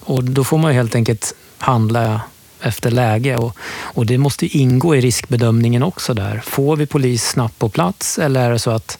Och 0.00 0.24
då 0.24 0.44
får 0.44 0.58
man 0.58 0.72
helt 0.72 0.94
enkelt 0.94 1.34
handla 1.58 2.20
efter 2.60 2.90
läge 2.90 3.36
och, 3.36 3.56
och 3.82 4.06
det 4.06 4.18
måste 4.18 4.46
ingå 4.46 4.96
i 4.96 5.00
riskbedömningen 5.00 5.82
också 5.82 6.14
där. 6.14 6.42
Får 6.44 6.76
vi 6.76 6.86
polis 6.86 7.24
snabbt 7.24 7.58
på 7.58 7.68
plats 7.68 8.18
eller 8.18 8.40
är 8.40 8.50
det 8.50 8.58
så 8.58 8.70
att 8.70 8.98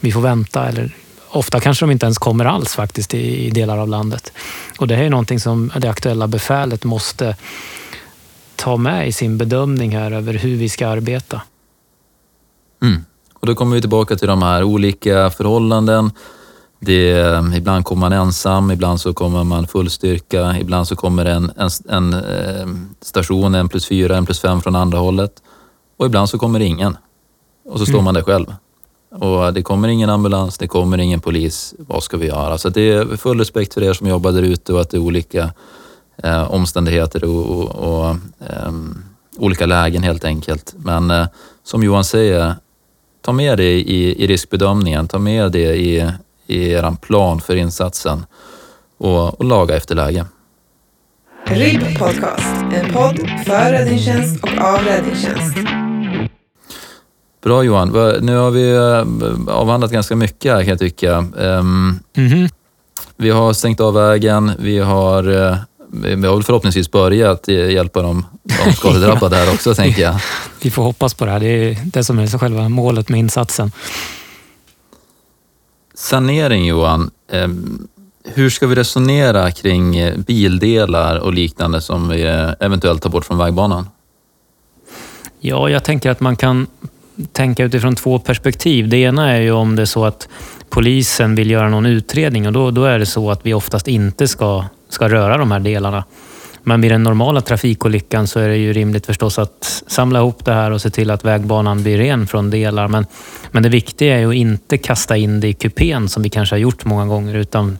vi 0.00 0.12
får 0.12 0.20
vänta 0.20 0.68
eller 0.68 0.90
Ofta 1.34 1.60
kanske 1.60 1.84
de 1.86 1.90
inte 1.90 2.06
ens 2.06 2.18
kommer 2.18 2.44
alls 2.44 2.74
faktiskt 2.74 3.14
i, 3.14 3.50
delar 3.50 3.78
av 3.78 3.88
landet. 3.88 4.32
Och 4.78 4.88
det 4.88 4.96
här 4.96 5.04
är 5.04 5.10
någonting 5.10 5.40
som 5.40 5.72
det 5.78 5.90
aktuella 5.90 6.28
befälet 6.28 6.84
måste 6.84 7.36
ta 8.56 8.76
med 8.76 9.08
i 9.08 9.12
sin 9.12 9.38
bedömning 9.38 9.96
här 9.96 10.10
över 10.12 10.34
hur 10.34 10.56
vi 10.56 10.68
ska 10.68 10.88
arbeta. 10.88 11.42
Mm. 12.82 13.04
Och 13.34 13.46
då 13.46 13.54
kommer 13.54 13.74
vi 13.74 13.80
tillbaka 13.80 14.16
till 14.16 14.28
de 14.28 14.42
här 14.42 14.62
olika 14.62 15.30
förhållanden. 15.30 16.10
Det, 16.80 17.42
ibland 17.56 17.84
kommer 17.84 18.00
man 18.00 18.12
ensam, 18.12 18.70
ibland 18.70 19.00
så 19.00 19.12
kommer 19.12 19.44
man 19.44 19.66
full 19.66 19.90
styrka, 19.90 20.58
ibland 20.60 20.88
så 20.88 20.96
kommer 20.96 21.24
en, 21.24 21.52
en, 21.56 21.70
en 21.88 22.14
eh, 22.14 22.66
station, 23.02 23.54
en 23.54 23.68
plus 23.68 23.86
fyra, 23.86 24.16
en 24.16 24.26
plus 24.26 24.40
fem 24.40 24.60
från 24.60 24.76
andra 24.76 24.98
hållet. 24.98 25.32
Och 25.96 26.06
ibland 26.06 26.28
så 26.28 26.38
kommer 26.38 26.60
ingen. 26.60 26.96
Och 27.68 27.78
så 27.78 27.86
står 27.86 27.94
mm. 27.94 28.04
man 28.04 28.14
där 28.14 28.22
själv. 28.22 28.54
Och 29.20 29.54
det 29.54 29.62
kommer 29.62 29.88
ingen 29.88 30.10
ambulans, 30.10 30.58
det 30.58 30.68
kommer 30.68 30.98
ingen 30.98 31.20
polis. 31.20 31.74
Vad 31.78 32.02
ska 32.02 32.16
vi 32.16 32.26
göra? 32.26 32.58
Så 32.58 32.68
det 32.68 32.92
är 32.92 33.16
full 33.16 33.38
respekt 33.38 33.74
för 33.74 33.82
er 33.82 33.92
som 33.92 34.06
jobbar 34.06 34.32
där 34.32 34.42
ute 34.42 34.72
och 34.72 34.80
att 34.80 34.90
det 34.90 34.96
är 34.96 35.00
olika 35.00 35.50
eh, 36.22 36.50
omständigheter 36.50 37.24
och, 37.24 37.46
och, 37.46 37.74
och 37.74 38.08
eh, 38.40 38.72
olika 39.36 39.66
lägen 39.66 40.02
helt 40.02 40.24
enkelt. 40.24 40.74
Men 40.76 41.10
eh, 41.10 41.26
som 41.64 41.82
Johan 41.82 42.04
säger, 42.04 42.54
ta 43.22 43.32
med 43.32 43.58
det 43.58 43.72
i, 43.72 44.24
i 44.24 44.26
riskbedömningen, 44.26 45.08
ta 45.08 45.18
med 45.18 45.52
det 45.52 45.76
i, 45.76 46.10
i 46.46 46.70
er 46.70 46.96
plan 47.00 47.40
för 47.40 47.56
insatsen 47.56 48.26
och, 48.98 49.40
och 49.40 49.44
laga 49.44 49.76
efter 49.76 49.94
läge. 49.94 50.26
RIB 51.46 51.98
Podcast, 51.98 52.56
en 52.72 52.92
podd 52.92 53.18
för 53.46 53.72
räddningstjänst 53.72 54.42
och 54.42 54.64
av 54.64 54.78
räddningstjänst. 54.78 55.83
Bra 57.44 57.62
Johan. 57.62 57.88
Nu 58.20 58.36
har 58.36 58.50
vi 58.50 58.70
eh, 58.72 59.54
avhandlat 59.54 59.90
ganska 59.90 60.16
mycket 60.16 60.52
här 60.52 60.60
kan 60.60 60.68
jag 60.68 60.78
tycka. 60.78 61.16
Mm 61.16 62.00
-hmm. 62.14 62.50
Vi 63.16 63.30
har 63.30 63.52
stängt 63.52 63.80
av 63.80 63.94
vägen, 63.94 64.52
vi 64.58 64.78
har, 64.78 65.48
eh, 65.48 65.56
vi 66.16 66.26
har 66.26 66.42
förhoppningsvis 66.42 66.90
börjat 66.90 67.48
hjälpa 67.48 68.02
de, 68.02 68.26
de 68.42 68.72
skadedrabbade 68.76 69.36
här 69.36 69.54
också, 69.54 69.74
tänker 69.74 70.02
jag. 70.02 70.14
Vi 70.62 70.70
får 70.70 70.82
hoppas 70.82 71.14
på 71.14 71.24
det 71.24 71.30
här. 71.30 71.40
Det 71.40 71.46
är 71.46 71.78
det 71.84 72.04
som 72.04 72.18
är 72.18 72.38
själva 72.38 72.68
målet 72.68 73.08
med 73.08 73.20
insatsen. 73.20 73.72
Sanering 75.94 76.66
Johan. 76.66 77.10
Hur 78.24 78.50
ska 78.50 78.66
vi 78.66 78.74
resonera 78.74 79.50
kring 79.50 79.96
eh, 79.96 80.16
bildelar 80.18 81.18
och 81.18 81.32
liknande 81.32 81.80
som 81.80 82.08
vi 82.08 82.22
eventuellt 82.60 83.02
tar 83.02 83.10
bort 83.10 83.24
från 83.24 83.38
vägbanan? 83.38 83.88
Ja, 85.40 85.68
jag 85.68 85.84
tänker 85.84 86.10
att 86.10 86.20
man 86.20 86.36
kan 86.36 86.66
tänka 87.32 87.64
utifrån 87.64 87.96
två 87.96 88.18
perspektiv. 88.18 88.88
Det 88.88 88.96
ena 88.96 89.30
är 89.30 89.40
ju 89.40 89.50
om 89.50 89.76
det 89.76 89.82
är 89.82 89.86
så 89.86 90.04
att 90.04 90.28
polisen 90.68 91.34
vill 91.34 91.50
göra 91.50 91.68
någon 91.68 91.86
utredning 91.86 92.46
och 92.46 92.52
då, 92.52 92.70
då 92.70 92.84
är 92.84 92.98
det 92.98 93.06
så 93.06 93.30
att 93.30 93.46
vi 93.46 93.54
oftast 93.54 93.88
inte 93.88 94.28
ska, 94.28 94.64
ska 94.88 95.08
röra 95.08 95.36
de 95.36 95.50
här 95.50 95.60
delarna. 95.60 96.04
Men 96.66 96.80
vid 96.80 96.90
den 96.90 97.02
normala 97.02 97.40
trafikolyckan 97.40 98.26
så 98.26 98.40
är 98.40 98.48
det 98.48 98.56
ju 98.56 98.72
rimligt 98.72 99.06
förstås 99.06 99.38
att 99.38 99.82
samla 99.86 100.18
ihop 100.18 100.44
det 100.44 100.52
här 100.52 100.70
och 100.70 100.82
se 100.82 100.90
till 100.90 101.10
att 101.10 101.24
vägbanan 101.24 101.82
blir 101.82 101.98
ren 101.98 102.26
från 102.26 102.50
delar. 102.50 102.88
Men, 102.88 103.06
men 103.50 103.62
det 103.62 103.68
viktiga 103.68 104.14
är 104.14 104.18
ju 104.18 104.28
att 104.28 104.34
inte 104.34 104.78
kasta 104.78 105.16
in 105.16 105.40
det 105.40 105.48
i 105.48 105.52
kupén 105.52 106.08
som 106.08 106.22
vi 106.22 106.28
kanske 106.28 106.54
har 106.54 106.60
gjort 106.60 106.84
många 106.84 107.06
gånger 107.06 107.34
utan 107.34 107.78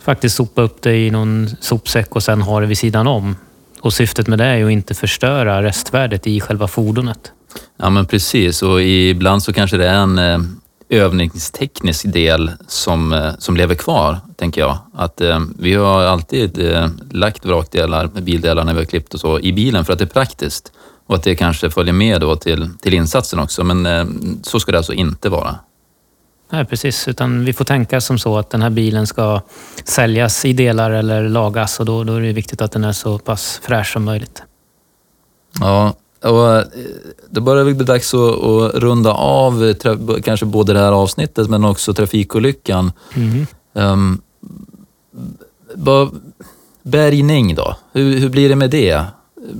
faktiskt 0.00 0.36
sopa 0.36 0.62
upp 0.62 0.82
det 0.82 0.96
i 0.96 1.10
någon 1.10 1.50
sopsäck 1.60 2.16
och 2.16 2.22
sen 2.22 2.42
ha 2.42 2.60
det 2.60 2.66
vid 2.66 2.78
sidan 2.78 3.06
om. 3.06 3.36
Och 3.80 3.92
syftet 3.92 4.26
med 4.26 4.38
det 4.38 4.44
är 4.44 4.56
ju 4.56 4.66
att 4.66 4.72
inte 4.72 4.94
förstöra 4.94 5.62
restvärdet 5.62 6.26
i 6.26 6.40
själva 6.40 6.68
fordonet. 6.68 7.32
Ja 7.78 7.90
men 7.90 8.06
precis 8.06 8.62
och 8.62 8.82
ibland 8.82 9.42
så 9.42 9.52
kanske 9.52 9.76
det 9.76 9.88
är 9.88 9.98
en 9.98 10.18
eh, 10.18 10.38
övningsteknisk 10.88 12.12
del 12.12 12.50
som, 12.68 13.12
eh, 13.12 13.32
som 13.38 13.56
lever 13.56 13.74
kvar, 13.74 14.20
tänker 14.36 14.60
jag. 14.60 14.78
Att 14.94 15.20
eh, 15.20 15.40
vi 15.58 15.74
har 15.74 16.02
alltid 16.02 16.72
eh, 16.72 16.88
lagt 17.10 17.44
vrakdelar, 17.44 18.06
bildelar 18.06 18.64
när 18.64 18.72
vi 18.72 18.78
har 18.78 18.86
klippt 18.86 19.14
och 19.14 19.20
så, 19.20 19.40
i 19.40 19.52
bilen 19.52 19.84
för 19.84 19.92
att 19.92 19.98
det 19.98 20.04
är 20.04 20.06
praktiskt 20.06 20.72
och 21.06 21.14
att 21.14 21.22
det 21.22 21.34
kanske 21.34 21.70
följer 21.70 21.94
med 21.94 22.20
då 22.20 22.36
till, 22.36 22.70
till 22.80 22.94
insatsen 22.94 23.38
också. 23.38 23.64
Men 23.64 23.86
eh, 23.86 24.06
så 24.42 24.60
ska 24.60 24.72
det 24.72 24.78
alltså 24.78 24.92
inte 24.92 25.28
vara. 25.28 25.58
Nej, 26.50 26.64
precis. 26.64 27.08
Utan 27.08 27.44
vi 27.44 27.52
får 27.52 27.64
tänka 27.64 28.00
som 28.00 28.18
så 28.18 28.38
att 28.38 28.50
den 28.50 28.62
här 28.62 28.70
bilen 28.70 29.06
ska 29.06 29.40
säljas 29.84 30.44
i 30.44 30.52
delar 30.52 30.90
eller 30.90 31.28
lagas 31.28 31.80
och 31.80 31.86
då, 31.86 32.04
då 32.04 32.14
är 32.14 32.20
det 32.20 32.32
viktigt 32.32 32.62
att 32.62 32.72
den 32.72 32.84
är 32.84 32.92
så 32.92 33.18
pass 33.18 33.60
fräsch 33.62 33.92
som 33.92 34.04
möjligt. 34.04 34.42
Ja, 35.60 35.94
och 36.22 36.56
eh, 36.56 36.64
det 37.30 37.40
börjar 37.40 37.64
väl 37.64 37.74
bli 37.74 37.84
dags 37.84 38.14
att, 38.14 38.44
att 38.44 38.74
runda 38.74 39.12
av 39.12 39.74
kanske 40.24 40.46
både 40.46 40.72
det 40.72 40.78
här 40.78 40.92
avsnittet 40.92 41.50
men 41.50 41.64
också 41.64 41.94
trafikolyckan. 41.94 42.92
Mm. 43.14 43.46
Um, 43.72 44.20
bärgning 46.82 47.54
då, 47.54 47.76
hur, 47.92 48.18
hur 48.18 48.28
blir 48.28 48.48
det 48.48 48.56
med 48.56 48.70
det? 48.70 49.04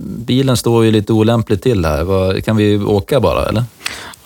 Bilen 0.03 0.57
står 0.57 0.85
ju 0.85 0.91
lite 0.91 1.13
olämpligt 1.13 1.63
till 1.63 1.85
här. 1.85 2.41
Kan 2.41 2.57
vi 2.57 2.79
åka 2.79 3.21
bara 3.21 3.49
eller? 3.49 3.65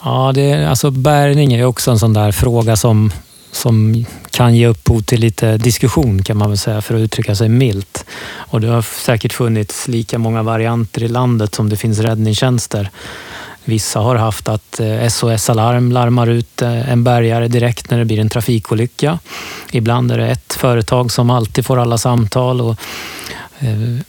Ja, 0.04 0.32
det, 0.34 0.64
alltså 0.64 0.90
bärgning 0.90 1.52
är 1.52 1.64
också 1.64 1.90
en 1.90 1.98
sån 1.98 2.12
där 2.12 2.32
fråga 2.32 2.76
som 2.76 3.12
som 3.52 4.04
kan 4.30 4.54
ge 4.54 4.66
upphov 4.66 5.02
till 5.02 5.20
lite 5.20 5.56
diskussion 5.56 6.22
kan 6.22 6.36
man 6.36 6.48
väl 6.48 6.58
säga 6.58 6.82
för 6.82 6.94
att 6.94 7.00
uttrycka 7.00 7.34
sig 7.34 7.48
milt. 7.48 8.04
Och 8.34 8.60
det 8.60 8.68
har 8.68 8.82
säkert 8.82 9.32
funnits 9.32 9.88
lika 9.88 10.18
många 10.18 10.42
varianter 10.42 11.02
i 11.02 11.08
landet 11.08 11.54
som 11.54 11.68
det 11.68 11.76
finns 11.76 11.98
räddningstjänster. 11.98 12.90
Vissa 13.64 14.00
har 14.00 14.16
haft 14.16 14.48
att 14.48 14.80
eh, 14.80 15.08
SOS 15.08 15.50
Alarm 15.50 15.92
larmar 15.92 16.26
ut 16.26 16.62
eh, 16.62 16.92
en 16.92 17.04
bärgare 17.04 17.48
direkt 17.48 17.90
när 17.90 17.98
det 17.98 18.04
blir 18.04 18.20
en 18.20 18.28
trafikolycka. 18.28 19.18
Ibland 19.72 20.12
är 20.12 20.18
det 20.18 20.28
ett 20.28 20.52
företag 20.52 21.12
som 21.12 21.30
alltid 21.30 21.66
får 21.66 21.78
alla 21.78 21.98
samtal. 21.98 22.60
Och, 22.60 22.76
eh, 23.58 24.00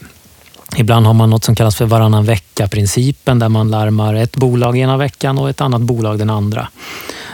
Ibland 0.78 1.06
har 1.06 1.14
man 1.14 1.30
något 1.30 1.44
som 1.44 1.56
kallas 1.56 1.76
för 1.76 1.86
varannan 1.86 2.26
vecka-principen 2.26 3.40
där 3.40 3.50
man 3.50 3.72
larmar 3.72 4.14
ett 4.14 4.36
bolag 4.36 4.78
ena 4.78 4.98
veckan 4.98 5.38
och 5.38 5.50
ett 5.50 5.62
annat 5.62 5.82
bolag 5.82 6.20
den 6.20 6.30
andra. 6.30 6.68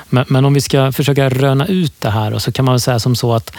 Men, 0.10 0.26
men, 0.28 0.46
om 0.46 0.54
vi 0.54 0.62
ska 0.62 0.92
försöka 0.92 1.30
röna 1.30 1.68
ut 1.68 1.94
det 2.00 2.10
här 2.10 2.40
så 2.40 2.52
kan 2.52 2.66
man 2.66 2.74
väl 2.74 2.80
säga 2.80 3.00
som 3.00 3.16
så 3.16 3.34
att 3.34 3.52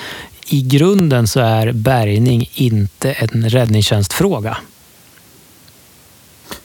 i 0.47 0.63
grunden 0.63 1.27
så 1.27 1.41
är 1.41 1.73
bärgning 1.73 2.51
inte 2.55 3.13
en 3.13 3.51
räddningstjänstfråga. 3.51 4.57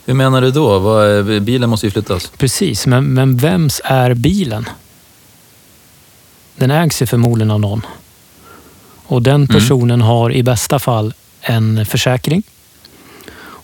Hur 0.05 0.13
menar 0.13 0.41
du 0.41 0.51
då? 0.51 1.39
Bilen 1.39 1.69
måste 1.69 1.88
ju 1.88 1.91
flyttas. 1.91 2.31
Precis, 2.38 2.88
men, 2.88 3.13
men 3.13 3.38
vems 3.38 3.81
är 3.83 4.13
bilen? 4.13 4.69
Den 6.55 6.71
ägs 6.71 7.01
ju 7.01 7.05
förmodligen 7.05 7.51
av 7.51 7.59
någon. 7.59 7.81
Och 9.05 9.21
den 9.21 9.36
mm. 9.36 9.47
personen 9.47 10.01
mm. 10.01 10.07
har 10.07 10.31
i 10.31 10.43
bästa 10.43 10.79
fall 10.79 11.13
en 11.41 11.86
försäkring. 11.86 12.43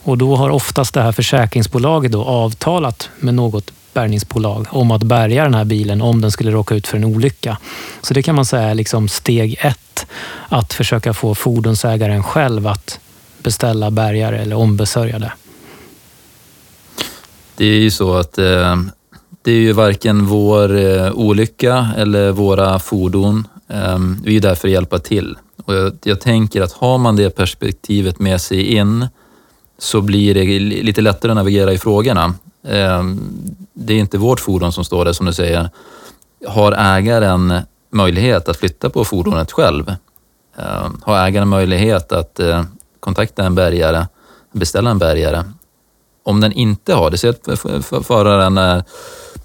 Och 0.04 0.18
då 0.18 0.36
har 0.36 0.50
oftast 0.50 0.94
det 0.94 1.02
här 1.02 1.12
försäkringsbolaget 1.12 2.12
då 2.12 2.24
avtalat 2.24 3.10
med 3.20 3.34
något 3.34 3.72
bärgningsbolag 3.94 4.68
om 4.70 4.92
att 4.92 5.04
bärga 5.04 5.44
den 5.44 5.54
här 5.54 5.66
bilen 5.66 6.02
om 6.02 6.22
den 6.22 6.32
skulle 6.32 6.52
råka 6.52 6.76
ut 6.76 6.88
för 6.88 6.98
en 6.98 7.04
olycka. 7.04 7.58
Så 8.02 8.14
det 8.14 8.24
kan 8.24 8.36
man 8.36 8.46
säga 8.46 8.64
är 8.64 8.76
liksom 8.76 9.08
steg 9.08 9.58
ett, 9.60 10.06
att 10.50 10.74
försöka 10.74 11.14
få 11.14 11.36
fordonsägaren 11.36 12.24
själv 12.24 12.68
att 12.68 13.00
beställa 13.44 13.92
bärgare 13.92 14.40
eller 14.40 14.56
ombesörja 14.56 15.20
det. 15.20 15.32
Det 17.56 17.66
är 17.66 17.80
ju 17.80 17.92
så 17.92 18.14
att 18.16 18.38
eh, 18.38 18.76
det 19.42 19.52
är 19.52 19.56
ju 19.56 19.72
varken 19.72 20.26
vår 20.26 20.78
eh, 20.78 21.12
olycka 21.12 21.90
eller 21.98 22.32
våra 22.32 22.80
fordon. 22.80 23.48
Eh, 23.68 24.00
vi 24.24 24.38
är 24.38 24.42
där 24.42 24.56
för 24.56 24.68
att 24.68 24.72
hjälpa 24.72 25.00
till. 25.00 25.38
Och 25.66 25.76
jag, 25.76 25.94
jag 26.04 26.22
tänker 26.22 26.62
att 26.62 26.72
har 26.72 26.98
man 26.98 27.16
det 27.16 27.30
perspektivet 27.30 28.20
med 28.20 28.42
sig 28.42 28.64
in 28.64 29.08
så 29.78 30.02
blir 30.02 30.34
det 30.34 30.60
lite 30.60 31.02
lättare 31.02 31.32
att 31.32 31.36
navigera 31.36 31.74
i 31.74 31.78
frågorna. 31.78 32.34
Ehm, 32.64 33.34
det 33.74 33.94
är 33.94 33.98
inte 33.98 34.18
vårt 34.18 34.40
fordon 34.40 34.74
som 34.74 34.84
står 34.84 35.06
där 35.06 35.14
som 35.14 35.26
du 35.26 35.34
säger. 35.34 35.70
Har 36.48 36.72
ägaren 36.72 37.54
möjlighet 37.90 38.50
att 38.50 38.58
flytta 38.58 38.90
på 38.90 39.06
fordonet 39.06 39.52
själv? 39.52 39.96
Ehm, 40.58 41.02
har 41.04 41.28
ägaren 41.28 41.48
möjlighet 41.48 42.12
att 42.12 42.40
eh, 42.40 42.64
kontakta 43.00 43.44
en 43.44 43.56
bärgare, 43.56 44.08
beställa 44.52 44.90
en 44.90 45.00
bärgare? 45.00 45.44
Om 46.24 46.42
den 46.42 46.52
inte 46.52 46.94
har 46.94 47.12
det, 47.12 47.18
så 47.18 47.30
att 47.30 48.06
föraren 48.06 48.58
är, 48.58 48.84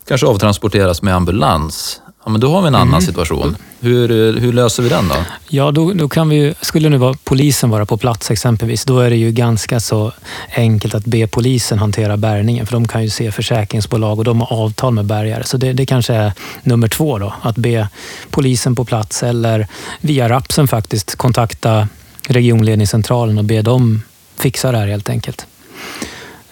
kanske 0.05 0.27
avtransporteras 0.27 1.03
med 1.03 1.15
ambulans. 1.15 2.01
Ja, 2.27 2.31
men 2.31 2.41
då 2.41 2.53
har 2.53 2.63
vi 2.63 2.69
en 2.69 2.75
annan 2.75 2.89
Mm. 2.89 3.01
situation. 3.01 3.57
Hur, 3.81 4.09
hur 4.41 4.53
löser 4.53 4.83
vi 4.83 4.89
den 4.89 5.09
då? 5.09 5.15
Ja, 5.49 5.71
då, 5.71 5.93
då 5.93 6.09
kan 6.09 6.29
vi 6.29 6.55
skulle 6.61 6.89
nu 6.89 6.97
vara 6.97 7.15
polisen 7.25 7.71
vara 7.71 7.87
på 7.87 7.97
plats 7.97 8.31
exempelvis, 8.31 8.85
då 8.85 8.99
är 9.01 9.11
det 9.11 9.17
ju 9.17 9.31
ganska 9.33 9.81
så 9.81 10.13
enkelt 10.57 10.95
att 10.95 11.05
be 11.05 11.27
polisen 11.27 11.79
hantera 11.79 12.17
bärgningen, 12.17 12.67
för 12.67 12.73
de 12.73 12.89
kan 12.89 13.03
ju 13.03 13.11
se 13.11 13.33
försäkringsbolag 13.33 14.19
och 14.19 14.25
de 14.25 14.41
har 14.41 14.53
avtal 14.65 14.93
med 14.95 15.05
bärgare. 15.05 15.45
Så 15.45 15.57
det, 15.57 15.73
det 15.73 15.87
kanske 15.87 16.15
är 16.15 16.33
nummer 16.63 16.89
två 16.89 17.19
då, 17.19 17.35
att 17.43 17.57
be 17.57 17.89
polisen 18.31 18.75
på 18.75 18.85
plats 18.85 19.23
eller 19.23 19.67
via 20.01 20.29
Rapsen 20.29 20.69
faktiskt 20.69 21.17
kontakta 21.17 21.89
regionledningscentralen 22.29 23.39
och 23.39 23.45
be 23.45 23.63
dem 23.63 24.03
fixa 24.37 24.73
det 24.73 24.79
här 24.79 24.87
helt 24.87 25.09
enkelt. 25.09 25.47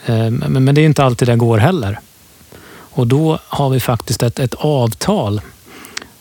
Eh, 0.07 0.31
Men, 0.31 0.75
det 0.75 0.81
är 0.81 0.87
inte 0.87 1.05
alltid 1.05 1.29
det 1.29 1.37
går 1.37 1.59
heller. 1.59 1.99
Och 2.97 3.07
då 3.07 3.39
har 3.49 3.71
vi 3.71 3.81
faktiskt 3.81 4.23
ett, 4.23 4.39
ett 4.39 4.55
avtal 4.55 5.41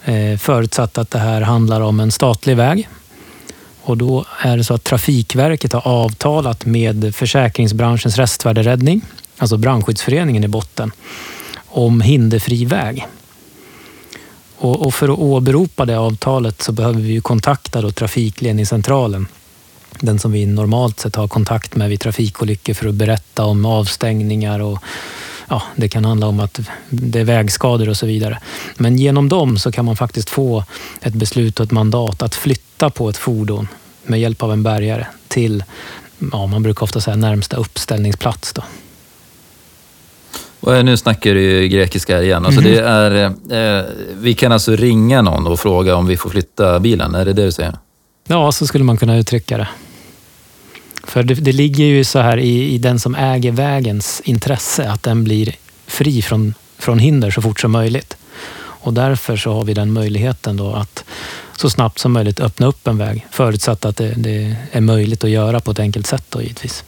Eh, 0.05 0.37
förutsatt 0.37 0.97
att 0.97 1.11
det 1.11 1.19
här 1.19 1.41
handlar 1.41 1.81
om 1.81 1.99
en 1.99 2.11
statlig 2.11 2.57
väg. 2.57 2.89
Och 3.81 3.97
då 3.97 4.25
är 4.39 4.57
det 4.57 4.63
så 4.63 4.73
att 4.73 4.83
Trafikverket 4.83 5.73
har 5.73 5.87
avtalat 5.87 6.65
med 6.65 7.15
försäkringsbranschens 7.15 8.17
restvärderäddning, 8.17 9.01
alltså 9.37 9.57
brandskyddsföreningen 9.57 10.43
i 10.43 10.47
botten, 10.47 10.91
om 11.67 12.01
hinderfri 12.01 12.65
väg. 12.65 13.07
Och, 14.57 14.85
och 14.85 14.93
för 14.93 15.09
att 15.09 15.19
åberopa 15.19 15.85
det 15.85 15.99
avtalet 15.99 16.61
så 16.61 16.71
behöver 16.71 17.01
vi 17.01 17.11
ju 17.11 17.21
kontakta 17.21 17.81
då 17.81 17.91
trafikledningscentralen, 17.91 19.27
den 19.99 20.19
som 20.19 20.31
vi 20.31 20.45
normalt 20.45 20.99
sett 20.99 21.15
har 21.15 21.27
kontakt 21.27 21.75
med 21.75 21.89
vid 21.89 21.99
trafikolyckor 21.99 22.73
för 22.73 22.87
att 22.87 22.95
berätta 22.95 23.45
om 23.45 23.65
avstängningar 23.65 24.59
och 24.59 24.83
ja, 25.53 25.61
det 25.75 25.89
kan 25.89 26.05
handla 26.05 26.27
om 26.27 26.39
att 26.39 26.59
det 26.89 27.19
är 27.19 27.23
vägskador 27.23 27.89
och 27.89 27.97
så 27.97 28.05
vidare. 28.05 28.39
Men 28.77 28.97
genom 28.97 29.29
dem 29.29 29.57
så 29.57 29.71
kan 29.71 29.85
man 29.85 29.95
faktiskt 29.95 30.29
få 30.29 30.63
ett 31.01 31.13
beslut 31.13 31.59
och 31.59 31.63
ett 31.63 31.71
mandat 31.71 32.21
att 32.21 32.35
flytta 32.35 32.89
på 32.89 33.09
ett 33.09 33.17
fordon 33.17 33.67
med 34.03 34.19
hjälp 34.19 34.43
av 34.43 34.53
en 34.53 34.63
bärgare 34.63 35.07
till, 35.27 35.63
ja, 36.31 36.45
man 36.47 36.63
brukar 36.63 36.83
ofta 36.83 37.01
säga 37.01 37.15
närmsta 37.15 37.57
uppställningsplats. 37.57 38.53
Då. 38.53 38.63
Och 40.59 40.85
nu 40.85 40.97
snackar 40.97 41.33
du 41.33 41.67
grekiska 41.67 42.21
igen. 42.23 42.45
Alltså 42.45 42.61
det 42.61 42.79
är, 42.79 43.25
eh, 43.49 43.85
vi 44.13 44.33
kan 44.33 44.51
alltså 44.51 44.75
ringa 44.75 45.21
någon 45.21 45.47
och 45.47 45.59
fråga 45.59 45.95
om 45.95 46.07
vi 46.07 46.17
får 46.17 46.29
flytta 46.29 46.79
bilen, 46.79 47.15
är 47.15 47.25
det 47.25 47.33
det 47.33 47.45
du 47.45 47.51
säger? 47.51 47.77
Ja, 48.27 48.51
så 48.51 48.67
skulle 48.67 48.83
man 48.83 48.97
kunna 48.97 49.17
uttrycka 49.17 49.57
det. 49.57 49.67
För 51.03 51.23
det, 51.23 51.33
det 51.33 51.51
ligger 51.51 51.85
ju 51.85 52.03
så 52.03 52.19
här 52.19 52.37
i, 52.37 52.73
i 52.73 52.77
den 52.77 52.99
som 52.99 53.15
äger 53.15 53.51
vägens 53.51 54.21
intresse 54.25 54.89
att 54.89 55.03
den 55.03 55.23
blir 55.23 55.55
fri 55.87 56.21
från, 56.21 56.53
från 56.77 56.99
hinder 56.99 57.31
så 57.31 57.41
fort 57.41 57.59
som 57.59 57.71
möjligt. 57.71 58.17
Och 58.55 58.93
därför 58.93 59.37
så 59.37 59.53
har 59.53 59.63
vi 59.63 59.73
den 59.73 59.93
möjligheten 59.93 60.57
då 60.57 60.73
att 60.73 61.03
så 61.57 61.69
snabbt 61.69 61.99
som 61.99 62.11
möjligt 62.11 62.39
öppna 62.39 62.67
upp 62.67 62.87
en 62.87 62.97
väg. 62.97 63.27
Förutsatt 63.31 63.85
att 63.85 63.97
det, 63.97 64.13
det 64.17 64.55
är 64.71 64.81
möjligt 64.81 65.23
att 65.23 65.29
göra 65.29 65.59
på 65.59 65.71
ett 65.71 65.79
enkelt 65.79 66.07
sätt 66.07 66.23
då 66.29 66.41
givetvis. 66.41 66.83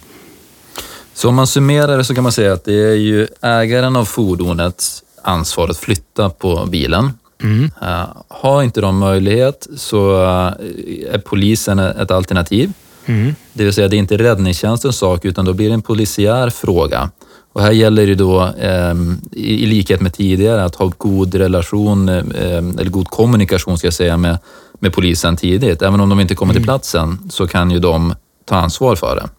Så 1.13 1.29
om 1.29 1.35
man 1.35 1.47
summerar 1.47 1.97
det 1.97 2.03
så 2.03 2.15
kan 2.15 2.23
man 2.23 2.31
säga 2.31 2.53
att 2.53 2.65
det 2.65 2.91
är 2.91 2.95
ju 2.95 3.27
ägaren 3.41 3.95
av 3.95 4.05
fordonets 4.05 5.03
ansvar 5.21 5.69
att 5.69 5.77
flytta 5.77 6.29
på 6.29 6.65
bilen. 6.65 7.13
Mm. 7.43 7.71
Eh, 7.81 8.07
har 8.27 8.63
inte 8.63 8.81
de 8.81 8.97
möjlighet 8.97 9.67
så 9.77 10.23
eh, 10.23 11.13
är 11.13 11.17
polisen 11.25 11.79
ett 11.79 12.11
alternativ. 12.11 12.73
Mm. 13.05 13.35
Det 13.53 13.63
vill 13.63 13.73
säga, 13.73 13.87
det 13.87 13.95
är 13.95 13.99
inte 13.99 14.17
räddningstjänstens 14.17 14.97
sak, 14.97 15.25
utan 15.25 15.45
då 15.45 15.53
blir 15.53 15.67
det 15.67 15.73
en 15.73 15.81
polisiär 15.81 16.49
fråga. 16.49 17.09
Och 17.53 17.61
här 17.61 17.71
gäller 17.71 18.07
det 18.07 18.15
då, 18.15 18.43
eh, 18.43 18.93
i, 19.31 19.65
likhet 19.65 20.01
med 20.01 20.13
tidigare, 20.13 20.63
att 20.63 20.75
ha 20.75 20.91
god 20.97 21.35
relation, 21.35 22.09
eh, 22.09 22.57
eller 22.57 22.89
god 22.89 23.07
kommunikation 23.07 23.77
ska 23.77 23.87
jag 23.87 23.93
säga, 23.93 24.17
med, 24.17 24.37
med 24.79 24.93
polisen 24.93 25.37
tidigt. 25.37 25.81
Även 25.81 25.99
om 25.99 26.09
de 26.09 26.19
inte 26.19 26.35
kommer 26.35 26.53
till 26.53 26.63
platsen 26.63 27.19
så 27.29 27.47
kan 27.47 27.71
ju 27.71 27.79
de 27.79 28.15
ta 28.45 28.55
ansvar 28.55 28.95
för 28.95 29.15
det. 29.15 29.29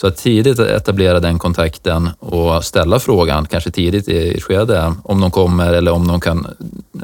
Så 0.00 0.06
att 0.06 0.16
tidigt 0.16 0.58
etablera 0.58 1.20
den 1.20 1.38
kontakten 1.38 2.10
och 2.18 2.64
ställa 2.64 3.00
frågan, 3.00 3.46
kanske 3.46 3.70
tidigt 3.70 4.08
i 4.08 4.34
ett 4.36 4.42
skede, 4.42 4.94
om 5.02 5.20
de 5.20 5.30
kommer 5.30 5.72
eller 5.72 5.92
om 5.92 6.08
de 6.08 6.20
kan 6.20 6.46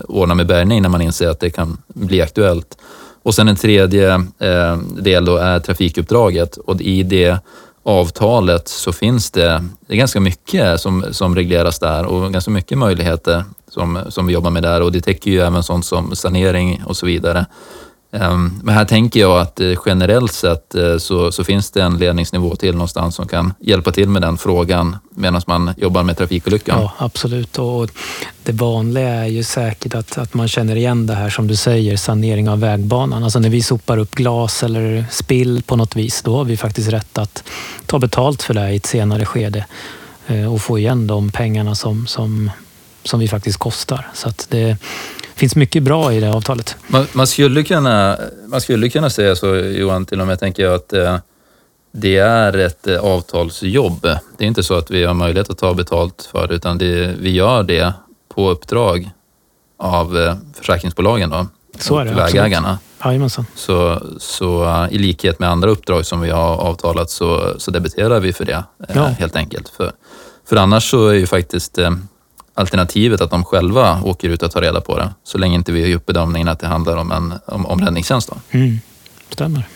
ordna 0.09 0.35
med 0.35 0.47
bärgning 0.47 0.83
när 0.83 0.89
man 0.89 1.01
inser 1.01 1.29
att 1.29 1.41
det 1.41 1.51
kan 1.51 1.77
bli 1.89 2.23
aktuellt. 2.23 2.79
Och 3.25 3.35
sen 3.35 3.49
en 3.49 3.57
tredje 3.57 4.15
eh, 4.39 4.77
del 4.77 5.25
då 5.25 5.37
är 5.37 5.61
trafikuppdraget 5.61 6.57
och 6.57 6.81
i 6.81 7.03
det 7.03 7.39
avtalet 7.83 8.69
så 8.69 8.93
finns 8.93 9.31
det, 9.31 9.65
det 9.87 9.97
ganska 9.97 10.21
mycket 10.21 10.81
som, 10.81 11.05
som 11.11 11.37
regleras 11.37 11.79
där 11.79 12.05
och 12.05 12.33
ganska 12.33 12.51
mycket 12.51 12.79
möjligheter 12.79 13.45
som, 13.69 13.99
som 14.09 14.27
vi 14.27 14.33
jobbar 14.33 14.51
med 14.51 14.63
där 14.63 14.81
och 14.83 14.93
det 14.93 15.01
täcker 15.01 15.31
ju 15.31 15.41
även 15.41 15.63
sånt 15.63 15.87
som 15.87 16.17
sanering 16.17 16.83
och 16.87 16.97
så 16.97 17.07
vidare. 17.07 17.47
Ehm, 18.15 18.61
men 18.63 18.75
här 18.75 18.85
tänker 18.85 19.21
jag 19.21 19.41
att 19.41 19.61
eh, 19.61 19.73
generellt 19.87 20.33
sett 20.33 20.75
eh, 20.75 20.99
så, 20.99 21.33
så 21.33 21.45
finns 21.45 21.71
det 21.71 21.83
en 21.83 21.99
ledningsnivå 21.99 22.57
till 22.57 22.73
någonstans 22.73 23.15
som 23.15 23.29
kan 23.29 23.55
hjälpa 23.61 23.93
till 23.93 24.09
med 24.09 24.23
den 24.23 24.39
frågan 24.39 24.97
medan 25.11 25.41
man 25.47 25.75
jobbar 25.77 26.03
med 26.03 26.19
trafikolyckan. 26.19 26.81
Ja, 26.81 26.93
absolut. 26.99 27.59
Och 27.59 27.91
det 28.43 28.53
vanliga 28.53 29.09
är 29.09 29.27
ju 29.27 29.43
säkert 29.43 29.95
att, 29.95 30.19
att 30.19 30.35
man 30.35 30.49
känner 30.49 30.77
igen 30.77 31.07
det 31.07 31.15
här 31.15 31.31
som 31.31 31.47
du 31.47 31.57
säger, 31.57 31.97
sanering 31.97 32.49
av 32.49 32.61
vägbanan. 32.61 33.25
Alltså 33.25 33.39
när 33.39 33.49
vi 33.49 33.63
sopar 33.63 33.99
upp 33.99 34.15
glas 34.15 34.63
eller 34.63 35.05
spill 35.11 35.63
på 35.63 35.77
något 35.77 35.97
vis, 35.97 36.23
då 36.23 36.37
har 36.37 36.45
vi 36.45 36.57
faktiskt 36.57 36.89
rätt 36.89 37.19
att 37.19 37.45
ta 37.87 37.99
betalt 37.99 38.43
för 38.43 38.55
det 38.55 38.71
i 38.71 38.77
ett 38.77 38.87
senare 38.87 39.25
skede 39.25 39.67
eh, 40.27 40.53
och 40.53 40.61
få 40.61 40.79
igen 40.79 41.07
de 41.07 41.31
pengarna 41.31 41.75
som, 41.75 42.07
som, 42.07 42.51
som 43.05 43.21
vi 43.21 43.29
faktiskt 43.29 43.59
kostar. 43.59 44.09
Så 44.15 44.29
att 44.29 44.47
det 44.51 44.77
finns 45.35 45.57
mycket 45.57 45.83
bra 45.83 46.13
i 46.13 46.21
det 46.21 46.33
avtalet. 46.33 46.77
Man, 46.89 47.07
man, 47.13 47.27
skulle 47.27 47.63
kunna, 47.63 48.19
man 48.47 48.61
skulle 48.61 48.89
kunna 48.89 49.11
säga 49.11 49.37
så 49.37 49.57
Johan, 49.57 50.07
till 50.07 50.21
och 50.21 50.27
med 50.27 50.41
tänker 50.41 50.63
jag 50.63 50.75
att 50.75 50.93
eh, 50.93 51.17
det 51.93 52.17
är 52.17 52.59
ett 52.59 52.87
eh, 52.87 52.99
avtalsjobb. 53.01 54.03
Det 54.03 54.45
är 54.45 54.49
inte 54.49 54.63
så 54.63 54.75
att 54.75 54.91
vi 54.91 55.05
har 55.05 55.15
möjlighet 55.15 55.51
att 55.51 55.59
ta 55.59 55.75
betalt 55.75 56.29
för 56.33 56.49
det 56.49 56.55
utan 56.55 56.79
det, 56.79 57.15
vi 57.21 57.31
gör 57.31 57.63
det 57.63 57.93
på 58.35 58.51
uppdrag 58.51 59.11
av 59.79 60.19
eh, 60.19 60.37
försäkringsbolagen 60.55 61.31
då, 61.31 61.47
Så 61.79 61.99
är 61.99 62.05
det, 62.05 62.15
vägägarna. 62.15 62.79
Jajamensan. 63.05 63.47
Så, 63.55 64.03
så 64.19 64.65
eh, 64.65 64.87
i 64.91 64.99
likhet 64.99 65.39
med 65.39 65.49
andra 65.49 65.71
uppdrag 65.71 66.07
som 66.07 66.21
vi 66.21 66.31
har 66.31 66.57
avtalat 66.57 67.11
så, 67.11 67.55
så 67.59 67.71
debiterar 67.71 68.21
vi 68.21 68.33
för 68.33 68.45
det 68.45 68.65
Ja. 68.95 69.05
helt 69.05 69.37
enkelt. 69.37 69.69
För, 69.69 69.93
för 70.49 70.57
annars 70.57 70.91
så 70.91 71.09
är 71.09 71.15
ju 71.15 71.27
faktiskt 71.27 71.79
alternativet 72.55 73.21
att 73.21 73.31
de 73.31 73.45
själva 73.45 74.01
åker 74.05 74.29
ut 74.29 74.43
och 74.43 74.51
tar 74.51 74.61
reda 74.61 74.81
på 74.81 74.99
det. 74.99 75.15
Så 75.25 75.39
länge 75.39 75.55
inte 75.55 75.73
vi 75.73 75.81
har 75.83 75.89
gjort 75.89 76.07
bedömningen 76.07 76.49
att 76.49 76.61
det 76.61 76.67
handlar 76.67 76.97
om, 76.97 77.13
en, 77.13 77.35
om, 77.47 77.67
om 77.67 77.81
räddningstjänst. 77.81 78.29
Då. 78.29 78.59
Mm. 78.59 78.79
Stämmer. 79.31 79.69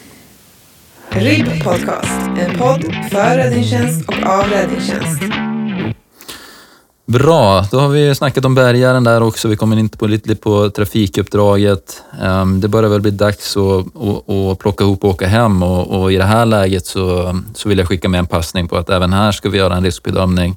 RIB 1.11 1.64
Podcast, 1.64 2.20
en 2.39 2.59
podd 2.59 2.85
för 3.11 3.37
räddningstjänst 3.37 4.09
och 4.09 4.26
av 4.26 4.45
räddningstjänst. 4.45 5.22
Bra, 7.07 7.64
då 7.70 7.79
har 7.79 7.89
vi 7.89 8.14
snackat 8.14 8.45
om 8.45 8.55
bärgaren 8.55 9.05
där 9.05 9.22
också. 9.22 9.49
Vi 9.49 9.57
kommer 9.57 9.76
in 9.76 9.89
på 9.89 10.07
lite 10.07 10.35
på 10.35 10.70
trafikuppdraget. 10.70 12.03
Ehm, 12.22 12.61
Det 12.61 12.68
börjar 12.68 12.91
väl 12.91 13.01
bli 13.01 13.11
dags 13.11 13.57
att, 13.57 13.87
att, 13.97 14.31
att 14.31 14.59
plocka 14.59 14.85
ihop 14.85 15.05
och 15.05 15.11
åka 15.11 15.26
hem 15.26 15.62
och, 15.62 16.01
och 16.01 16.12
i 16.12 16.16
det 16.16 16.24
här 16.24 16.47
läget 16.47 16.87
så, 16.87 17.39
så 17.55 17.68
vill 17.68 17.79
jag 17.79 17.89
skicka 17.89 18.09
med 18.09 18.18
en 18.18 18.26
passning 18.26 18.68
på 18.68 18.76
att 18.76 18.91
även 18.91 19.12
här 19.12 19.33
ska 19.33 19.49
vi 19.49 19.59
göra 19.59 19.76
en 19.76 19.85
riskbedömning. 19.85 20.57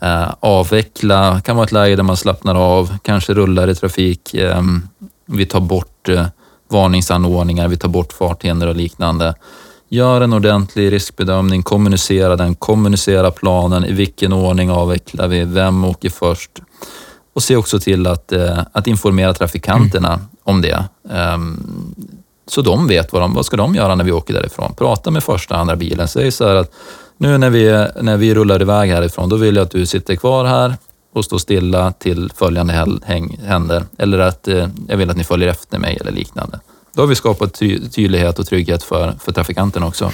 Eh, 0.00 0.34
avveckla 0.40 1.40
kan 1.40 1.56
vara 1.56 1.64
ett 1.64 1.72
läge 1.72 1.96
där 1.96 2.02
man 2.02 2.16
slappnar 2.16 2.54
av, 2.54 2.98
kanske 3.02 3.34
rullar 3.34 3.68
i 3.68 3.74
trafik. 3.74 4.34
Ehm, 4.34 4.88
vi 5.26 5.46
tar 5.46 5.60
bort 5.60 6.08
eh, 6.08 6.26
varningsanordningar, 6.68 7.68
vi 7.68 7.76
tar 7.76 7.88
bort 7.88 8.12
farthinder 8.12 8.66
och 8.66 8.76
liknande. 8.76 9.34
Gör 9.88 10.20
en 10.20 10.32
ordentlig 10.32 10.92
riskbedömning, 10.92 11.62
kommunicera 11.62 12.36
den, 12.36 12.54
kommunicera 12.54 13.30
planen, 13.30 13.84
i 13.84 13.92
vilken 13.92 14.32
ordning 14.32 14.70
avvecklar 14.70 15.28
vi, 15.28 15.44
vem 15.44 15.84
åker 15.84 16.10
först? 16.10 16.50
Och 17.34 17.42
se 17.42 17.56
också 17.56 17.80
till 17.80 18.06
att, 18.06 18.32
eh, 18.32 18.58
att 18.72 18.86
informera 18.86 19.34
trafikanterna 19.34 20.20
om 20.44 20.62
det. 20.62 20.84
Ehm, 21.10 21.94
så 22.46 22.62
de 22.62 22.86
vet 22.88 23.12
vad, 23.12 23.22
de, 23.22 23.34
vad 23.34 23.46
ska 23.46 23.56
de 23.56 23.74
göra 23.74 23.94
när 23.94 24.04
vi 24.04 24.12
åker 24.12 24.34
därifrån. 24.34 24.74
Prata 24.74 25.10
med 25.10 25.24
första 25.24 25.56
andra 25.56 25.76
bilen. 25.76 26.08
Säg 26.08 26.32
så 26.32 26.48
här 26.48 26.54
att 26.54 26.72
nu 27.22 27.38
när 27.38 27.50
vi, 27.50 27.88
när 28.02 28.16
vi 28.16 28.34
rullar 28.34 28.62
iväg 28.62 28.90
härifrån, 28.90 29.28
då 29.28 29.36
vill 29.36 29.56
jag 29.56 29.62
att 29.62 29.70
du 29.70 29.86
sitter 29.86 30.16
kvar 30.16 30.44
här 30.44 30.74
och 31.12 31.24
står 31.24 31.38
stilla 31.38 31.92
till 31.92 32.30
följande 32.36 32.72
händer. 33.42 33.84
Eller 33.98 34.18
att 34.18 34.48
eh, 34.48 34.68
jag 34.88 34.96
vill 34.96 35.10
att 35.10 35.16
ni 35.16 35.24
följer 35.24 35.48
efter 35.48 35.78
mig 35.78 35.98
eller 36.00 36.12
liknande. 36.12 36.60
Då 36.94 37.02
har 37.02 37.06
vi 37.06 37.14
skapat 37.14 37.54
ty- 37.54 37.88
tydlighet 37.88 38.38
och 38.38 38.46
trygghet 38.46 38.82
för, 38.82 39.14
för 39.20 39.32
trafikanterna 39.32 39.86
också. 39.86 40.12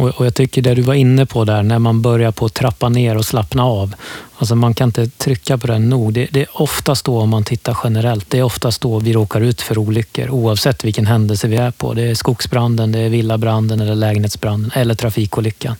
Och, 0.00 0.08
och 0.08 0.26
jag 0.26 0.34
tycker 0.34 0.62
det 0.62 0.74
du 0.74 0.82
var 0.82 0.94
inne 0.94 1.26
på 1.26 1.44
där, 1.44 1.62
när 1.62 1.78
man 1.78 2.02
börjar 2.02 2.32
på 2.32 2.46
att 2.46 2.54
trappa 2.54 2.88
ner 2.88 3.16
och 3.16 3.24
slappna 3.24 3.64
av. 3.64 3.94
Alltså 4.38 4.54
man 4.54 4.74
kan 4.74 4.88
inte 4.88 5.08
trycka 5.08 5.58
på 5.58 5.66
den 5.66 5.88
nog. 5.88 6.12
Det, 6.12 6.28
det 6.30 6.40
är 6.40 6.48
oftast 6.52 7.04
då, 7.04 7.18
om 7.18 7.28
man 7.28 7.44
tittar 7.44 7.78
generellt, 7.84 8.30
det 8.30 8.38
är 8.38 8.42
oftast 8.42 8.80
då 8.80 8.98
vi 8.98 9.12
råkar 9.12 9.40
ut 9.40 9.60
för 9.60 9.78
olyckor 9.78 10.30
oavsett 10.30 10.84
vilken 10.84 11.06
händelse 11.06 11.48
vi 11.48 11.56
är 11.56 11.70
på. 11.70 11.94
Det 11.94 12.02
är 12.02 12.14
skogsbranden, 12.14 12.92
det 12.92 12.98
är 12.98 13.08
villabranden 13.08 13.80
eller 13.80 13.94
lägenhetsbranden 13.94 14.70
eller 14.74 14.94
trafikolyckan. 14.94 15.76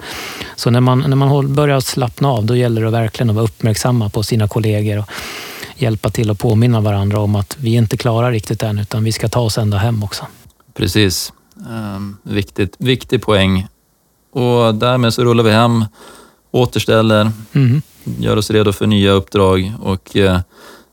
Så 0.56 0.70
när 0.70 0.80
man, 0.80 0.98
när 0.98 1.16
man 1.16 1.54
börjar 1.54 1.80
slappna 1.80 2.28
av, 2.28 2.46
då 2.46 2.56
gäller 2.56 2.82
det 2.82 2.90
verkligen 2.90 3.30
att 3.30 3.36
vara 3.36 3.44
uppmärksamma 3.44 4.08
på 4.08 4.22
sina 4.22 4.48
kollegor 4.48 4.98
och 4.98 5.10
hjälpa 5.76 6.10
till 6.10 6.30
att 6.30 6.38
påminna 6.38 6.80
varandra 6.80 7.20
om 7.20 7.36
att 7.36 7.56
vi 7.60 7.74
är 7.74 7.78
inte 7.78 7.96
klara 7.96 8.30
riktigt 8.30 8.62
än, 8.62 8.78
utan 8.78 9.04
vi 9.04 9.12
ska 9.12 9.28
ta 9.28 9.40
oss 9.40 9.58
ända 9.58 9.78
hem 9.78 10.02
också. 10.02 10.26
Precis. 10.74 11.32
Um, 11.68 12.16
viktigt, 12.22 12.74
viktig 12.78 13.22
poäng. 13.22 13.66
Och 14.32 14.74
därmed 14.74 15.14
så 15.14 15.24
rullar 15.24 15.44
vi 15.44 15.50
hem, 15.50 15.84
återställer, 16.50 17.32
Mm. 17.52 17.82
gör 18.18 18.36
oss 18.36 18.50
redo 18.50 18.72
för 18.72 18.86
nya 18.86 19.10
uppdrag 19.10 19.72
och 19.82 20.16
eh, 20.16 20.40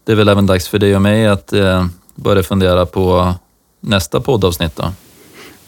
det 0.06 0.12
är 0.12 0.16
väl 0.16 0.28
även 0.30 0.46
dags 0.46 0.68
för 0.68 0.80
dig 0.80 0.96
och 0.96 1.02
mig 1.02 1.28
att 1.28 1.54
eh, 1.54 1.86
börja 2.16 2.44
fundera 2.44 2.86
på 2.86 3.34
nästa 3.82 4.22
poddavsnitt 4.22 4.76
då. 4.76 4.92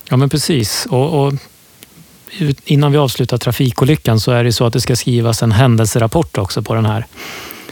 Ja, 0.09 0.17
men 0.17 0.29
precis. 0.29 0.87
Och, 0.89 1.25
och 1.25 1.33
innan 2.65 2.91
vi 2.91 2.97
avslutar 2.97 3.37
trafikolyckan 3.37 4.19
så 4.19 4.31
är 4.31 4.43
det 4.43 4.53
så 4.53 4.65
att 4.65 4.73
det 4.73 4.81
ska 4.81 4.95
skrivas 4.95 5.43
en 5.43 5.51
händelserapport 5.51 6.37
också 6.37 6.61
på 6.61 6.73
den 6.73 6.85
här. 6.85 7.05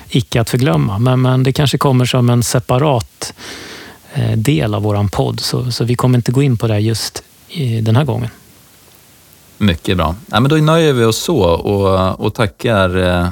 Icke 0.09 0.41
att 0.41 0.49
förglömma, 0.49 0.99
men, 0.99 1.21
men 1.21 1.43
det 1.43 1.53
kanske 1.53 1.77
kommer 1.77 2.05
som 2.05 2.29
en 2.29 2.43
separat 2.43 3.33
eh, 4.13 4.31
del 4.37 4.75
av 4.75 4.81
våran 4.83 5.09
podd, 5.09 5.39
så, 5.39 5.71
så 5.71 5.83
vi 5.83 5.95
kommer 5.95 6.17
inte 6.17 6.31
gå 6.31 6.41
in 6.43 6.57
på 6.57 6.67
det 6.67 6.79
just 6.79 7.23
i 7.47 7.81
den 7.81 7.95
här 7.95 8.03
gången. 8.03 8.29
Mycket 9.57 9.97
bra. 9.97 10.15
Ja, 10.31 10.39
men 10.39 10.49
då 10.49 10.55
nöjer 10.55 10.93
vi 10.93 11.03
oss 11.05 11.17
så 11.17 11.39
och, 11.43 12.19
och 12.25 12.33
tackar 12.33 12.97
eh, 12.97 13.27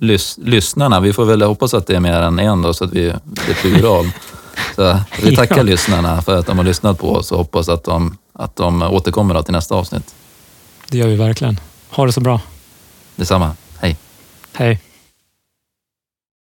lys, 0.00 0.38
lyssnarna. 0.42 1.00
Vi 1.00 1.12
får 1.12 1.24
väl 1.24 1.42
hoppas 1.42 1.74
att 1.74 1.86
det 1.86 1.96
är 1.96 2.00
mer 2.00 2.20
än 2.20 2.38
en 2.38 2.62
då, 2.62 2.74
så 2.74 2.84
att 2.84 2.92
vi, 2.92 3.04
det 3.24 3.50
är 3.50 3.54
plural. 3.54 4.10
Så 4.76 4.98
vi 5.22 5.36
tackar 5.36 5.56
Ja. 5.56 5.62
lyssnarna 5.62 6.22
för 6.22 6.38
att 6.38 6.46
de 6.46 6.58
har 6.58 6.64
lyssnat 6.64 6.98
på 6.98 7.12
oss 7.14 7.32
och 7.32 7.38
hoppas 7.38 7.68
att 7.68 7.84
de, 7.84 8.18
att 8.32 8.56
de 8.56 8.82
återkommer 8.82 9.42
till 9.42 9.52
nästa 9.52 9.74
avsnitt. 9.74 10.14
Det 10.90 10.98
gör 10.98 11.08
vi 11.08 11.16
verkligen. 11.16 11.60
Ha 11.90 12.06
det 12.06 12.12
så 12.12 12.20
bra. 12.20 12.40
Detsamma. 13.16 13.50
Hej! 13.80 13.96
Hej! 14.52 14.80